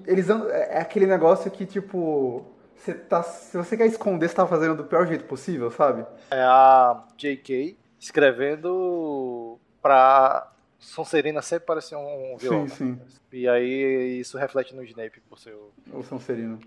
eles 0.07 0.29
é, 0.29 0.77
é 0.77 0.81
aquele 0.81 1.05
negócio 1.05 1.49
que, 1.49 1.65
tipo. 1.65 2.45
Você 2.75 2.93
tá, 2.93 3.21
se 3.23 3.57
você 3.57 3.75
quer 3.75 3.87
esconder, 3.87 4.29
você 4.29 4.35
tá 4.35 4.47
fazendo 4.47 4.75
do 4.75 4.85
pior 4.85 5.05
jeito 5.05 5.25
possível, 5.25 5.69
sabe? 5.69 6.05
É 6.31 6.41
a 6.41 7.03
J.K. 7.17 7.77
escrevendo 7.99 9.59
pra 9.81 10.49
Sonserina 10.79 11.41
sempre 11.41 11.65
parecer 11.65 11.97
um 11.97 12.37
vilão. 12.37 12.69
Sim, 12.69 12.95
sim. 12.95 12.99
E 13.33 13.49
aí 13.49 14.19
isso 14.19 14.37
reflete 14.37 14.73
no 14.73 14.81
Snape 14.83 15.19
por 15.29 15.37
ser 15.37 15.53
o... 15.53 15.73
o 15.91 16.03
Sonserino. 16.03 16.57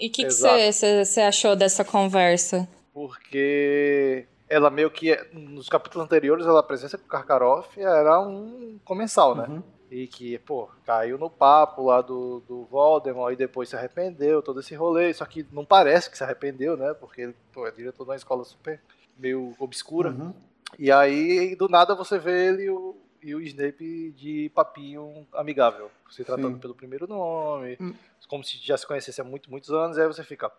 E 0.00 0.08
o 0.08 0.10
que 0.10 0.28
você 0.28 1.20
achou 1.20 1.54
dessa 1.54 1.84
conversa? 1.84 2.68
Porque 2.96 4.26
ela 4.48 4.70
meio 4.70 4.90
que, 4.90 5.14
nos 5.30 5.68
capítulos 5.68 6.06
anteriores, 6.06 6.46
ela, 6.46 6.60
a 6.60 6.62
presença 6.62 6.96
com 6.96 7.04
o 7.04 7.08
Karkaroff 7.08 7.78
era 7.78 8.18
um 8.22 8.80
comensal, 8.86 9.34
né? 9.34 9.46
Uhum. 9.46 9.62
E 9.90 10.06
que, 10.06 10.38
pô, 10.38 10.70
caiu 10.82 11.18
no 11.18 11.28
papo 11.28 11.84
lá 11.84 12.00
do, 12.00 12.40
do 12.48 12.64
Voldemort 12.64 13.34
e 13.34 13.36
depois 13.36 13.68
se 13.68 13.76
arrependeu, 13.76 14.40
todo 14.40 14.60
esse 14.60 14.74
rolê. 14.74 15.12
Só 15.12 15.26
que 15.26 15.46
não 15.52 15.62
parece 15.62 16.10
que 16.10 16.16
se 16.16 16.24
arrependeu, 16.24 16.74
né? 16.74 16.94
Porque 16.94 17.20
ele 17.20 17.36
pô, 17.52 17.66
é 17.66 17.70
diretor 17.70 18.04
de 18.04 18.10
uma 18.12 18.16
escola 18.16 18.44
super 18.44 18.80
meio 19.18 19.54
obscura. 19.58 20.08
Uhum. 20.08 20.32
E 20.78 20.90
aí, 20.90 21.54
do 21.54 21.68
nada, 21.68 21.94
você 21.94 22.18
vê 22.18 22.48
ele 22.48 22.62
e 22.62 22.70
o, 22.70 22.96
e 23.22 23.34
o 23.34 23.42
Snape 23.42 24.10
de 24.12 24.50
papinho 24.54 25.26
amigável, 25.34 25.90
se 26.10 26.24
tratando 26.24 26.54
Sim. 26.54 26.60
pelo 26.60 26.74
primeiro 26.74 27.06
nome, 27.06 27.76
hum. 27.78 27.92
como 28.26 28.42
se 28.42 28.56
já 28.56 28.78
se 28.78 28.86
conhecesse 28.86 29.20
há 29.20 29.24
muito, 29.24 29.50
muitos 29.50 29.70
anos. 29.70 29.98
E 29.98 30.00
aí 30.00 30.06
você 30.06 30.24
fica, 30.24 30.50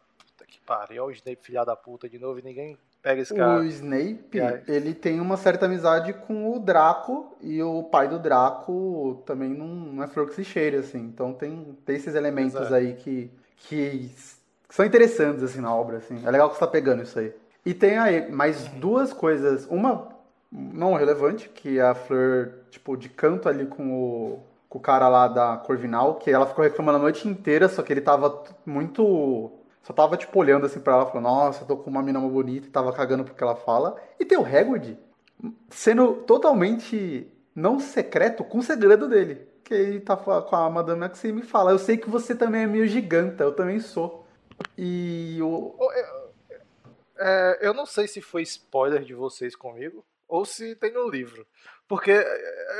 que 0.47 0.59
pariu, 0.61 1.05
o 1.05 1.11
Snape 1.11 1.39
filha 1.41 1.65
da 1.65 1.75
puta 1.75 2.07
de 2.09 2.17
novo 2.17 2.39
e 2.39 2.41
ninguém 2.41 2.77
pega 3.01 3.21
esse 3.21 3.33
cara. 3.33 3.59
O 3.59 3.65
Snape, 3.65 4.39
ele 4.67 4.93
tem 4.93 5.19
uma 5.19 5.37
certa 5.37 5.65
amizade 5.65 6.13
com 6.13 6.51
o 6.53 6.59
Draco 6.59 7.35
e 7.41 7.61
o 7.61 7.83
pai 7.83 8.07
do 8.07 8.17
Draco 8.17 9.21
também 9.25 9.49
não, 9.49 9.67
não 9.67 10.03
é 10.03 10.07
flor 10.07 10.27
que 10.27 10.35
se 10.35 10.43
cheire, 10.43 10.77
assim. 10.77 10.99
Então 10.99 11.33
tem, 11.33 11.77
tem 11.85 11.95
esses 11.95 12.15
elementos 12.15 12.55
Exato. 12.55 12.73
aí 12.73 12.93
que, 12.95 13.31
que 13.57 14.11
são 14.69 14.85
interessantes, 14.85 15.43
assim, 15.43 15.61
na 15.61 15.73
obra, 15.73 15.97
assim. 15.97 16.21
É 16.25 16.31
legal 16.31 16.49
que 16.49 16.55
você 16.55 16.61
tá 16.61 16.67
pegando 16.67 17.03
isso 17.03 17.19
aí. 17.19 17.33
E 17.65 17.73
tem 17.73 17.97
aí 17.97 18.31
mais 18.31 18.67
uhum. 18.67 18.79
duas 18.79 19.13
coisas. 19.13 19.65
Uma 19.65 20.09
não 20.51 20.93
relevante, 20.93 21.49
que 21.49 21.79
é 21.79 21.83
a 21.83 21.93
Fleur, 21.93 22.59
tipo, 22.69 22.95
de 22.95 23.09
canto 23.09 23.49
ali 23.49 23.65
com 23.65 23.91
o, 23.91 24.39
com 24.69 24.77
o 24.77 24.81
cara 24.81 25.09
lá 25.09 25.27
da 25.27 25.57
Corvinal, 25.57 26.15
que 26.15 26.31
ela 26.31 26.45
ficou 26.45 26.63
reclamando 26.63 26.97
a 26.97 27.01
noite 27.01 27.27
inteira, 27.27 27.67
só 27.67 27.81
que 27.81 27.91
ele 27.91 28.01
tava 28.01 28.43
muito 28.65 29.51
só 29.87 29.93
tava, 29.93 30.17
tipo, 30.17 30.37
olhando 30.37 30.65
assim 30.65 30.81
pra 30.81 30.95
ela, 30.95 31.05
falando, 31.05 31.23
nossa, 31.23 31.63
tô 31.63 31.77
com 31.77 31.89
uma 31.89 32.03
mina 32.03 32.19
bonita 32.19 32.67
tava 32.69 32.91
cagando 32.91 33.23
porque 33.23 33.41
ela 33.41 33.55
fala. 33.55 33.95
E 34.19 34.25
tem 34.25 34.37
o 34.37 34.45
Hagrid 34.45 34.97
sendo 35.69 36.15
totalmente 36.23 37.31
não 37.55 37.79
secreto 37.79 38.43
com 38.43 38.57
o 38.57 38.63
segredo 38.63 39.07
dele. 39.07 39.47
que 39.63 39.73
ele 39.73 40.01
tá 40.01 40.17
com 40.17 40.55
a 40.57 40.69
Madame 40.69 40.99
Maxime 40.99 41.39
e 41.39 41.45
fala: 41.45 41.71
Eu 41.71 41.79
sei 41.79 41.95
que 41.95 42.09
você 42.09 42.35
também 42.35 42.63
é 42.63 42.67
meio 42.67 42.85
giganta, 42.85 43.45
eu 43.45 43.53
também 43.53 43.79
sou. 43.79 44.27
E 44.77 45.39
o. 45.41 45.73
É, 47.17 47.59
eu 47.61 47.73
não 47.73 47.85
sei 47.85 48.09
se 48.09 48.19
foi 48.19 48.41
spoiler 48.41 49.05
de 49.05 49.13
vocês 49.13 49.55
comigo 49.55 50.05
ou 50.27 50.43
se 50.43 50.75
tem 50.75 50.91
no 50.91 51.09
livro. 51.09 51.47
Porque 51.87 52.11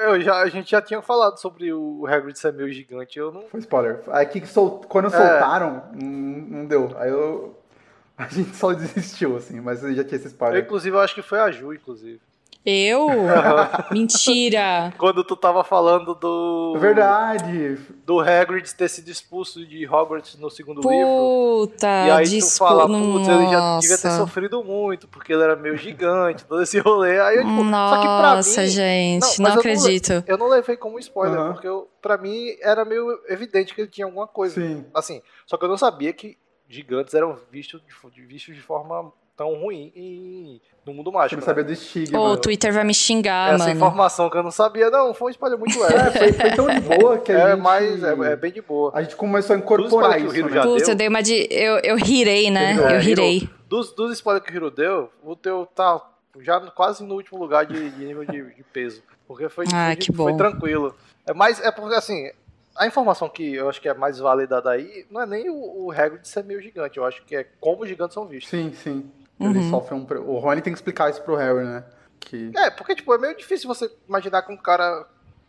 eu 0.03 0.19
já, 0.21 0.41
a 0.41 0.49
gente 0.49 0.69
já 0.69 0.81
tinha 0.81 1.01
falado 1.01 1.37
sobre 1.39 1.71
o 1.71 2.05
Hagrid 2.05 2.37
ser 2.37 2.51
meio 2.53 2.71
gigante. 2.71 3.17
Eu 3.17 3.31
não. 3.31 3.43
Foi 3.43 3.59
spoiler. 3.59 4.01
Aqui 4.07 4.41
que 4.41 4.47
sol... 4.47 4.81
quando 4.87 5.07
É. 5.07 5.09
soltaram, 5.11 5.83
não, 5.93 6.59
não 6.59 6.65
deu. 6.65 6.91
Aí 6.97 7.09
eu. 7.09 7.55
A 8.17 8.25
gente 8.27 8.55
só 8.55 8.73
desistiu, 8.73 9.37
assim, 9.37 9.61
mas 9.61 9.81
já 9.81 10.03
tinha 10.03 10.15
esse 10.15 10.25
Eu, 10.25 10.31
spoiler. 10.31 10.63
inclusive, 10.63 10.95
eu 10.95 10.99
acho 10.99 11.13
que 11.13 11.21
foi 11.21 11.39
a 11.39 11.51
Ju, 11.51 11.71
inclusive. 11.71 12.19
Eu? 12.65 13.07
Mentira! 13.91 14.93
Quando 14.97 15.23
tu 15.23 15.35
tava 15.35 15.63
falando 15.63 16.13
do. 16.13 16.75
Verdade. 16.79 17.75
Do 18.05 18.19
Hagrid 18.19 18.73
ter 18.75 18.89
sido 18.89 19.09
expulso 19.09 19.65
de 19.65 19.87
Hogwarts 19.87 20.35
no 20.37 20.49
segundo 20.49 20.81
livro. 20.81 21.67
Puta, 21.67 21.87
E 21.87 22.11
aí 22.11 22.25
tu 22.25 22.29
desculpa. 22.31 22.73
fala, 22.73 22.87
putz, 22.87 23.27
ele 23.27 23.49
já 23.49 23.79
devia 23.79 23.97
ter 23.97 24.07
Nossa. 24.07 24.17
sofrido 24.19 24.63
muito, 24.63 25.07
porque 25.07 25.31
ele 25.33 25.43
era 25.43 25.55
meio 25.55 25.77
gigante, 25.77 26.45
todo 26.45 26.61
esse 26.61 26.77
rolê. 26.79 27.19
Aí 27.19 27.37
eu, 27.37 27.43
tipo, 27.45 27.55
só 27.69 27.97
que 27.97 28.05
pra 28.07 28.35
Nossa, 28.35 28.61
mim. 28.61 28.67
gente, 28.67 29.21
mas 29.21 29.37
não 29.39 29.47
eu 29.53 29.59
acredito. 29.59 30.23
Eu 30.27 30.37
não 30.37 30.47
levei 30.49 30.75
como 30.77 30.99
spoiler, 30.99 31.39
Aham. 31.39 31.53
porque 31.53 31.67
eu, 31.67 31.89
pra 32.01 32.17
mim 32.17 32.55
era 32.61 32.83
meio 32.83 33.07
evidente 33.29 33.73
que 33.73 33.81
ele 33.81 33.89
tinha 33.89 34.05
alguma 34.05 34.27
coisa. 34.27 34.55
Sim. 34.55 34.85
Assim, 34.93 35.21
só 35.45 35.57
que 35.57 35.63
eu 35.65 35.69
não 35.69 35.77
sabia 35.77 36.11
que 36.13 36.37
gigantes 36.69 37.13
eram 37.13 37.37
vistos 37.49 37.81
de- 38.13 38.21
vistos 38.25 38.53
de 38.55 38.61
forma 38.61 39.11
tão 39.37 39.53
ruim 39.53 39.91
em- 39.95 40.59
no 40.85 40.93
mundo 40.93 41.11
mágico. 41.11 41.35
não 41.39 41.41
né? 41.41 41.45
sabia 41.45 41.63
do 41.63 41.71
estigma. 41.71 42.19
Ô, 42.19 42.31
o 42.31 42.37
Twitter 42.37 42.73
vai 42.73 42.83
me 42.83 42.93
xingar, 42.93 43.53
Essa 43.53 43.65
mano. 43.65 43.75
informação 43.77 44.29
que 44.29 44.37
eu 44.37 44.41
não 44.43 44.49
sabia, 44.51 44.89
não, 44.89 45.13
foi 45.13 45.27
um 45.27 45.29
spoiler 45.29 45.59
muito 45.59 45.77
É, 45.83 45.87
leve. 45.87 46.17
foi, 46.17 46.33
foi 46.33 46.51
tão 46.51 46.67
de 46.69 46.81
boa 46.81 47.19
que 47.19 47.31
a 47.31 47.37
É, 47.39 47.51
gente. 47.51 47.61
mais, 47.61 48.03
é, 48.03 48.11
é 48.31 48.35
bem 48.35 48.51
de 48.51 48.61
boa. 48.61 48.91
A 48.95 49.03
gente 49.03 49.15
começou 49.15 49.53
a 49.53 49.57
Dos 49.57 49.65
incorporar 49.65 50.19
isso, 50.19 50.35
Hiro 50.35 50.49
né? 50.49 50.61
deu. 50.61 50.77
eu 50.77 50.95
dei 50.95 51.07
uma 51.07 51.21
de. 51.21 51.47
Eu, 51.51 51.77
eu 51.79 51.95
rirei, 51.97 52.49
né? 52.49 52.75
Eu 52.77 52.87
É, 52.87 52.99
rirei. 52.99 53.47
Dos, 53.69 53.91
dos 53.93 54.11
spoilers 54.13 54.43
que 54.45 54.51
o 54.51 54.55
Hiro 54.55 54.71
deu, 54.71 55.11
o 55.23 55.35
teu 55.35 55.67
tá 55.75 56.01
já 56.39 56.59
quase 56.71 57.03
no 57.03 57.15
último 57.15 57.37
lugar 57.39 57.65
de, 57.65 57.89
de 57.91 58.05
nível 58.05 58.25
de, 58.25 58.41
de 58.55 58.63
peso. 58.63 59.03
Porque 59.27 59.49
foi, 59.49 59.65
Ah, 59.73 59.87
foi, 59.87 59.95
que 59.97 60.11
foi 60.13 60.35
tranquilo. 60.35 60.95
É 61.25 61.33
mais, 61.33 61.59
é 61.61 61.69
porque 61.69 61.93
assim, 61.95 62.31
a 62.77 62.87
informação 62.87 63.27
que 63.27 63.55
eu 63.55 63.67
acho 63.69 63.81
que 63.81 63.89
é 63.89 63.93
mais 63.93 64.19
válida 64.19 64.61
daí 64.61 65.05
não 65.11 65.19
é 65.21 65.25
nem 65.25 65.49
o, 65.49 65.85
o 65.87 65.91
Hagrid 65.91 66.25
ser 66.25 66.43
meio 66.45 66.61
gigante, 66.61 66.97
eu 66.97 67.03
acho 67.03 67.21
que 67.25 67.35
é 67.35 67.45
como 67.59 67.83
os 67.83 67.89
gigantes 67.89 68.13
são 68.13 68.25
vistos. 68.25 68.49
Sim, 68.49 68.71
sim. 68.73 69.11
Ele 69.39 69.59
Uhum. 69.59 69.69
sofre 69.69 69.93
um. 69.95 70.05
O 70.25 70.39
Rony 70.39 70.61
tem 70.61 70.73
que 70.73 70.77
explicar 70.79 71.09
isso 71.09 71.21
pro 71.21 71.35
Harry, 71.35 71.63
né? 71.63 71.83
Que. 72.19 72.51
É, 72.55 72.69
porque 72.71 72.95
tipo, 72.95 73.13
é 73.13 73.17
meio 73.17 73.35
difícil 73.37 73.67
você 73.67 73.89
imaginar 74.07 74.41
que 74.41 74.51
um 74.51 74.57
cara 74.57 75.05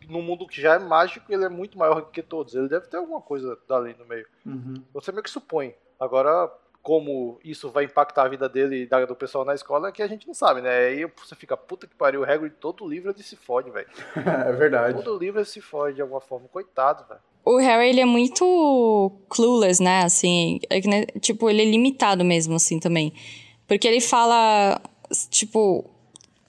num 0.07 0.21
mundo 0.21 0.47
que 0.47 0.59
já 0.61 0.75
é 0.75 0.79
mágico, 0.79 1.25
ele 1.31 1.45
é 1.45 1.49
muito 1.49 1.77
maior 1.77 2.01
que 2.09 2.21
todos. 2.21 2.55
Ele 2.55 2.67
deve 2.67 2.87
ter 2.87 2.97
alguma 2.97 3.21
coisa 3.21 3.57
dali 3.67 3.95
no 3.99 4.05
meio. 4.05 4.25
Uhum. 4.45 4.81
Você 4.93 5.11
meio 5.11 5.23
que 5.23 5.29
supõe. 5.29 5.73
Agora, 5.99 6.51
como 6.81 7.39
isso 7.43 7.69
vai 7.69 7.83
impactar 7.83 8.23
a 8.23 8.27
vida 8.29 8.47
dele 8.47 8.83
e 8.83 8.85
da- 8.87 9.05
do 9.05 9.15
pessoal 9.15 9.43
na 9.43 9.53
escola, 9.53 9.89
é 9.89 9.91
que 9.91 10.01
a 10.01 10.07
gente 10.07 10.25
não 10.25 10.33
sabe, 10.33 10.61
né? 10.61 10.69
Aí 10.87 11.05
você 11.17 11.35
fica, 11.35 11.57
puta 11.57 11.85
que 11.85 11.93
pariu, 11.95 12.21
o 12.21 12.23
Hagrid, 12.23 12.53
todo 12.59 12.87
livro 12.87 13.11
ele 13.11 13.21
se 13.21 13.35
fode, 13.35 13.69
velho. 13.69 13.87
é 14.49 14.51
verdade. 14.53 15.03
Todo 15.03 15.19
livro 15.19 15.39
ele 15.39 15.45
se 15.45 15.61
fode 15.61 15.95
de 15.95 16.01
alguma 16.01 16.21
forma. 16.21 16.47
Coitado, 16.47 17.03
velho. 17.07 17.19
O 17.45 17.57
Harry, 17.57 17.89
ele 17.89 18.01
é 18.01 18.05
muito 18.05 19.11
clueless, 19.29 19.81
né? 19.81 20.03
Assim, 20.03 20.59
é 20.69 20.79
que, 20.81 20.87
né, 20.87 21.05
tipo, 21.19 21.49
ele 21.49 21.61
é 21.61 21.65
limitado 21.65 22.23
mesmo, 22.23 22.55
assim, 22.55 22.79
também. 22.79 23.13
Porque 23.69 23.87
ele 23.87 24.01
fala, 24.01 24.81
tipo... 25.29 25.85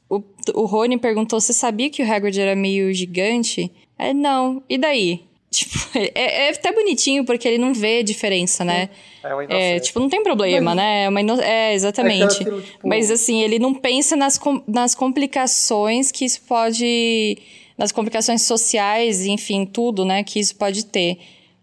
O, 0.08 0.20
o 0.54 0.64
Rony 0.66 0.98
perguntou 0.98 1.40
se 1.40 1.54
sabia 1.54 1.88
que 1.88 2.02
o 2.02 2.12
Hagrid 2.12 2.40
era 2.40 2.56
meio 2.56 2.92
gigante. 2.92 3.70
É, 3.96 4.12
não. 4.12 4.60
E 4.68 4.76
daí? 4.76 5.22
Tipo, 5.52 5.76
é, 5.98 6.46
é 6.46 6.50
até 6.50 6.72
bonitinho, 6.72 7.24
porque 7.24 7.46
ele 7.48 7.58
não 7.58 7.74
vê 7.74 8.04
diferença, 8.04 8.64
né? 8.64 8.88
É 9.20 9.34
uma 9.34 9.42
É, 9.44 9.80
tipo, 9.80 9.98
não 9.98 10.08
tem 10.08 10.22
problema, 10.22 10.74
Mas- 10.74 10.76
né? 10.76 11.04
É, 11.04 11.08
uma 11.08 11.20
ino- 11.20 11.40
é, 11.40 11.74
exatamente. 11.74 12.22
É 12.22 12.40
aquilo, 12.42 12.62
tipo- 12.62 12.86
Mas 12.88 13.10
assim, 13.10 13.42
ele 13.42 13.58
não 13.58 13.74
pensa 13.74 14.14
nas, 14.14 14.38
com- 14.38 14.62
nas 14.64 14.94
complicações 14.94 16.12
que 16.12 16.24
isso 16.24 16.40
pode. 16.42 17.36
nas 17.76 17.90
complicações 17.90 18.42
sociais, 18.42 19.26
enfim, 19.26 19.66
tudo, 19.66 20.04
né? 20.04 20.22
Que 20.22 20.38
isso 20.38 20.54
pode 20.54 20.86
ter. 20.86 21.18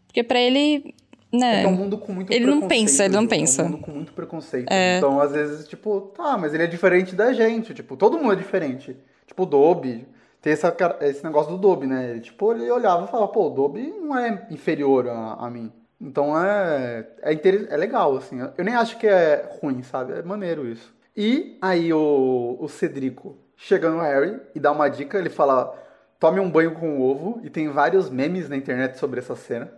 Porque 0.07 0.21
pra 0.21 0.37
ele. 0.39 0.93
É 1.33 1.37
Né? 1.37 1.61
que 1.61 1.65
é 1.65 1.69
um 1.69 1.73
mundo 1.75 1.97
com 1.97 2.11
muito 2.13 2.31
Ele 2.31 2.45
não 2.45 2.59
preconceito, 2.59 2.81
pensa, 2.81 3.05
ele 3.05 3.13
não 3.15 3.23
Ju, 3.23 3.27
pensa. 3.29 3.61
É 3.61 3.65
um 3.65 3.69
mundo 3.69 3.81
com 3.81 3.91
muito 3.91 4.13
preconceito. 4.13 4.67
Então, 4.97 5.19
às 5.19 5.31
vezes, 5.31 5.67
tipo, 5.67 6.01
tá, 6.15 6.37
mas 6.37 6.53
ele 6.53 6.63
é 6.63 6.67
diferente 6.67 7.15
da 7.15 7.33
gente. 7.33 7.73
Tipo, 7.73 7.97
todo 7.97 8.17
mundo 8.17 8.33
é 8.33 8.35
diferente. 8.35 8.97
Tipo, 9.25 9.43
o 9.43 9.45
Dobby. 9.45 10.07
Tem 10.41 10.53
essa, 10.53 10.73
esse 11.01 11.23
negócio 11.23 11.51
do 11.51 11.57
Dobby, 11.57 11.87
né? 11.87 12.11
Ele, 12.11 12.21
tipo, 12.21 12.51
ele 12.53 12.69
olhava 12.71 13.05
e 13.05 13.07
falava, 13.07 13.27
pô, 13.31 13.47
o 13.47 13.49
Dobby 13.49 13.93
não 13.99 14.17
é 14.17 14.47
inferior 14.51 15.07
a, 15.09 15.33
a 15.33 15.49
mim. 15.49 15.71
Então 15.99 16.39
é, 16.39 17.07
é, 17.23 17.33
inter- 17.33 17.67
é 17.69 17.75
legal, 17.75 18.15
assim. 18.15 18.39
Eu 18.57 18.63
nem 18.63 18.75
acho 18.75 18.97
que 18.97 19.07
é 19.07 19.49
ruim, 19.61 19.81
sabe? 19.83 20.13
É 20.13 20.21
maneiro 20.21 20.67
isso. 20.67 20.93
E 21.15 21.57
aí 21.61 21.91
o, 21.91 22.55
o 22.59 22.67
Cedrico 22.69 23.35
chega 23.55 23.89
no 23.89 23.99
Harry 23.99 24.39
e 24.53 24.59
dá 24.59 24.71
uma 24.71 24.87
dica. 24.87 25.17
Ele 25.17 25.29
fala, 25.29 25.73
tome 26.19 26.39
um 26.39 26.49
banho 26.51 26.75
com 26.75 27.01
ovo. 27.01 27.41
E 27.43 27.49
tem 27.49 27.67
vários 27.69 28.09
memes 28.09 28.47
na 28.47 28.55
internet 28.55 28.97
sobre 28.99 29.19
essa 29.19 29.35
cena. 29.35 29.71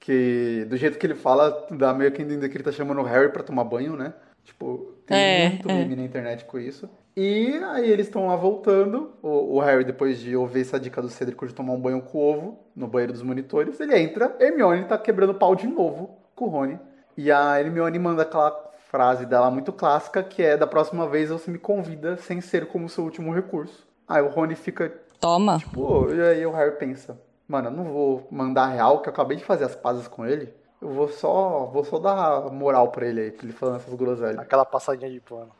Que 0.00 0.64
do 0.68 0.76
jeito 0.76 0.98
que 0.98 1.06
ele 1.06 1.14
fala, 1.14 1.66
dá 1.70 1.92
meio 1.92 2.12
que 2.12 2.22
entender 2.22 2.48
que 2.48 2.56
ele 2.56 2.64
tá 2.64 2.72
chamando 2.72 3.00
o 3.00 3.04
Harry 3.04 3.30
pra 3.32 3.42
tomar 3.42 3.64
banho, 3.64 3.96
né? 3.96 4.14
Tipo, 4.44 4.94
tem 5.06 5.16
É, 5.18 5.48
muito 5.50 5.68
é. 5.68 5.74
meme 5.74 5.96
na 5.96 6.04
internet 6.04 6.44
com 6.44 6.58
isso. 6.58 6.88
E 7.16 7.52
aí 7.64 7.90
eles 7.90 8.06
estão 8.06 8.28
lá 8.28 8.36
voltando. 8.36 9.10
O, 9.20 9.56
o 9.56 9.60
Harry, 9.60 9.84
depois 9.84 10.18
de 10.20 10.34
ouvir 10.36 10.60
essa 10.62 10.78
dica 10.78 11.02
do 11.02 11.08
Cedric 11.08 11.46
de 11.46 11.52
tomar 11.52 11.72
um 11.72 11.80
banho 11.80 12.00
com 12.00 12.18
ovo 12.18 12.58
no 12.74 12.86
banheiro 12.86 13.12
dos 13.12 13.22
monitores, 13.22 13.78
ele 13.80 13.98
entra, 13.98 14.34
Hermione 14.40 14.84
tá 14.84 14.96
quebrando 14.96 15.34
pau 15.34 15.54
de 15.54 15.66
novo 15.66 16.16
com 16.34 16.46
o 16.46 16.48
Rony. 16.48 16.78
E 17.16 17.30
a 17.32 17.60
Hermione 17.60 17.98
manda 17.98 18.22
aquela 18.22 18.52
frase 18.88 19.26
dela 19.26 19.50
muito 19.50 19.72
clássica, 19.72 20.22
que 20.22 20.42
é 20.42 20.56
da 20.56 20.66
próxima 20.66 21.06
vez 21.08 21.28
você 21.28 21.50
me 21.50 21.58
convida 21.58 22.16
sem 22.16 22.40
ser 22.40 22.66
como 22.66 22.88
seu 22.88 23.04
último 23.04 23.34
recurso. 23.34 23.86
Aí 24.06 24.22
o 24.22 24.28
Rony 24.28 24.54
fica 24.54 24.90
Toma. 25.20 25.58
Pô, 25.74 26.08
e 26.10 26.20
aí 26.22 26.46
o 26.46 26.52
Harry 26.52 26.76
pensa, 26.78 27.20
mano, 27.48 27.68
eu 27.68 27.72
não 27.72 27.84
vou 27.84 28.28
mandar 28.30 28.66
real, 28.66 29.00
que 29.00 29.08
eu 29.08 29.12
acabei 29.12 29.36
de 29.36 29.44
fazer 29.44 29.64
as 29.64 29.74
pazes 29.74 30.06
com 30.06 30.24
ele. 30.26 30.52
Eu 30.80 30.90
vou 30.90 31.08
só, 31.08 31.64
vou 31.66 31.82
só 31.82 31.98
dar 31.98 32.52
moral 32.52 32.88
pra 32.92 33.06
ele 33.06 33.20
aí, 33.20 33.32
pra 33.32 33.44
ele 33.44 33.52
falando 33.52 33.76
essas 33.76 33.94
groselhas. 33.94 34.38
Aquela 34.38 34.64
passadinha 34.64 35.10
de 35.10 35.18
pano. 35.20 35.50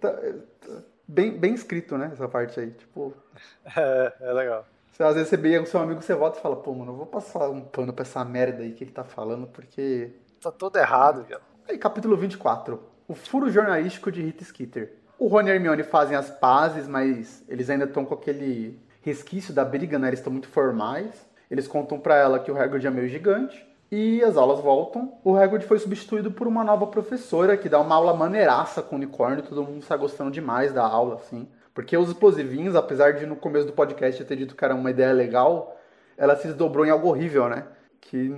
Tá- 0.00 0.12
tá 0.12 0.72
bem, 1.08 1.36
bem 1.36 1.54
escrito, 1.54 1.98
né, 1.98 2.10
essa 2.12 2.28
parte 2.28 2.60
aí. 2.60 2.70
Tipo, 2.70 3.12
É, 3.76 4.12
é 4.20 4.32
legal. 4.32 4.64
você, 4.92 5.02
às 5.02 5.14
vezes 5.14 5.28
você 5.30 5.36
briga 5.36 5.58
com 5.58 5.66
seu 5.66 5.80
amigo, 5.80 6.00
você 6.00 6.14
volta 6.14 6.38
e 6.38 6.42
fala, 6.42 6.54
pô, 6.56 6.72
mano, 6.74 6.92
eu 6.92 6.96
vou 6.96 7.06
passar 7.06 7.48
um 7.48 7.60
pano 7.62 7.92
pra 7.92 8.02
essa 8.02 8.24
merda 8.24 8.62
aí 8.62 8.72
que 8.72 8.84
ele 8.84 8.92
tá 8.92 9.02
falando, 9.02 9.46
porque... 9.48 10.12
Tá 10.40 10.52
todo 10.52 10.76
errado, 10.76 11.24
velho. 11.24 11.40
Aí, 11.68 11.78
capítulo 11.78 12.16
24. 12.16 12.80
O 13.08 13.14
furo 13.14 13.50
jornalístico 13.50 14.10
de 14.12 14.22
Rita 14.22 14.44
Skeeter. 14.44 14.94
O 15.18 15.26
Rony 15.28 15.50
e 15.50 15.52
Hermione 15.54 15.82
fazem 15.84 16.16
as 16.16 16.30
pazes, 16.30 16.86
mas 16.88 17.44
eles 17.48 17.68
ainda 17.70 17.84
estão 17.84 18.04
com 18.04 18.14
aquele 18.14 18.78
resquício 19.02 19.52
da 19.52 19.64
briga, 19.64 19.98
né? 19.98 20.08
Eles 20.08 20.20
estão 20.20 20.32
muito 20.32 20.48
formais. 20.48 21.26
Eles 21.50 21.68
contam 21.68 21.98
pra 21.98 22.16
ela 22.16 22.38
que 22.38 22.50
o 22.50 22.56
Hagrid 22.58 22.86
é 22.86 22.90
meio 22.90 23.08
gigante. 23.08 23.66
E 23.90 24.22
as 24.24 24.38
aulas 24.38 24.60
voltam. 24.60 25.18
O 25.22 25.36
Hagrid 25.36 25.66
foi 25.66 25.78
substituído 25.78 26.30
por 26.30 26.46
uma 26.46 26.64
nova 26.64 26.86
professora 26.86 27.58
que 27.58 27.68
dá 27.68 27.78
uma 27.78 27.94
aula 27.94 28.14
maneiraça 28.14 28.80
com 28.80 28.94
o 28.94 28.98
unicórnio. 28.98 29.42
Todo 29.44 29.62
mundo 29.62 29.80
está 29.82 29.96
gostando 29.96 30.30
demais 30.30 30.72
da 30.72 30.82
aula, 30.82 31.16
assim. 31.16 31.46
Porque 31.74 31.94
os 31.96 32.08
explosivinhos, 32.08 32.74
apesar 32.74 33.12
de 33.12 33.26
no 33.26 33.36
começo 33.36 33.66
do 33.66 33.72
podcast 33.74 34.18
eu 34.20 34.26
ter 34.26 34.36
dito 34.36 34.56
que 34.56 34.64
era 34.64 34.74
uma 34.74 34.90
ideia 34.90 35.12
legal, 35.12 35.76
ela 36.16 36.36
se 36.36 36.46
desdobrou 36.46 36.86
em 36.86 36.90
algo 36.90 37.08
horrível, 37.08 37.48
né? 37.50 37.66
Que 38.00 38.28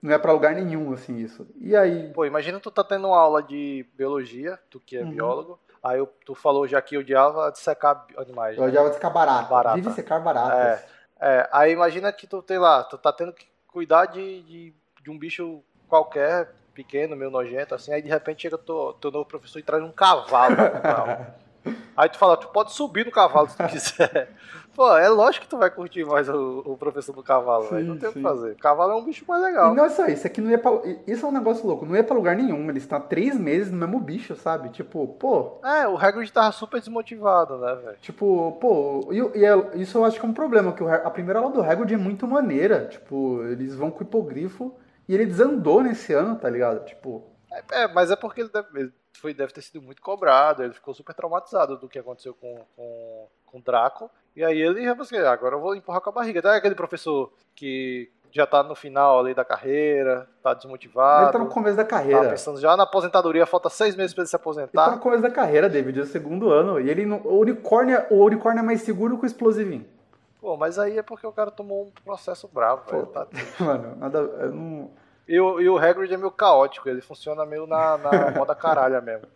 não 0.00 0.12
é 0.14 0.18
pra 0.18 0.32
lugar 0.32 0.54
nenhum, 0.54 0.92
assim, 0.92 1.16
isso. 1.18 1.46
E 1.60 1.74
aí, 1.76 2.10
Pô, 2.14 2.24
imagina 2.24 2.60
tu 2.60 2.70
tá 2.70 2.84
tendo 2.84 3.08
uma 3.08 3.18
aula 3.18 3.42
de 3.42 3.84
biologia, 3.96 4.58
tu 4.70 4.80
que 4.80 4.96
é 4.96 5.02
Uhum. 5.02 5.10
biólogo. 5.10 5.58
Aí 5.86 5.98
eu- 5.98 6.12
tu 6.24 6.34
falou 6.34 6.66
já 6.66 6.82
que 6.82 6.98
odiava 6.98 7.50
dissecar 7.52 8.04
animais. 8.18 8.56
eu 8.56 8.62
né? 8.62 8.68
odiava 8.68 8.92
secar 8.92 9.10
barata. 9.10 9.48
Barata. 9.48 9.76
Vive 9.76 9.90
secar 9.92 10.20
baratas. 10.20 10.84
É, 11.20 11.48
aí 11.52 11.72
imagina 11.72 12.12
que 12.12 12.26
tu 12.26 12.42
tem 12.42 12.58
lá, 12.58 12.82
tu 12.82 12.98
tá 12.98 13.12
tendo 13.12 13.32
que 13.32 13.46
cuidar 13.68 14.06
de, 14.06 14.42
de, 14.42 14.74
de 15.02 15.10
um 15.10 15.18
bicho 15.18 15.62
qualquer, 15.88 16.50
pequeno, 16.74 17.16
meio 17.16 17.30
nojento, 17.30 17.74
assim, 17.74 17.92
aí 17.92 18.02
de 18.02 18.08
repente 18.08 18.42
chega 18.42 18.58
teu, 18.58 18.94
teu 19.00 19.10
novo 19.10 19.24
professor 19.24 19.58
e 19.58 19.62
traz 19.62 19.82
um 19.82 19.92
cavalo. 19.92 20.56
Aí 21.96 22.08
tu 22.08 22.18
fala, 22.18 22.36
tu 22.36 22.46
pode 22.48 22.72
subir 22.72 23.04
no 23.04 23.10
cavalo 23.10 23.48
se 23.48 23.56
tu 23.56 23.66
quiser. 23.66 24.28
Pô, 24.76 24.94
é 24.96 25.08
lógico 25.08 25.44
que 25.46 25.48
tu 25.50 25.56
vai 25.56 25.70
curtir 25.70 26.04
mais 26.04 26.28
o, 26.28 26.58
o 26.66 26.76
professor 26.76 27.14
do 27.14 27.22
cavalo, 27.22 27.64
Sim, 27.64 27.74
velho. 27.76 27.86
Não 27.86 27.98
tem 27.98 28.10
o 28.10 28.12
que 28.12 28.20
fazer. 28.20 28.52
O 28.52 28.58
cavalo 28.58 28.92
é 28.92 28.94
um 28.96 29.04
bicho 29.04 29.24
mais 29.26 29.42
E 29.42 29.46
legal. 29.46 29.74
não 29.74 29.84
é 29.86 29.88
só 29.88 30.04
isso, 30.06 30.26
é 30.26 30.30
que 30.30 30.40
não 30.40 30.50
ia 30.50 30.58
pra, 30.58 30.70
Isso 31.06 31.24
é 31.24 31.28
um 31.28 31.32
negócio 31.32 31.66
louco, 31.66 31.86
não 31.86 31.96
ia 31.96 32.04
pra 32.04 32.14
lugar 32.14 32.36
nenhum. 32.36 32.68
Eles 32.68 32.82
estão 32.82 32.98
há 32.98 33.00
três 33.00 33.38
meses 33.38 33.72
no 33.72 33.78
mesmo 33.78 33.98
bicho, 33.98 34.36
sabe? 34.36 34.68
Tipo, 34.68 35.08
pô. 35.14 35.58
É, 35.64 35.88
o 35.88 35.96
Hagrid 35.96 36.30
tava 36.30 36.52
super 36.52 36.78
desmotivado, 36.78 37.56
né, 37.56 37.74
velho? 37.76 37.96
Tipo, 38.02 38.52
pô. 38.60 39.08
E, 39.10 39.38
e 39.40 39.44
é- 39.46 39.76
isso 39.78 39.96
eu 39.96 40.04
acho 40.04 40.20
que 40.20 40.26
é 40.26 40.28
um 40.28 40.34
problema, 40.34 40.72
que 40.74 40.84
a 40.84 41.10
primeira 41.10 41.38
aula 41.40 41.50
do 41.52 41.62
Hagrid 41.62 41.94
é 41.94 41.96
muito 41.96 42.26
maneira. 42.28 42.86
Tipo, 42.86 43.42
eles 43.44 43.74
vão 43.74 43.90
com 43.90 44.00
o 44.00 44.02
hipogrifo 44.06 44.74
e 45.08 45.14
ele 45.14 45.24
desandou 45.24 45.82
nesse 45.82 46.12
ano, 46.12 46.36
tá 46.36 46.50
ligado? 46.50 46.84
Tipo. 46.84 47.24
É, 47.50 47.84
é, 47.84 47.88
mas 47.88 48.10
é 48.10 48.16
porque 48.16 48.42
ele 48.42 48.50
deve. 48.50 48.68
ele- 48.78 48.92
foi, 49.18 49.32
deve 49.32 49.50
ter 49.54 49.62
sido 49.62 49.80
muito 49.80 50.02
cobrado, 50.02 50.62
ele 50.62 50.74
ficou 50.74 50.92
super 50.92 51.14
traumatizado 51.14 51.78
do 51.78 51.88
que 51.88 51.98
aconteceu 51.98 52.34
com, 52.34 52.60
com, 52.76 53.26
com 53.56 53.60
Draco. 53.60 54.10
E 54.34 54.44
aí 54.44 54.60
ele 54.60 54.86
assim, 54.86 55.16
agora 55.16 55.54
eu 55.54 55.60
vou 55.60 55.74
empurrar 55.74 56.00
com 56.00 56.10
a 56.10 56.12
barriga. 56.12 56.40
Até 56.40 56.50
aquele 56.50 56.74
professor 56.74 57.32
que 57.54 58.10
já 58.30 58.46
tá 58.46 58.62
no 58.62 58.74
final 58.74 59.18
ali 59.20 59.32
da 59.32 59.44
carreira, 59.44 60.28
tá 60.42 60.52
desmotivado. 60.52 61.24
Ele 61.24 61.32
tá 61.32 61.38
no 61.38 61.46
começo 61.46 61.76
da 61.76 61.84
carreira. 61.84 62.24
Tá 62.24 62.30
pensando 62.30 62.60
já 62.60 62.76
na 62.76 62.82
aposentadoria, 62.82 63.46
falta 63.46 63.70
seis 63.70 63.96
meses 63.96 64.12
pra 64.12 64.22
ele 64.22 64.28
se 64.28 64.36
aposentar. 64.36 64.82
Ele 64.82 64.90
tá 64.90 64.96
no 64.96 65.02
começo 65.02 65.22
da 65.22 65.30
carreira, 65.30 65.70
David, 65.70 66.00
é 66.00 66.02
o 66.02 66.06
segundo 66.06 66.50
ano. 66.50 66.78
E 66.78 66.90
ele 66.90 67.06
o 67.06 67.38
unicórnio, 67.38 68.04
o 68.10 68.24
unicórnio 68.24 68.60
é 68.60 68.62
mais 68.62 68.82
seguro 68.82 69.16
que 69.16 69.24
o 69.24 69.26
explosivinho. 69.26 69.86
Pô, 70.38 70.56
mas 70.56 70.78
aí 70.78 70.98
é 70.98 71.02
porque 71.02 71.26
o 71.26 71.32
cara 71.32 71.50
tomou 71.50 71.84
um 71.84 71.90
processo 72.04 72.46
bravo, 72.52 72.82
velho. 72.90 73.06
Tá 73.06 73.26
Mano, 73.58 73.96
nada. 73.96 74.18
Eu 74.18 74.52
não... 74.52 74.90
E 75.26 75.40
o, 75.40 75.60
e 75.60 75.68
o 75.68 75.76
Hagrid 75.76 76.12
é 76.12 76.16
meio 76.16 76.30
caótico, 76.30 76.88
ele 76.88 77.00
funciona 77.00 77.44
meio 77.44 77.66
na, 77.66 77.96
na 77.98 78.30
moda 78.36 78.54
caralha 78.54 79.00
mesmo. 79.00 79.26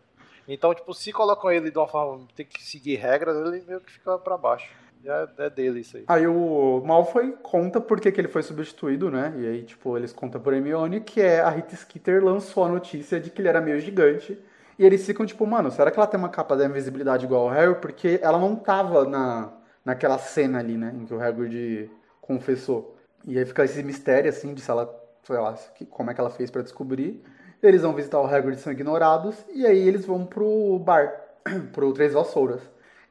Então, 0.52 0.74
tipo, 0.74 0.92
se 0.92 1.12
colocam 1.12 1.50
ele 1.50 1.70
de 1.70 1.78
uma 1.78 1.86
forma 1.86 2.26
tem 2.34 2.44
que 2.44 2.60
seguir 2.60 2.96
regras, 2.96 3.36
ele 3.36 3.62
meio 3.66 3.80
que 3.80 3.92
fica 3.92 4.18
pra 4.18 4.36
baixo. 4.36 4.68
Já 5.02 5.28
é 5.38 5.48
dele 5.48 5.80
isso 5.80 5.96
aí. 5.96 6.04
Aí 6.08 6.26
o 6.26 6.82
Malfoy 6.84 7.32
conta 7.42 7.80
por 7.80 8.00
que, 8.00 8.10
que 8.10 8.20
ele 8.20 8.28
foi 8.28 8.42
substituído, 8.42 9.10
né? 9.10 9.32
E 9.38 9.46
aí, 9.46 9.62
tipo, 9.62 9.96
eles 9.96 10.12
contam 10.12 10.40
por 10.40 10.52
Hermione 10.52 11.00
que 11.00 11.20
é 11.20 11.40
a 11.40 11.48
Rita 11.48 11.76
Skeeter 11.76 12.22
lançou 12.22 12.64
a 12.64 12.68
notícia 12.68 13.18
de 13.18 13.30
que 13.30 13.40
ele 13.40 13.48
era 13.48 13.60
meio 13.60 13.80
gigante. 13.80 14.36
E 14.76 14.84
eles 14.84 15.06
ficam 15.06 15.24
tipo, 15.24 15.46
mano, 15.46 15.70
será 15.70 15.90
que 15.90 15.98
ela 15.98 16.06
tem 16.06 16.18
uma 16.18 16.28
capa 16.28 16.56
da 16.56 16.66
invisibilidade 16.66 17.24
igual 17.24 17.48
ao 17.48 17.54
Harry? 17.54 17.76
Porque 17.76 18.18
ela 18.20 18.38
não 18.38 18.56
tava 18.56 19.04
na, 19.04 19.52
naquela 19.84 20.18
cena 20.18 20.58
ali, 20.58 20.76
né? 20.76 20.92
Em 20.94 21.06
que 21.06 21.14
o 21.14 21.22
Hagrid 21.22 21.90
confessou. 22.20 22.96
E 23.24 23.38
aí 23.38 23.46
fica 23.46 23.64
esse 23.64 23.82
mistério, 23.82 24.28
assim, 24.28 24.52
de 24.52 24.60
se 24.60 24.70
ela, 24.70 24.92
sei 25.22 25.36
lá, 25.36 25.54
como 25.90 26.10
é 26.10 26.14
que 26.14 26.20
ela 26.20 26.30
fez 26.30 26.50
para 26.50 26.62
descobrir. 26.62 27.22
Eles 27.62 27.82
vão 27.82 27.94
visitar 27.94 28.20
o 28.20 28.26
Hagrid, 28.26 28.58
são 28.60 28.72
ignorados. 28.72 29.36
E 29.54 29.66
aí 29.66 29.86
eles 29.86 30.04
vão 30.04 30.24
pro 30.24 30.78
bar, 30.78 31.12
pro 31.72 31.92
Três 31.92 32.12
Vassouras. 32.12 32.60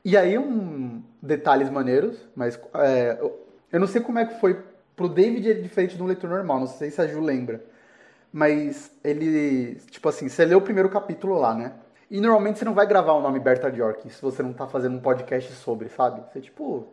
E 0.04 0.16
aí, 0.18 0.38
um 0.38 1.04
detalhes 1.22 1.70
maneiros, 1.70 2.18
mas 2.36 2.60
é, 2.76 3.18
eu 3.72 3.80
não 3.80 3.88
sei 3.88 4.02
como 4.02 4.20
é 4.20 4.26
que 4.26 4.40
foi. 4.40 4.58
Pro 4.96 5.10
David 5.10 5.52
é 5.52 5.54
diferente 5.54 5.96
de 5.96 6.04
um 6.04 6.06
leitor 6.06 6.30
normal, 6.30 6.60
não 6.60 6.68
sei 6.68 6.90
se 6.90 7.02
a 7.02 7.08
Ju 7.08 7.22
lembra. 7.22 7.64
Mas 8.32 8.92
ele, 9.04 9.76
tipo 9.90 10.08
assim, 10.10 10.30
você 10.30 10.46
lê 10.46 10.56
o 10.56 10.62
primeiro 10.62 10.90
capítulo 10.90 11.40
lá, 11.40 11.54
né? 11.54 11.74
E 12.10 12.20
normalmente 12.20 12.60
você 12.60 12.66
não 12.66 12.74
vai 12.74 12.88
gravar 12.88 13.14
o 13.14 13.22
nome 13.22 13.40
Berta 13.40 13.70
York 13.70 14.10
se 14.10 14.22
você 14.22 14.42
não 14.42 14.54
tá 14.54 14.68
fazendo 14.68 14.98
um 14.98 15.02
podcast 15.02 15.52
sobre, 15.54 15.90
sabe? 15.90 16.22
Você 16.32 16.42
tipo. 16.42 16.88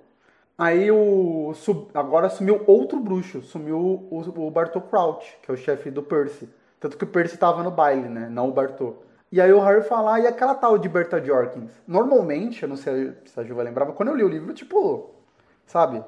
Aí 0.58 0.90
o. 0.90 1.52
Sub, 1.54 1.88
agora 1.94 2.28
sumiu 2.28 2.62
outro 2.66 2.98
bruxo, 3.00 3.42
sumiu 3.42 3.78
o, 4.10 4.46
o 4.46 4.50
Bartol 4.50 4.82
Crouch, 4.82 5.38
que 5.42 5.50
é 5.50 5.54
o 5.54 5.56
chefe 5.56 5.90
do 5.90 6.02
Percy. 6.02 6.48
Tanto 6.86 6.98
que 6.98 7.02
o 7.02 7.08
Percy 7.08 7.36
tava 7.36 7.64
no 7.64 7.70
baile, 7.72 8.08
né? 8.08 8.28
Não 8.30 8.48
o 8.48 8.52
Bartol. 8.52 9.02
E 9.32 9.40
aí 9.40 9.52
o 9.52 9.58
Harry 9.58 9.82
fala, 9.82 10.14
ah, 10.14 10.20
e 10.20 10.26
aquela 10.28 10.54
tal 10.54 10.78
de 10.78 10.88
Berta 10.88 11.20
Jorkins? 11.20 11.72
Normalmente, 11.84 12.62
eu 12.62 12.68
não 12.68 12.76
sei 12.76 13.12
se 13.24 13.40
a 13.40 13.42
Ju 13.42 13.56
vai 13.56 13.64
lembrar, 13.64 13.84
mas 13.84 13.96
quando 13.96 14.10
eu 14.10 14.14
li 14.14 14.22
o 14.22 14.28
livro, 14.28 14.54
tipo, 14.54 15.10
sabe? 15.66 16.04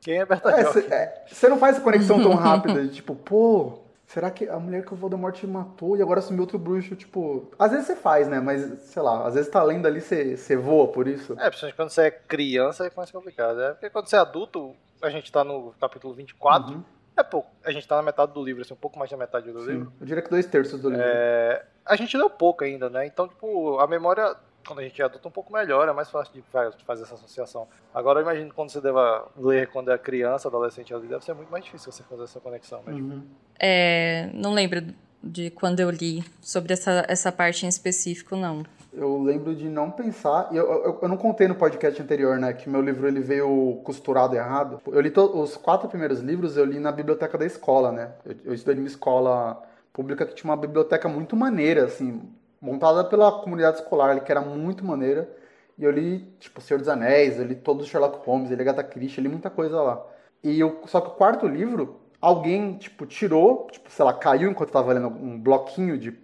Quem 0.00 0.20
é 0.20 0.24
Berta 0.24 0.52
é, 0.52 0.62
Jorkins? 0.62 0.84
Você 1.30 1.46
é, 1.46 1.50
não 1.50 1.58
faz 1.58 1.76
essa 1.76 1.84
conexão 1.84 2.22
tão 2.22 2.32
rápida 2.32 2.82
de 2.82 2.94
tipo, 2.94 3.14
pô, 3.14 3.80
será 4.06 4.30
que 4.30 4.48
a 4.48 4.58
mulher 4.58 4.86
que 4.86 4.94
o 4.94 4.96
Voldemort 4.96 5.44
matou 5.44 5.98
e 5.98 6.02
agora 6.02 6.20
assumiu 6.20 6.40
outro 6.40 6.58
bruxo, 6.58 6.96
tipo... 6.96 7.50
Às 7.58 7.72
vezes 7.72 7.86
você 7.86 7.94
faz, 7.94 8.26
né? 8.26 8.40
Mas, 8.40 8.62
sei 8.84 9.02
lá, 9.02 9.26
às 9.26 9.34
vezes 9.34 9.50
tá 9.50 9.62
lendo 9.62 9.84
ali, 9.84 10.00
você, 10.00 10.34
você 10.34 10.56
voa 10.56 10.88
por 10.88 11.06
isso. 11.06 11.34
É, 11.34 11.50
principalmente 11.50 11.76
quando 11.76 11.90
você 11.90 12.02
é 12.04 12.10
criança 12.10 12.86
é 12.86 12.90
mais 12.96 13.10
complicado. 13.10 13.60
É 13.60 13.72
porque 13.72 13.90
quando 13.90 14.06
você 14.06 14.16
é 14.16 14.20
adulto, 14.20 14.74
a 15.02 15.10
gente 15.10 15.30
tá 15.30 15.44
no 15.44 15.74
capítulo 15.78 16.14
24... 16.14 16.72
Uhum. 16.72 16.82
É 17.16 17.22
pouco. 17.22 17.50
A 17.64 17.70
gente 17.72 17.86
tá 17.86 17.96
na 17.96 18.02
metade 18.02 18.32
do 18.32 18.42
livro, 18.42 18.62
assim, 18.62 18.72
um 18.72 18.76
pouco 18.76 18.98
mais 18.98 19.10
da 19.10 19.16
metade 19.16 19.50
do 19.52 19.60
Sim, 19.60 19.72
livro. 19.72 19.92
Eu 20.00 20.06
diria 20.06 20.22
que 20.22 20.30
dois 20.30 20.46
terços 20.46 20.80
do 20.80 20.90
livro. 20.90 21.04
É 21.04 21.64
a 21.90 21.96
gente 21.96 22.16
leu 22.16 22.30
pouco 22.30 22.62
ainda, 22.62 22.88
né? 22.88 23.04
Então, 23.04 23.26
tipo, 23.26 23.78
a 23.80 23.86
memória, 23.86 24.36
quando 24.64 24.78
a 24.78 24.82
gente 24.82 25.02
é 25.02 25.04
adulto, 25.04 25.26
um 25.26 25.30
pouco 25.30 25.52
melhor, 25.52 25.88
é 25.88 25.92
mais 25.92 26.08
fácil 26.08 26.32
de 26.32 26.42
fazer 26.84 27.02
essa 27.02 27.14
associação. 27.14 27.66
Agora, 27.92 28.20
eu 28.20 28.22
imagino 28.22 28.54
quando 28.54 28.70
você 28.70 28.80
deva 28.80 29.28
ler 29.36 29.68
quando 29.68 29.90
é 29.90 29.98
criança, 29.98 30.46
adolescente 30.46 30.94
ali, 30.94 31.08
deve 31.08 31.24
ser 31.24 31.34
muito 31.34 31.50
mais 31.50 31.64
difícil 31.64 31.90
você 31.90 32.04
fazer 32.04 32.22
essa 32.24 32.38
conexão 32.38 32.80
mesmo. 32.86 33.14
Uhum. 33.14 33.26
É, 33.58 34.30
não 34.32 34.52
lembro 34.52 34.94
de 35.22 35.50
quando 35.50 35.80
eu 35.80 35.90
li 35.90 36.24
sobre 36.40 36.72
essa, 36.72 37.04
essa 37.08 37.32
parte 37.32 37.66
em 37.66 37.68
específico, 37.68 38.36
não. 38.36 38.64
Eu 38.92 39.22
lembro 39.22 39.54
de 39.54 39.68
não 39.68 39.88
pensar, 39.90 40.48
e 40.50 40.56
eu, 40.56 40.66
eu, 40.66 40.98
eu, 41.02 41.08
não 41.08 41.16
contei 41.16 41.46
no 41.46 41.54
podcast 41.54 42.02
anterior, 42.02 42.38
né, 42.38 42.52
que 42.52 42.68
meu 42.68 42.80
livro 42.80 43.06
ele 43.06 43.20
veio 43.20 43.80
costurado 43.84 44.34
errado. 44.34 44.80
Eu 44.86 45.00
li 45.00 45.12
os 45.16 45.56
quatro 45.56 45.88
primeiros 45.88 46.18
livros, 46.18 46.56
eu 46.56 46.64
li 46.64 46.80
na 46.80 46.90
biblioteca 46.90 47.38
da 47.38 47.46
escola, 47.46 47.92
né. 47.92 48.12
Eu, 48.24 48.36
eu 48.46 48.54
estudei 48.54 48.76
em 48.76 48.80
uma 48.80 48.88
escola 48.88 49.62
pública 49.92 50.26
que 50.26 50.34
tinha 50.34 50.50
uma 50.50 50.56
biblioteca 50.56 51.08
muito 51.08 51.36
maneira, 51.36 51.84
assim, 51.84 52.20
montada 52.60 53.04
pela 53.04 53.30
comunidade 53.40 53.78
escolar, 53.78 54.18
que 54.24 54.32
era 54.32 54.40
muito 54.40 54.84
maneira. 54.84 55.30
E 55.78 55.84
eu 55.84 55.90
li, 55.90 56.20
tipo, 56.40 56.60
Senhor 56.60 56.78
dos 56.78 56.88
Anéis, 56.88 57.38
eu 57.38 57.46
li 57.46 57.54
todos 57.54 57.84
os 57.84 57.90
Sherlock 57.90 58.26
Holmes, 58.26 58.50
eu 58.50 58.56
li 58.56 58.62
Agatha 58.62 58.82
Christie, 58.82 59.18
eu 59.18 59.22
li 59.22 59.28
muita 59.28 59.50
coisa 59.50 59.80
lá. 59.80 60.04
E 60.42 60.58
eu, 60.58 60.82
só 60.86 61.00
que 61.00 61.08
o 61.08 61.12
quarto 61.12 61.46
livro, 61.46 62.00
alguém, 62.20 62.76
tipo, 62.76 63.06
tirou, 63.06 63.68
tipo, 63.70 63.90
sei 63.90 64.04
lá, 64.04 64.12
caiu 64.12 64.50
enquanto 64.50 64.70
eu 64.70 64.72
tava 64.72 64.92
lendo 64.92 65.08
um 65.08 65.38
bloquinho 65.40 65.96
de, 65.96 66.18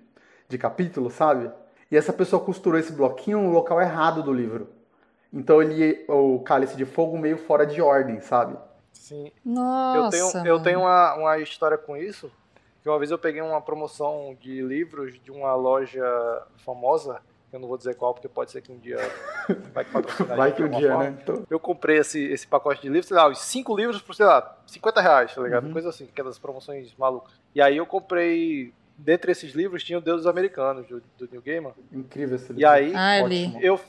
de 0.49 0.59
capítulo, 0.59 1.11
sabe? 1.11 1.51
E 1.91 1.97
essa 1.97 2.12
pessoa 2.12 2.43
costurou 2.43 2.78
esse 2.78 2.93
bloquinho 2.93 3.41
no 3.41 3.51
local 3.51 3.80
errado 3.80 4.22
do 4.22 4.32
livro. 4.32 4.68
Então 5.32 5.62
ele 5.62 6.05
o 6.09 6.41
Cálice 6.41 6.76
de 6.76 6.84
Fogo 6.84 7.18
meio 7.18 7.37
fora 7.37 7.66
de 7.66 7.80
ordem, 7.80 8.20
sabe? 8.20 8.57
Sim. 8.93 9.30
Nossa. 9.45 10.16
Eu 10.16 10.30
tenho, 10.32 10.47
eu 10.47 10.62
tenho 10.62 10.80
uma, 10.80 11.14
uma 11.14 11.39
história 11.39 11.76
com 11.78 11.97
isso, 11.97 12.30
que 12.82 12.89
uma 12.89 12.99
vez 12.99 13.11
eu 13.11 13.18
peguei 13.18 13.43
uma 13.43 13.61
promoção 13.61 14.37
de 14.41 14.62
livros 14.62 15.20
de 15.22 15.30
uma 15.30 15.55
loja 15.55 16.05
famosa, 16.64 17.20
eu 17.53 17.61
não 17.61 17.68
vou 17.68 17.76
dizer 17.76 17.95
qual, 17.95 18.14
porque 18.14 18.28
pode 18.28 18.51
ser 18.51 18.62
que 18.62 18.72
um 18.72 18.78
dia 18.78 18.99
vai 19.72 19.84
patrocinar. 19.84 20.37
vai 20.37 20.53
que 20.53 20.62
um 20.62 20.70
dia, 20.70 20.89
forma. 20.89 21.05
né? 21.05 21.18
Então... 21.22 21.45
Eu 21.49 21.61
comprei 21.61 21.99
esse, 21.99 22.24
esse 22.24 22.47
pacote 22.47 22.82
de 22.82 22.89
livros, 22.89 23.07
sei 23.07 23.16
lá, 23.16 23.28
os 23.28 23.39
cinco 23.39 23.76
livros 23.76 24.03
por, 24.03 24.14
sei 24.14 24.26
lá, 24.26 24.57
50 24.66 25.01
reais, 25.01 25.34
tá 25.34 25.43
ligado? 25.43 25.66
Uhum. 25.66 25.72
Coisa 25.72 25.91
assim, 25.91 26.05
aquelas 26.05 26.39
promoções 26.39 26.95
malucas. 26.97 27.32
E 27.55 27.61
aí 27.61 27.76
eu 27.76 27.87
comprei 27.87 28.72
dentre 28.97 29.33
esses 29.33 29.53
livros 29.53 29.85
tinha 29.85 29.99
o 29.99 30.01
Deus 30.01 30.19
dos 30.19 30.27
Americanos, 30.27 30.87
do, 30.87 31.01
do 31.19 31.29
Neil 31.31 31.43
Gaiman. 31.43 31.75
Incrível 31.93 32.37
esse 32.37 32.49
livro. 32.49 32.61
E 32.61 32.65
aí, 32.65 32.93
ah, 32.95 33.19
eu, 33.19 33.27
li. 33.27 33.65
eu 33.65 33.81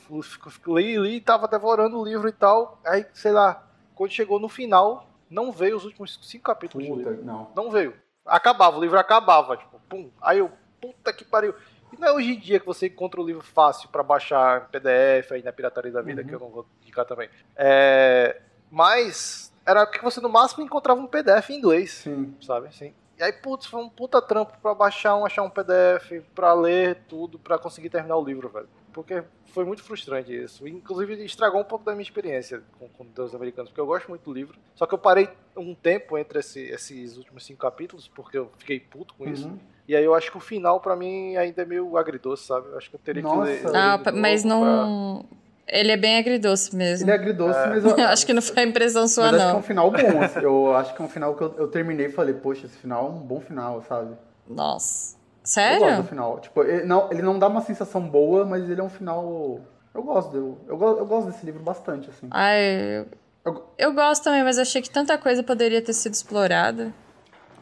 li, 0.75 0.97
li, 0.97 1.21
tava 1.21 1.47
devorando 1.47 1.99
o 1.99 2.05
livro 2.05 2.27
e 2.27 2.33
tal. 2.33 2.79
Aí, 2.85 3.05
sei 3.13 3.31
lá, 3.31 3.67
quando 3.95 4.11
chegou 4.11 4.39
no 4.39 4.49
final, 4.49 5.09
não 5.29 5.51
veio 5.51 5.77
os 5.77 5.85
últimos 5.85 6.19
cinco 6.23 6.43
capítulos 6.45 6.87
Puta, 6.87 7.03
do 7.03 7.09
livro. 7.09 7.25
Não. 7.25 7.51
não 7.55 7.71
veio 7.71 7.93
acabava, 8.27 8.77
o 8.77 8.81
livro 8.81 8.99
acabava, 8.99 9.57
tipo, 9.57 9.79
pum. 9.87 10.11
Aí 10.21 10.39
eu, 10.39 10.51
puta 10.81 11.13
que 11.13 11.23
pariu. 11.23 11.55
E 11.91 11.99
não 11.99 12.09
é 12.09 12.11
hoje 12.11 12.33
em 12.33 12.39
dia 12.39 12.59
que 12.59 12.65
você 12.65 12.87
encontra 12.87 13.21
o 13.21 13.25
livro 13.25 13.41
fácil 13.41 13.89
para 13.89 14.03
baixar 14.03 14.67
PDF 14.69 15.31
aí 15.31 15.41
na 15.41 15.53
Pirataria 15.53 15.91
da 15.91 16.01
Vida, 16.01 16.21
uhum. 16.21 16.27
que 16.27 16.35
eu 16.35 16.39
não 16.39 16.49
vou 16.49 16.65
indicar 16.81 17.05
também. 17.05 17.29
É, 17.55 18.41
mas 18.69 19.53
era 19.65 19.85
que 19.85 20.03
você 20.03 20.19
no 20.19 20.29
máximo 20.29 20.63
encontrava 20.63 20.99
um 20.99 21.07
PDF 21.07 21.49
em 21.49 21.57
inglês, 21.57 21.91
Sim. 21.91 22.35
sabe? 22.41 22.75
Sim. 22.75 22.93
E 23.17 23.23
aí, 23.23 23.33
putz, 23.33 23.65
foi 23.65 23.81
um 23.81 23.89
puta 23.89 24.21
trampo 24.21 24.53
pra 24.61 24.75
baixar 24.75 25.15
um, 25.15 25.25
achar 25.25 25.41
um 25.41 25.49
PDF, 25.49 26.23
pra 26.35 26.53
ler 26.53 26.99
tudo, 27.07 27.39
pra 27.39 27.57
conseguir 27.57 27.89
terminar 27.89 28.15
o 28.15 28.23
livro, 28.23 28.47
velho. 28.49 28.69
Porque 28.93 29.23
foi 29.47 29.65
muito 29.65 29.83
frustrante 29.83 30.35
isso. 30.35 30.67
Inclusive, 30.67 31.23
estragou 31.23 31.61
um 31.61 31.63
pouco 31.63 31.83
da 31.83 31.93
minha 31.93 32.03
experiência 32.03 32.61
com, 32.77 32.87
com 32.89 33.05
Deus 33.05 33.33
Americanos, 33.33 33.71
porque 33.71 33.81
eu 33.81 33.87
gosto 33.87 34.07
muito 34.07 34.23
do 34.23 34.33
livro. 34.33 34.57
Só 34.75 34.85
que 34.85 34.93
eu 34.93 34.99
parei 34.99 35.29
um 35.55 35.73
tempo 35.73 36.17
entre 36.17 36.39
esse, 36.39 36.61
esses 36.61 37.17
últimos 37.17 37.43
cinco 37.43 37.59
capítulos, 37.59 38.07
porque 38.07 38.37
eu 38.37 38.51
fiquei 38.57 38.79
puto 38.79 39.15
com 39.15 39.23
uhum. 39.23 39.33
isso. 39.33 39.51
E 39.87 39.95
aí 39.95 40.03
eu 40.03 40.13
acho 40.13 40.29
que 40.29 40.37
o 40.37 40.41
final, 40.41 40.79
para 40.79 40.95
mim, 40.95 41.35
ainda 41.37 41.61
é 41.61 41.65
meio 41.65 41.97
agridoce, 41.97 42.45
sabe? 42.45 42.67
Eu 42.67 42.77
acho 42.77 42.89
que 42.89 42.95
eu 42.95 42.99
teria 42.99 43.23
Nossa. 43.23 43.51
que 43.51 43.67
ler. 43.67 43.75
Ah, 43.75 43.99
mas 44.13 44.43
não. 44.43 45.25
Pra... 45.29 45.37
Ele 45.67 45.91
é 45.91 45.97
bem 45.97 46.17
agridoce 46.17 46.73
mesmo. 46.75 47.05
Ele 47.05 47.11
é 47.11 47.15
agridoce, 47.15 47.59
é. 47.59 47.67
mas 47.67 47.83
eu... 47.85 48.07
acho 48.07 48.25
que 48.25 48.33
não 48.33 48.41
foi 48.41 48.63
a 48.63 48.65
impressão 48.65 49.07
sua, 49.07 49.31
mas 49.31 49.33
não. 49.33 49.39
acho 49.39 49.49
que 49.49 49.55
é 49.55 49.59
um 49.59 49.63
final 49.63 49.91
bom. 49.91 50.21
Assim, 50.23 50.39
eu 50.39 50.75
acho 50.75 50.95
que 50.95 51.01
é 51.01 51.05
um 51.05 51.09
final 51.09 51.35
que 51.35 51.43
eu, 51.43 51.55
eu 51.57 51.67
terminei 51.67 52.05
e 52.07 52.11
falei, 52.11 52.33
poxa, 52.33 52.65
esse 52.65 52.77
final 52.77 53.07
é 53.07 53.09
um 53.09 53.19
bom 53.19 53.41
final, 53.41 53.83
sabe? 53.83 54.15
Nossa. 54.47 55.17
Sério? 55.43 55.77
Eu 55.77 55.87
gosto 55.87 56.01
do 56.01 56.07
final. 56.07 56.39
Tipo, 56.39 56.63
ele 56.63 56.85
não, 56.85 57.11
ele 57.11 57.21
não 57.21 57.37
dá 57.37 57.47
uma 57.47 57.61
sensação 57.61 58.01
boa, 58.01 58.45
mas 58.45 58.69
ele 58.69 58.79
é 58.79 58.83
um 58.83 58.89
final... 58.89 59.59
Eu 59.93 60.03
gosto, 60.03 60.35
eu, 60.35 60.57
eu, 60.67 60.97
eu 60.99 61.05
gosto 61.05 61.31
desse 61.31 61.45
livro 61.45 61.61
bastante, 61.61 62.09
assim. 62.09 62.27
Ai, 62.31 62.99
eu, 62.99 63.07
eu... 63.45 63.63
eu 63.77 63.93
gosto 63.93 64.23
também, 64.23 64.43
mas 64.43 64.59
achei 64.59 64.81
que 64.81 64.89
tanta 64.89 65.17
coisa 65.17 65.41
poderia 65.41 65.81
ter 65.81 65.93
sido 65.93 66.13
explorada. 66.13 66.93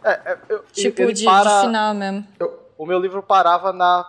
É, 0.03 0.11
é 0.11 0.37
eu, 0.49 0.63
tipo, 0.71 1.13
de, 1.13 1.23
para... 1.23 1.61
de 1.61 1.67
final 1.67 1.93
mesmo. 1.93 2.27
Eu, 2.39 2.59
o 2.77 2.85
meu 2.85 2.99
livro 2.99 3.23
parava 3.23 3.71
na 3.71 4.05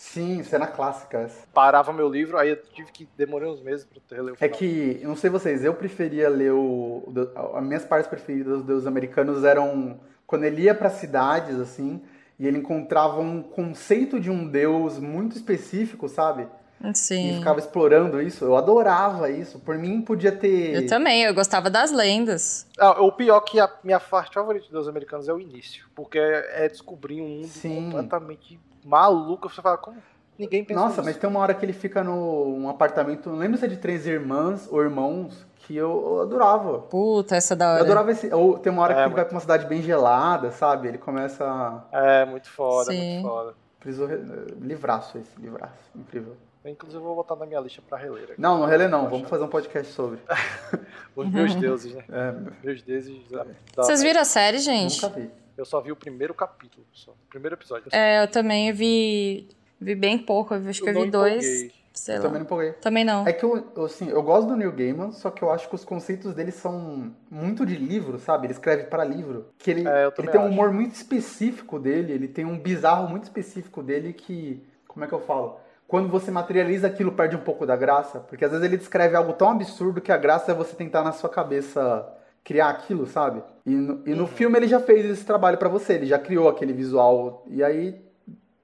Sim, 0.00 0.42
cena 0.42 0.66
clássica. 0.66 1.30
Parava 1.52 1.92
meu 1.92 2.08
livro, 2.08 2.38
aí 2.38 2.48
eu 2.48 2.56
tive 2.56 2.90
que 2.90 3.06
demorar 3.18 3.50
uns 3.50 3.60
meses 3.60 3.84
pra 3.84 4.00
reler 4.16 4.32
o 4.32 4.34
é 4.34 4.38
final. 4.38 4.54
É 4.54 4.58
que, 4.58 5.00
não 5.04 5.14
sei 5.14 5.28
vocês, 5.28 5.62
eu 5.62 5.74
preferia 5.74 6.26
ler 6.30 6.52
o. 6.52 7.12
As 7.54 7.62
minhas 7.62 7.84
partes 7.84 8.08
preferidas 8.08 8.64
dos 8.64 8.86
americanos 8.86 9.44
eram 9.44 10.00
quando 10.26 10.44
ele 10.44 10.62
ia 10.62 10.74
para 10.74 10.88
cidades, 10.88 11.60
assim, 11.60 12.00
e 12.38 12.46
ele 12.46 12.56
encontrava 12.56 13.20
um 13.20 13.42
conceito 13.42 14.18
de 14.18 14.30
um 14.30 14.48
deus 14.48 14.98
muito 14.98 15.36
específico, 15.36 16.08
sabe? 16.08 16.48
Sim. 16.94 17.32
E 17.32 17.34
ficava 17.34 17.58
explorando 17.58 18.22
isso. 18.22 18.42
Eu 18.46 18.56
adorava 18.56 19.30
isso. 19.30 19.58
Por 19.60 19.76
mim, 19.76 20.00
podia 20.00 20.32
ter. 20.32 20.74
Eu 20.76 20.86
também, 20.86 21.24
eu 21.24 21.34
gostava 21.34 21.68
das 21.68 21.92
lendas. 21.92 22.66
Ah, 22.78 23.02
o 23.02 23.12
pior 23.12 23.38
que 23.42 23.60
a 23.60 23.70
minha 23.84 24.00
parte 24.00 24.32
favorita 24.32 24.66
dos 24.70 24.88
americanos 24.88 25.28
é 25.28 25.32
o 25.32 25.38
início. 25.38 25.84
Porque 25.94 26.18
é 26.18 26.68
descobrir 26.68 27.20
um 27.20 27.28
mundo 27.28 27.48
Sim. 27.48 27.84
completamente 27.84 28.58
maluca. 28.84 29.48
Você 29.48 29.60
fala, 29.62 29.76
como 29.78 29.96
ninguém 30.38 30.64
pensa 30.64 30.80
Nossa, 30.80 30.92
nisso? 30.96 31.04
mas 31.04 31.16
tem 31.16 31.28
uma 31.30 31.40
hora 31.40 31.54
que 31.54 31.64
ele 31.64 31.72
fica 31.72 32.02
num 32.04 32.68
apartamento, 32.68 33.28
não 33.30 33.36
lembro 33.38 33.58
se 33.58 33.64
é 33.64 33.68
de 33.68 33.76
três 33.76 34.06
irmãs 34.06 34.68
ou 34.70 34.82
irmãos, 34.82 35.46
que 35.58 35.76
eu, 35.76 35.90
eu 35.90 36.20
adorava. 36.22 36.78
Puta, 36.80 37.36
essa 37.36 37.54
é 37.54 37.56
da 37.56 37.64
Eu 37.66 37.70
hora. 37.74 37.82
adorava 37.84 38.10
esse. 38.10 38.32
Ou 38.34 38.58
tem 38.58 38.72
uma 38.72 38.82
hora 38.82 38.92
É, 38.92 38.96
que 38.96 39.00
ele 39.02 39.06
muito. 39.08 39.16
vai 39.16 39.24
pra 39.26 39.34
uma 39.34 39.40
cidade 39.40 39.66
bem 39.66 39.82
gelada, 39.82 40.50
sabe? 40.50 40.88
Ele 40.88 40.98
começa. 40.98 41.44
a- 41.44 41.82
É, 41.92 42.24
muito 42.24 42.48
foda, 42.50 42.90
Sim. 42.90 43.14
muito 43.20 43.28
foda. 43.28 43.54
Precisou. 43.78 44.06
re- 44.06 44.18
Livraço 44.60 45.16
esse, 45.18 45.40
livraço. 45.40 45.72
Incrível. 45.94 46.36
Eu, 46.64 46.70
inclusive, 46.72 47.00
eu 47.00 47.06
vou 47.06 47.16
botar 47.16 47.36
na 47.36 47.46
minha 47.46 47.58
lista 47.60 47.80
pra 47.88 47.96
reler. 47.96 48.24
aqui. 48.24 48.34
Não, 48.40 48.58
não 48.58 48.66
relê 48.66 48.86
não, 48.88 49.08
vamos 49.08 49.28
fazer 49.28 49.44
um 49.44 49.48
podcast 49.48 49.92
sobre. 49.94 50.18
Os 51.16 51.26
meus 51.30 51.54
deuses, 51.54 51.94
né? 51.94 52.04
É, 52.10 52.34
Meus 52.66 52.82
deuses. 52.82 53.16
Da, 53.30 53.44
da- 53.44 53.82
Vocês 53.82 54.02
viram 54.02 54.20
a 54.20 54.24
série, 54.24 54.58
gente? 54.58 55.02
nunca 55.02 55.14
vi. 55.20 55.30
Eu 55.60 55.66
só 55.66 55.78
vi 55.80 55.92
o 55.92 55.96
primeiro 55.96 56.32
capítulo, 56.32 56.86
só. 56.90 57.10
O 57.10 57.28
primeiro 57.28 57.54
episódio. 57.54 57.88
É, 57.92 58.22
eu 58.22 58.28
também 58.28 58.72
vi. 58.72 59.46
Vi 59.78 59.94
bem 59.94 60.16
pouco, 60.18 60.54
eu 60.54 60.68
acho 60.70 60.82
que 60.82 60.88
eu, 60.88 60.94
vi 61.02 61.10
dois. 61.10 61.44
empolguei. 61.44 61.80
Sei 61.92 62.14
Eu 62.14 62.18
lá. 62.18 62.22
também 62.24 62.38
não 62.38 62.46
empolguei. 62.46 62.72
Também 62.74 63.04
não. 63.04 63.26
É 63.28 63.32
que 63.32 63.44
eu, 63.44 63.84
assim, 63.84 64.08
eu 64.08 64.22
gosto 64.22 64.48
do 64.48 64.56
Neil 64.56 64.72
Gaiman, 64.72 65.12
só 65.12 65.30
que 65.30 65.42
eu 65.42 65.50
acho 65.50 65.68
que 65.68 65.74
os 65.74 65.84
conceitos 65.84 66.32
dele 66.34 66.50
são 66.52 67.12
muito 67.30 67.66
de 67.66 67.76
livro, 67.76 68.18
sabe? 68.18 68.46
Ele 68.46 68.52
escreve 68.54 68.84
para 68.84 69.04
livro. 69.04 69.48
Que 69.58 69.70
ele, 69.70 69.86
É, 69.88 70.06
eu 70.06 70.12
ele 70.16 70.28
tem 70.28 70.40
um 70.40 70.44
acho. 70.44 70.52
humor 70.52 70.72
muito 70.72 70.94
específico 70.94 71.78
dele, 71.78 72.12
ele 72.14 72.28
tem 72.28 72.44
um 72.46 72.58
bizarro 72.58 73.06
muito 73.08 73.24
específico 73.24 73.82
dele 73.82 74.12
que. 74.14 74.62
Como 74.88 75.04
é 75.04 75.08
que 75.08 75.14
eu 75.14 75.20
falo? 75.20 75.58
Quando 75.86 76.08
você 76.08 76.30
materializa 76.30 76.86
aquilo, 76.86 77.12
perde 77.12 77.36
um 77.36 77.40
pouco 77.40 77.66
da 77.66 77.76
graça. 77.76 78.20
Porque 78.20 78.44
às 78.44 78.50
vezes 78.50 78.64
ele 78.64 78.76
descreve 78.78 79.14
algo 79.16 79.32
tão 79.34 79.50
absurdo 79.50 80.00
que 80.00 80.12
a 80.12 80.16
graça 80.16 80.52
é 80.52 80.54
você 80.54 80.74
tentar 80.74 81.02
na 81.02 81.12
sua 81.12 81.28
cabeça 81.28 82.08
criar 82.44 82.70
aquilo, 82.70 83.06
sabe? 83.06 83.42
E 83.66 83.70
no, 83.70 84.02
e 84.08 84.14
no 84.14 84.26
filme 84.26 84.56
ele 84.58 84.66
já 84.68 84.80
fez 84.80 85.04
esse 85.04 85.24
trabalho 85.24 85.58
pra 85.58 85.68
você, 85.68 85.94
ele 85.94 86.06
já 86.06 86.18
criou 86.18 86.48
aquele 86.48 86.72
visual. 86.72 87.44
E 87.48 87.62
aí 87.62 88.00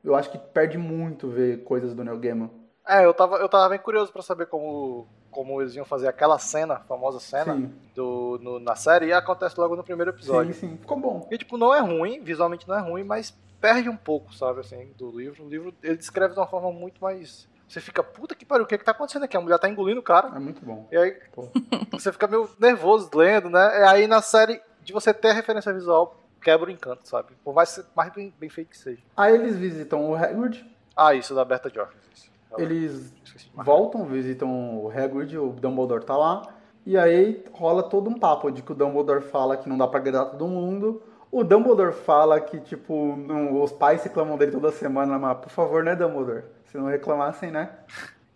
eu 0.03 0.15
acho 0.15 0.31
que 0.31 0.39
perde 0.39 0.79
muito 0.79 1.29
ver 1.29 1.63
coisas 1.65 1.95
do 1.95 2.03
Neil 2.05 2.19
Gaiman. 2.19 2.51
É, 2.89 3.05
eu 3.05 3.13
tava, 3.13 3.37
eu 3.39 3.49
tava 3.49 3.69
bem 3.71 3.79
curioso 3.79 4.13
pra 4.13 4.23
saber 4.23 4.47
como, 4.47 5.09
como 5.31 5.61
eles 5.61 5.75
iam 5.75 5.85
fazer 5.85 6.07
aquela 6.07 6.39
cena, 6.39 6.77
famosa 6.89 7.19
cena, 7.19 7.55
Sim, 7.57 7.73
do, 7.95 8.39
no- 8.41 8.61
na 8.61 8.77
série, 8.77 9.07
e 9.07 9.13
acontece 9.13 9.59
logo 9.59 9.75
no 9.75 9.83
primeiro 9.83 10.13
episódio. 10.13 10.55
sim, 10.55 10.69
sim. 10.69 10.77
Ficou 10.77 10.97
bom. 10.99 11.27
E, 11.31 11.37
tipo, 11.37 11.59
não 11.59 11.75
é 11.75 11.81
ruim, 11.81 12.21
visualmente 12.23 12.69
não 12.69 12.77
é 12.77 12.81
ruim, 12.81 13.03
mas 13.03 13.35
perde 13.61 13.89
um 13.89 13.97
pouco, 13.97 14.33
sabe, 14.33 14.61
assim, 14.61 14.93
do 14.97 15.11
livro. 15.11 15.45
O 15.45 15.49
livro, 15.49 15.75
ele 15.83 15.97
descreve 15.97 16.35
de 16.35 16.39
uma 16.41 16.47
forma 16.47 16.71
muito 16.71 17.01
mais... 17.03 17.49
Você 17.69 17.81
fica, 17.81 18.03
puta 18.03 18.35
que 18.35 18.45
pariu, 18.45 18.65
o 18.65 18.67
que 18.67 18.79
que 18.79 18.85
tá 18.85 18.93
acontecendo 18.93 19.25
aqui? 19.25 19.37
A 19.37 19.41
mulher 19.41 19.59
tá 19.59 19.69
engolindo 19.69 20.01
o 20.01 20.03
cara. 20.03 20.29
É 20.35 20.39
muito 20.39 20.65
bom. 20.65 20.87
E 20.91 20.97
aí, 20.97 21.13
Pô. 21.33 21.49
você 21.93 22.13
fica 22.13 22.27
meio 22.29 22.49
nervoso 22.59 23.11
lendo, 23.15 23.51
né? 23.51 23.81
E 23.81 23.83
aí, 23.85 24.07
na 24.07 24.23
série, 24.23 24.61
de 24.83 24.93
você 24.93 25.13
ter 25.13 25.33
referência 25.33 25.73
visual, 25.73 26.17
quebra 26.41 26.69
o 26.69 26.73
encanto, 26.73 27.09
sabe? 27.09 27.33
Por 27.45 27.53
mais, 27.53 27.85
mais 27.95 28.13
bem, 28.13 28.33
bem 28.39 28.49
feito 28.49 28.69
que 28.71 28.79
seja. 28.79 29.03
Aí 29.17 29.35
eles 29.35 29.57
visitam 29.57 30.09
o 30.09 30.15
Hagrid, 30.15 30.65
Ah, 30.97 31.13
isso, 31.13 31.35
da 31.35 31.45
Berta 31.45 31.69
isso. 32.13 32.31
eles 32.57 33.13
voltam, 33.53 34.05
visitam 34.05 34.49
o 34.85 34.91
Hagrid, 34.91 35.37
o 35.37 35.49
Dumbledore 35.51 36.05
tá 36.05 36.17
lá, 36.17 36.43
e 36.87 36.97
aí 36.97 37.45
rola 37.53 37.83
todo 37.83 38.09
um 38.09 38.19
papo 38.19 38.51
de 38.51 38.63
que 38.63 38.71
o 38.71 38.75
Dumbledore 38.75 39.23
fala 39.25 39.57
que 39.57 39.69
não 39.69 39.77
dá 39.77 39.89
pra 39.89 39.99
agradar 39.99 40.31
todo 40.31 40.47
mundo, 40.47 41.03
o 41.33 41.43
Dumbledore 41.43 41.93
fala 41.93 42.41
que, 42.41 42.61
tipo, 42.61 43.17
não- 43.17 43.61
os 43.61 43.73
pais 43.73 44.05
reclamam 44.05 44.39
dele 44.39 44.53
toda 44.53 44.71
semana, 44.71 45.19
mas 45.19 45.37
por 45.39 45.51
favor, 45.51 45.83
né, 45.83 45.97
Dumbledore? 45.97 46.45
Se 46.67 46.77
não 46.77 46.87
reclamassem, 46.87 47.51
né? 47.51 47.71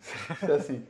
Se 0.39 0.51
assim. 0.51 0.87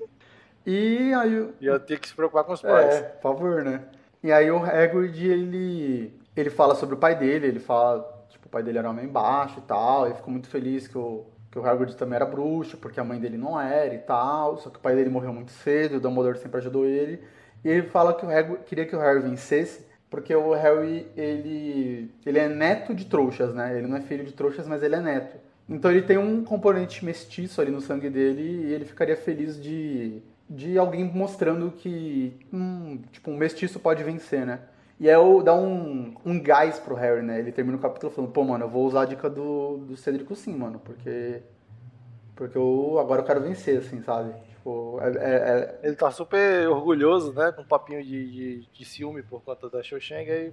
E 0.66 1.12
aí... 1.14 1.52
eu 1.60 1.80
tinha 1.80 1.98
que 1.98 2.08
se 2.08 2.14
preocupar 2.14 2.44
com 2.44 2.52
os 2.52 2.62
pais. 2.62 2.94
É, 2.94 3.02
por 3.02 3.22
favor, 3.22 3.64
né? 3.64 3.82
E 4.22 4.30
aí 4.30 4.50
o 4.50 4.62
Hagrid, 4.62 5.26
ele, 5.26 6.20
ele 6.36 6.50
fala 6.50 6.74
sobre 6.74 6.94
o 6.94 6.98
pai 6.98 7.16
dele, 7.16 7.46
ele 7.46 7.58
fala, 7.58 8.26
tipo, 8.28 8.46
o 8.46 8.50
pai 8.50 8.62
dele 8.62 8.78
era 8.78 8.90
homem 8.90 9.08
baixo 9.08 9.58
e 9.58 9.62
tal, 9.62 10.06
ele 10.06 10.14
ficou 10.14 10.30
muito 10.30 10.48
feliz 10.48 10.86
que 10.86 10.98
o, 10.98 11.24
que 11.50 11.58
o 11.58 11.66
Hagrid 11.66 11.96
também 11.96 12.16
era 12.16 12.26
bruxo, 12.26 12.76
porque 12.76 13.00
a 13.00 13.04
mãe 13.04 13.18
dele 13.18 13.38
não 13.38 13.58
era 13.58 13.94
e 13.94 13.98
tal, 13.98 14.58
só 14.58 14.68
que 14.68 14.76
o 14.76 14.80
pai 14.80 14.94
dele 14.94 15.08
morreu 15.08 15.32
muito 15.32 15.50
cedo, 15.50 15.96
o 15.96 16.00
Dumbledore 16.00 16.38
sempre 16.38 16.58
ajudou 16.58 16.84
ele, 16.84 17.22
e 17.64 17.68
ele 17.68 17.88
fala 17.88 18.12
que 18.12 18.26
o 18.26 18.28
Harry 18.28 18.58
queria 18.66 18.84
que 18.84 18.94
o 18.94 19.00
Harry 19.00 19.20
vencesse, 19.20 19.86
porque 20.10 20.34
o 20.34 20.52
Harry, 20.52 21.10
ele, 21.16 22.12
ele 22.26 22.38
é 22.38 22.48
neto 22.48 22.94
de 22.94 23.06
trouxas, 23.06 23.54
né? 23.54 23.78
Ele 23.78 23.86
não 23.86 23.96
é 23.96 24.00
filho 24.00 24.24
de 24.24 24.32
trouxas, 24.32 24.66
mas 24.66 24.82
ele 24.82 24.96
é 24.96 25.00
neto. 25.00 25.36
Então 25.70 25.90
ele 25.90 26.02
tem 26.02 26.18
um 26.18 26.44
componente 26.44 27.04
mestiço 27.04 27.60
ali 27.60 27.70
no 27.70 27.80
sangue 27.80 28.10
dele 28.10 28.42
e 28.68 28.72
ele 28.74 28.84
ficaria 28.84 29.16
feliz 29.16 29.62
de, 29.62 30.20
de 30.48 30.78
alguém 30.78 31.04
mostrando 31.04 31.70
que 31.70 32.34
hum, 32.52 33.00
tipo, 33.12 33.30
um 33.30 33.36
mestiço 33.36 33.78
pode 33.80 34.02
vencer, 34.04 34.44
né? 34.46 34.60
E 34.98 35.08
aí 35.08 35.14
eu- 35.14 35.42
dá 35.42 35.54
um, 35.54 36.14
um 36.26 36.40
gás 36.42 36.78
pro 36.80 36.94
Harry, 36.96 37.22
né? 37.22 37.38
Ele 37.38 37.52
termina 37.52 37.76
o 37.76 37.80
capítulo 37.80 38.12
falando, 38.12 38.32
pô, 38.32 38.44
mano, 38.44 38.64
eu 38.64 38.68
vou 38.70 38.84
usar 38.86 39.02
a 39.02 39.06
dica 39.06 39.30
do, 39.30 39.78
do 39.78 39.96
Cedrico 39.96 40.34
sim, 40.36 40.54
mano, 40.56 40.80
porque. 40.84 41.40
Porque 42.36 42.56
eu 42.56 42.98
agora 42.98 43.20
eu 43.22 43.26
quero 43.26 43.40
vencer, 43.42 43.78
assim, 43.78 44.02
sabe? 44.02 44.32
Tipo, 44.50 44.98
é- 45.02 45.08
é- 45.18 45.80
é, 45.82 45.88
Ele 45.88 45.96
tá 45.96 46.10
super 46.10 46.68
orgulhoso, 46.68 47.32
né? 47.32 47.52
Com 47.52 47.62
um 47.62 47.66
papinho 47.66 48.02
de, 48.02 48.30
de, 48.30 48.68
de 48.72 48.84
ciúme 48.84 49.22
por 49.22 49.42
conta 49.42 49.68
da 49.68 49.82
Shoshenga 49.82 50.32
e 50.34 50.52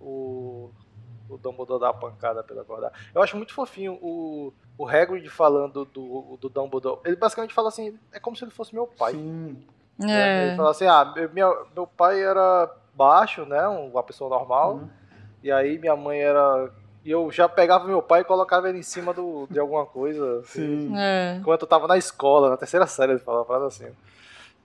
o, 0.00 0.70
o 1.28 1.36
Dumbledore 1.38 1.80
dá 1.80 1.88
a 1.90 1.94
pancada 1.94 2.42
pela 2.42 2.62
acordar. 2.62 2.92
Eu 3.14 3.22
acho 3.22 3.36
muito 3.36 3.52
fofinho 3.54 3.94
o, 4.02 4.52
o 4.78 4.86
Hagrid 4.88 5.28
falando 5.28 5.84
do, 5.84 6.36
do 6.40 6.48
Dumbledore. 6.48 7.00
Ele 7.04 7.16
basicamente 7.16 7.54
fala 7.54 7.68
assim, 7.68 7.98
é 8.12 8.18
como 8.20 8.36
se 8.36 8.44
ele 8.44 8.50
fosse 8.50 8.74
meu 8.74 8.86
pai. 8.86 9.12
sim. 9.12 9.64
Ele 10.00 10.10
É. 10.10 10.54
fala 10.56 10.70
assim, 10.70 10.86
ah, 10.86 11.12
meu, 11.14 11.30
minha- 11.32 11.56
meu 11.74 11.86
pai 11.86 12.22
era 12.22 12.68
baixo, 12.94 13.44
né? 13.44 13.66
Uma 13.68 14.02
pessoa 14.02 14.28
normal. 14.30 14.74
Uhum. 14.74 14.88
E 15.42 15.50
aí 15.52 15.78
minha 15.78 15.94
mãe 15.94 16.18
era... 16.20 16.70
E 17.04 17.10
eu 17.10 17.30
já 17.32 17.48
pegava 17.48 17.84
meu 17.86 18.00
pai 18.00 18.20
e 18.20 18.24
colocava 18.24 18.68
ele 18.68 18.78
em 18.78 18.82
cima 18.82 19.12
do, 19.12 19.46
de 19.50 19.58
alguma 19.58 19.84
coisa. 19.84 20.38
assim. 20.40 20.88
Sim. 20.88 20.96
É. 20.96 21.36
Enquanto 21.40 21.62
eu 21.62 21.68
tava 21.68 21.86
na 21.88 21.96
escola, 21.98 22.48
na 22.50 22.56
terceira 22.56 22.86
série, 22.86 23.12
ele 23.12 23.18
fala 23.18 23.38
uma 23.40 23.44
parada 23.44 23.66
assim. 23.66 23.86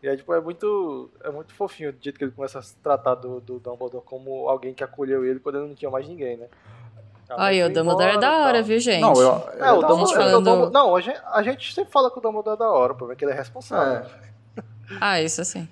E 0.01 0.07
aí, 0.07 0.15
tipo, 0.15 0.31
é 0.33 0.39
muito, 0.39 1.09
é 1.23 1.29
muito 1.31 1.53
fofinho 1.55 1.91
do 1.91 1.97
jeito 2.03 2.17
que 2.19 2.23
ele 2.25 2.31
começa 2.31 2.59
a 2.59 2.61
se 2.61 2.75
tratar 2.77 3.15
do, 3.15 3.39
do 3.41 3.59
Dumbledore 3.59 4.03
como 4.05 4.47
alguém 4.47 4.73
que 4.73 4.83
acolheu 4.83 5.25
ele 5.25 5.39
quando 5.39 5.57
ele 5.57 5.67
não 5.69 5.75
tinha 5.75 5.89
mais 5.89 6.07
ninguém, 6.07 6.37
né? 6.37 6.47
Aí, 7.31 7.61
o 7.61 7.65
foi 7.65 7.73
Dumbledore 7.73 8.15
é 8.15 8.17
da 8.19 8.37
hora, 8.45 8.61
viu, 8.61 8.79
gente? 8.79 9.01
Não, 9.01 9.13
eu. 9.13 9.29
É, 9.59 9.71
o 9.71 9.75
eu 9.75 9.81
tava- 9.81 9.87
Dumbledore, 9.87 10.15
falando- 10.15 10.35
o 10.35 10.41
Dumbledore- 10.41 10.71
Não, 10.73 10.95
a 10.95 11.01
gente, 11.01 11.19
a 11.25 11.41
gente 11.43 11.73
sempre 11.73 11.91
fala 11.91 12.09
que 12.11 12.19
o 12.19 12.21
Dumbledore 12.21 12.55
é 12.55 12.59
da 12.59 12.69
hora, 12.69 12.93
o 12.93 12.95
problema 12.95 13.13
é 13.13 13.17
que 13.17 13.25
ele 13.25 13.31
é 13.31 13.35
responsável. 13.35 14.05
É. 14.45 14.63
Ah, 15.01 15.19
isso 15.21 15.41
assim. 15.41 15.67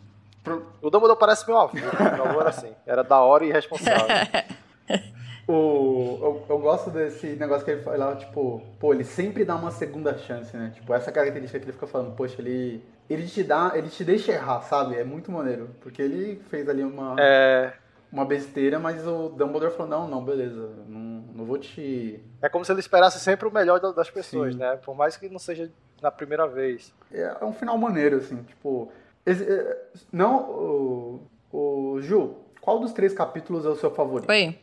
O 0.82 0.90
Dumbledore 0.90 1.18
parece 1.20 1.48
meu 1.48 1.58
avô. 1.58 1.74
Meu 1.76 2.26
avô 2.26 2.42
era 2.42 2.50
assim. 2.50 2.72
Era 2.86 3.04
da 3.04 3.20
hora 3.22 3.46
e 3.46 3.50
irresponsável. 3.50 4.06
O, 5.48 6.18
eu, 6.22 6.46
eu 6.50 6.60
gosto 6.60 6.89
desse 6.89 7.28
negócio 7.36 7.64
que 7.64 7.72
ele 7.72 7.82
fala, 7.84 8.16
tipo, 8.16 8.62
pô, 8.80 8.93
ele 8.93 9.04
sempre 9.04 9.46
dá 9.46 9.56
uma 9.56 9.70
segunda 9.72 10.18
chance, 10.18 10.56
né? 10.58 10.72
Tipo, 10.74 10.93
essa 10.93 11.12
característica 11.12 11.60
que 11.60 11.66
ele 11.66 11.74
fica 11.74 11.88
falando, 11.88 12.16
poxa, 12.16 12.41
ele. 12.41 12.84
Ele 13.08 13.28
te 13.28 13.43
dá, 13.43 13.74
ele 13.76 13.88
te 13.89 14.04
deixa 14.04 14.32
errar, 14.32 14.62
sabe? 14.62 14.96
É 14.96 15.04
muito 15.04 15.32
maneiro. 15.32 15.70
Porque 15.82 16.02
ele 16.02 16.41
fez 16.50 16.68
ali 16.68 16.82
uma, 16.84 17.16
É, 17.20 17.74
uma 18.12 18.26
besteira, 18.26 18.80
mas 18.80 19.06
o 19.06 19.30
Dumbledore 19.30 19.72
falou, 19.74 19.88
não, 19.88 20.08
não, 20.08 20.24
beleza, 20.26 20.72
não, 20.88 21.24
não 21.36 21.46
vou 21.46 21.60
te. 21.60 22.20
é 22.41 22.50
como 22.50 22.66
se 22.66 22.72
ele 22.72 22.80
esperasse 22.80 23.20
sempre 23.20 23.48
o 23.48 23.52
melhor 23.54 23.80
da- 23.80 23.91
das 23.91 24.10
pessoas, 24.10 24.54
Sim. 24.54 24.60
né? 24.60 24.78
Por 24.84 24.96
mais 24.96 25.16
que 25.18 25.30
não 25.30 25.38
seja 25.38 25.70
na 26.02 26.10
primeira 26.10 26.48
vez. 26.48 26.91
É 27.14 27.36
é 27.39 27.46
um 27.46 27.54
final 27.54 27.78
maneiro, 27.78 28.18
assim, 28.18 28.38
tipo. 28.41 28.91
é, 29.24 29.78
não, 30.12 30.50
o, 30.50 31.22
o. 31.54 32.02
Ju, 32.02 32.34
qual 32.60 32.80
dos 32.80 32.91
três 32.93 33.14
capítulos 33.14 33.64
é 33.68 33.70
o 33.70 33.76
seu 33.76 33.91
favorito 33.91 34.28
Oi. 34.32 34.58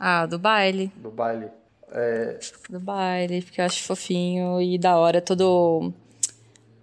Ah, 0.00 0.24
do 0.26 0.38
baile. 0.38 0.90
do 0.96 1.10
baile? 1.10 1.48
É, 1.92 2.38
Do 2.70 2.80
baile, 2.80 3.42
porque 3.42 3.60
eu 3.60 3.64
acho 3.66 3.82
fofinho 3.84 4.60
e 4.62 4.78
da 4.78 4.96
hora 4.96 5.20
todo. 5.20 5.92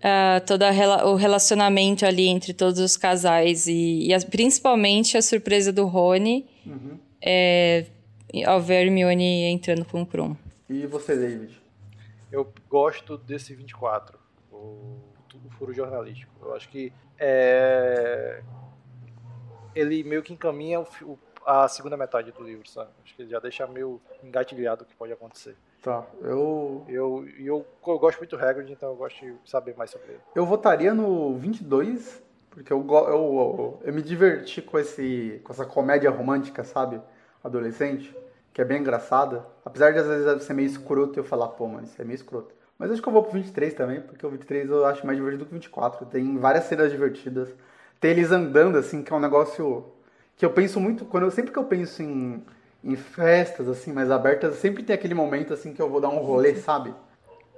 ah, 0.03 0.39
todo 0.45 0.61
a 0.63 0.69
rela- 0.69 1.05
o 1.07 1.15
relacionamento 1.15 2.05
ali 2.05 2.27
entre 2.27 2.53
todos 2.53 2.79
os 2.79 2.95
casais 2.95 3.65
e, 3.67 4.07
e 4.07 4.13
as- 4.13 4.23
principalmente 4.23 5.17
a 5.17 5.21
surpresa 5.21 5.73
do 5.73 5.85
Rony 5.87 6.45
uhum. 6.65 6.99
é, 7.21 7.85
ao 8.45 8.61
ver 8.61 8.85
Hermione 8.85 9.45
entrando 9.45 9.83
com 9.85 10.01
o 10.01 10.05
Krum. 10.05 10.35
E 10.69 10.85
você, 10.85 11.15
David? 11.15 11.57
Eu 12.31 12.53
gosto 12.69 13.17
desse 13.17 13.55
24, 13.55 14.19
o, 14.51 14.55
o 14.57 15.49
furo 15.57 15.73
jornalístico. 15.73 16.31
Eu 16.45 16.53
acho 16.53 16.67
que 16.69 16.91
é, 17.17 18.41
ele 19.73 20.03
meio 20.03 20.21
que 20.21 20.33
encaminha 20.33 20.79
o 20.81 20.85
o- 21.03 21.17
a 21.47 21.65
segunda 21.69 21.95
metade 21.95 22.29
do 22.33 22.43
livro, 22.43 22.69
sabe? 22.69 22.89
Acho 23.01 23.15
que 23.15 23.25
já 23.25 23.39
deixa 23.39 23.65
meio 23.65 24.01
engatilhado 24.21 24.83
o 24.83 24.85
que 24.85 24.93
pode 24.93 25.13
acontecer. 25.13 25.55
Tá, 25.81 26.05
eu. 26.21 26.83
Eu, 26.89 27.25
e 27.39 27.47
eu, 27.47 27.65
eu 27.87 27.99
gosto 27.99 28.17
muito 28.17 28.35
do 28.35 28.43
Hagrid, 28.43 28.69
então 28.69 28.89
eu 28.89 28.95
gosto 28.97 29.25
de 29.25 29.33
saber 29.45 29.73
mais 29.77 29.89
sobre 29.89 30.09
ele. 30.09 30.19
Eu 30.35 30.45
votaria 30.45 30.93
no 30.93 31.37
22, 31.37 32.21
porque 32.49 32.73
eu, 32.73 32.85
eu, 32.85 33.07
eu, 33.07 33.81
eu 33.81 33.93
me 33.93 34.01
diverti 34.01 34.61
com, 34.61 34.77
esse, 34.77 35.39
com 35.45 35.53
essa 35.53 35.65
comédia 35.65 36.09
romântica, 36.09 36.65
sabe? 36.65 37.01
Adolescente, 37.41 38.13
que 38.51 38.61
é 38.61 38.65
bem 38.65 38.81
engraçada. 38.81 39.45
Apesar 39.63 39.93
de 39.93 39.99
às 39.99 40.05
vezes 40.05 40.43
ser 40.43 40.53
meio 40.53 40.67
escroto, 40.67 41.17
eu 41.17 41.23
falar, 41.23 41.47
pô, 41.47 41.65
mano, 41.65 41.85
isso 41.85 42.01
é 42.01 42.03
meio 42.03 42.15
escroto. 42.15 42.53
Mas 42.77 42.91
acho 42.91 43.01
que 43.01 43.07
eu 43.07 43.13
vou 43.13 43.23
pro 43.23 43.31
23 43.31 43.73
também, 43.73 44.01
porque 44.01 44.25
o 44.25 44.29
23 44.29 44.69
eu 44.69 44.85
acho 44.85 45.05
mais 45.05 45.17
divertido 45.17 45.45
que 45.45 45.51
o 45.51 45.55
24. 45.55 46.05
Tem 46.07 46.37
várias 46.37 46.65
cenas 46.65 46.91
divertidas. 46.91 47.55
Tem 48.01 48.11
eles 48.11 48.31
andando, 48.31 48.77
assim, 48.77 49.01
que 49.01 49.13
é 49.13 49.15
um 49.15 49.19
negócio 49.19 49.93
que 50.37 50.45
eu 50.45 50.51
penso 50.51 50.79
muito. 50.79 51.03
quando 51.05 51.23
eu, 51.23 51.31
Sempre 51.31 51.51
que 51.51 51.57
eu 51.59 51.63
penso 51.63 52.01
em, 52.03 52.43
em 52.83 52.95
festas, 52.95 53.67
assim, 53.67 53.91
mais 53.91 54.09
abertas, 54.11 54.55
sempre 54.55 54.83
tem 54.83 54.93
aquele 54.93 55.13
momento, 55.13 55.53
assim, 55.53 55.73
que 55.73 55.81
eu 55.81 55.89
vou 55.89 55.99
dar 55.99 56.09
um 56.09 56.19
rolê, 56.19 56.55
sabe? 56.55 56.93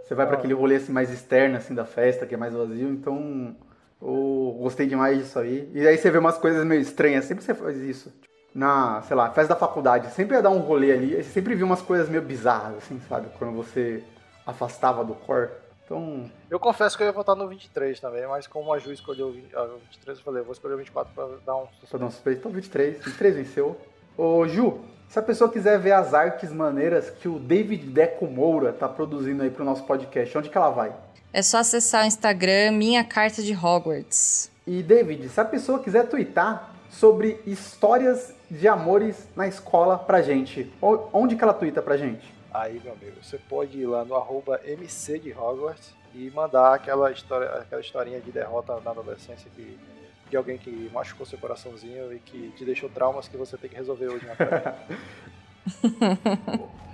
Você 0.04 0.16
vai 0.16 0.26
pra 0.26 0.36
Ah. 0.38 0.40
aquele 0.40 0.54
rolê 0.56 0.78
assim 0.78 0.92
mais 0.92 1.12
externo 1.12 1.56
assim 1.58 1.76
da 1.76 1.86
festa, 1.86 2.26
que 2.26 2.34
é 2.34 2.38
mais 2.38 2.54
vazio, 2.54 2.90
então 2.90 3.56
eu 4.02 4.58
gostei 4.60 4.88
demais 4.88 5.20
disso 5.20 5.38
aí. 5.38 5.70
E 5.72 5.88
aí 5.88 5.98
você 5.98 6.10
vê 6.10 6.18
umas 6.18 6.38
coisas 6.38 6.66
meio 6.66 6.82
estranhas, 6.82 7.26
sempre 7.26 7.44
você 7.44 7.54
faz 7.54 7.78
isso. 7.78 8.12
Na, 8.56 9.04
sei 9.04 9.16
lá, 9.16 9.30
festa 9.30 9.54
da 9.54 9.60
faculdade, 9.60 10.10
sempre 10.12 10.36
ia 10.36 10.42
dar 10.42 10.50
um 10.50 10.58
rolê 10.58 10.92
ali, 10.92 11.16
você 11.16 11.30
sempre 11.30 11.54
via 11.54 11.64
umas 11.66 11.84
coisas 11.84 12.10
meio 12.10 12.24
bizarras, 12.24 12.78
assim, 12.78 13.00
sabe? 13.08 13.28
Quando 13.38 13.54
você 13.56 14.04
afastava 14.48 15.04
do 15.06 15.14
core. 15.14 15.50
Então, 15.90 16.30
Eu 16.52 16.60
confesso 16.60 16.96
que 16.96 17.02
eu 17.02 17.08
ia 17.08 17.12
votar 17.12 17.36
no 17.36 17.48
23 17.48 18.00
também, 18.00 18.28
mas 18.28 18.46
como 18.46 18.72
a 18.72 18.78
Ju 18.78 18.94
escolheu 18.94 19.30
o 19.30 19.32
20 19.32 19.56
ah, 19.56 19.68
23, 19.92 20.20
eu 20.20 20.24
falei, 20.24 20.42
eu 20.42 20.46
vou 20.46 20.54
escolher 20.54 20.76
o 20.76 20.78
24 20.78 21.12
pra 21.16 21.28
dar 21.44 21.56
um 21.56 21.66
Pra 21.90 21.98
dar 21.98 22.06
um 22.06 22.12
suspeito. 22.12 22.40
Então, 22.42 22.52
23. 22.52 23.04
23 23.04 23.36
venceu. 23.36 23.76
Ô, 24.16 24.48
Ju, 24.48 24.82
se 25.10 25.18
a 25.18 25.22
pessoa 25.24 25.52
quiser 25.52 25.80
ver 25.80 25.94
as 25.94 26.14
artes 26.14 26.52
maneiras 26.52 27.10
que 27.10 27.28
o 27.28 27.40
David 27.40 27.88
Deco 27.88 28.28
Moura 28.28 28.72
tá 28.72 28.88
produzindo 28.88 29.42
aí 29.42 29.50
pro 29.50 29.66
nosso 29.66 29.84
podcast, 29.86 30.38
onde 30.38 30.50
que 30.50 30.58
ela 30.58 30.70
vai? 30.70 30.94
É 31.34 31.42
só 31.42 31.58
acessar 31.58 32.04
o 32.04 32.08
Instagram 32.08 32.72
Minha 32.74 33.04
Carta 33.04 33.42
de 33.42 33.56
Hogwarts. 33.56 34.52
E, 34.68 34.84
David, 34.84 35.28
se 35.30 35.42
a 35.42 35.46
pessoa 35.46 35.80
quiser 35.80 36.08
twittar 36.08 36.76
sobre 36.92 37.42
histórias 37.48 38.32
de 38.50 38.68
amores 38.68 39.28
na 39.36 39.48
escola 39.48 39.98
pra 39.98 40.22
gente, 40.22 40.72
onde 41.12 41.36
que 41.36 41.44
ela 41.44 41.54
twitta 41.54 41.82
pra 41.82 41.98
gente? 41.98 42.39
Aí, 42.54 42.82
meu 42.84 42.94
amigo, 42.94 43.24
você 43.24 43.38
pode 43.38 43.78
ir 43.78 43.86
lá 43.86 44.04
no 44.04 44.16
arroba 44.16 44.60
MC 44.66 45.20
de 45.20 45.32
Hogwarts 45.32 45.94
e 46.16 46.32
mandar 46.32 46.74
aquela, 46.74 47.12
história, 47.12 47.48
aquela 47.48 47.82
historinha 47.82 48.20
de 48.20 48.32
derrota 48.32 48.80
na 48.84 48.92
adolescência 48.92 49.50
que, 49.56 49.78
de 50.30 50.38
alguém 50.38 50.58
que 50.58 50.90
machucou 50.92 51.26
seu 51.26 51.38
coraçãozinho 51.38 52.12
e 52.12 52.20
que 52.20 52.50
te 52.58 52.66
deixou 52.66 52.90
traumas 52.90 53.28
que 53.28 53.38
você 53.38 53.56
tem 53.56 53.70
que 53.70 53.76
resolver 53.76 54.08
hoje 54.08 54.26
na. 54.26 54.76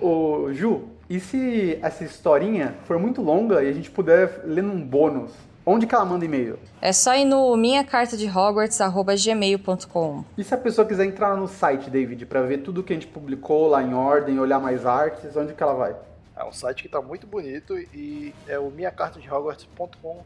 Ô, 0.00 0.52
Ju, 0.52 0.90
e 1.08 1.18
se 1.18 1.78
essa 1.80 2.04
historinha 2.04 2.74
for 2.84 2.98
muito 2.98 3.22
longa 3.22 3.62
e 3.62 3.68
a 3.68 3.72
gente 3.72 3.90
puder 3.90 4.42
ler 4.44 4.62
num 4.62 4.84
bônus, 4.84 5.32
onde 5.66 5.86
que 5.86 5.94
ela 5.94 6.04
manda 6.04 6.24
e-mail? 6.24 6.58
É 6.80 6.92
só 6.92 7.14
ir 7.14 7.24
no 7.24 7.54
minha 7.56 7.84
carta 7.84 8.16
de 8.16 8.26
Hogwarts@gmail.com. 8.28 10.24
E 10.38 10.44
se 10.44 10.54
a 10.54 10.58
pessoa 10.58 10.86
quiser 10.86 11.04
entrar 11.04 11.36
no 11.36 11.48
site, 11.48 11.90
David, 11.90 12.24
pra 12.26 12.42
ver 12.42 12.58
tudo 12.58 12.82
que 12.82 12.92
a 12.92 12.96
gente 12.96 13.08
publicou 13.08 13.68
lá 13.68 13.82
em 13.82 13.92
ordem, 13.92 14.38
olhar 14.38 14.60
mais 14.60 14.86
artes, 14.86 15.36
onde 15.36 15.52
que 15.52 15.62
ela 15.62 15.74
vai? 15.74 15.96
É 16.36 16.44
um 16.44 16.52
site 16.52 16.82
que 16.82 16.88
tá 16.88 17.00
muito 17.00 17.26
bonito 17.26 17.76
e 17.78 18.34
é 18.46 18.58
o 18.58 18.70
minhacartadehogwarts.com.br 18.70 20.22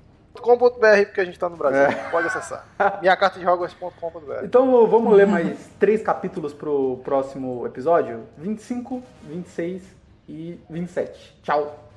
porque 1.07 1.21
a 1.21 1.25
gente 1.25 1.39
tá 1.39 1.49
no 1.49 1.57
Brasil. 1.57 1.97
Pode 2.11 2.27
acessar. 2.27 2.67
minhacartadehogwarts.com.br 3.01 4.45
Então 4.45 4.87
vamos 4.87 5.17
ler 5.17 5.27
mais 5.27 5.71
três 5.79 6.03
capítulos 6.03 6.53
pro 6.53 7.01
próximo 7.05 7.65
episódio: 7.67 8.25
25, 8.37 9.03
26 9.23 9.83
e 10.29 10.61
27. 10.69 11.37
Tchau! 11.43 11.90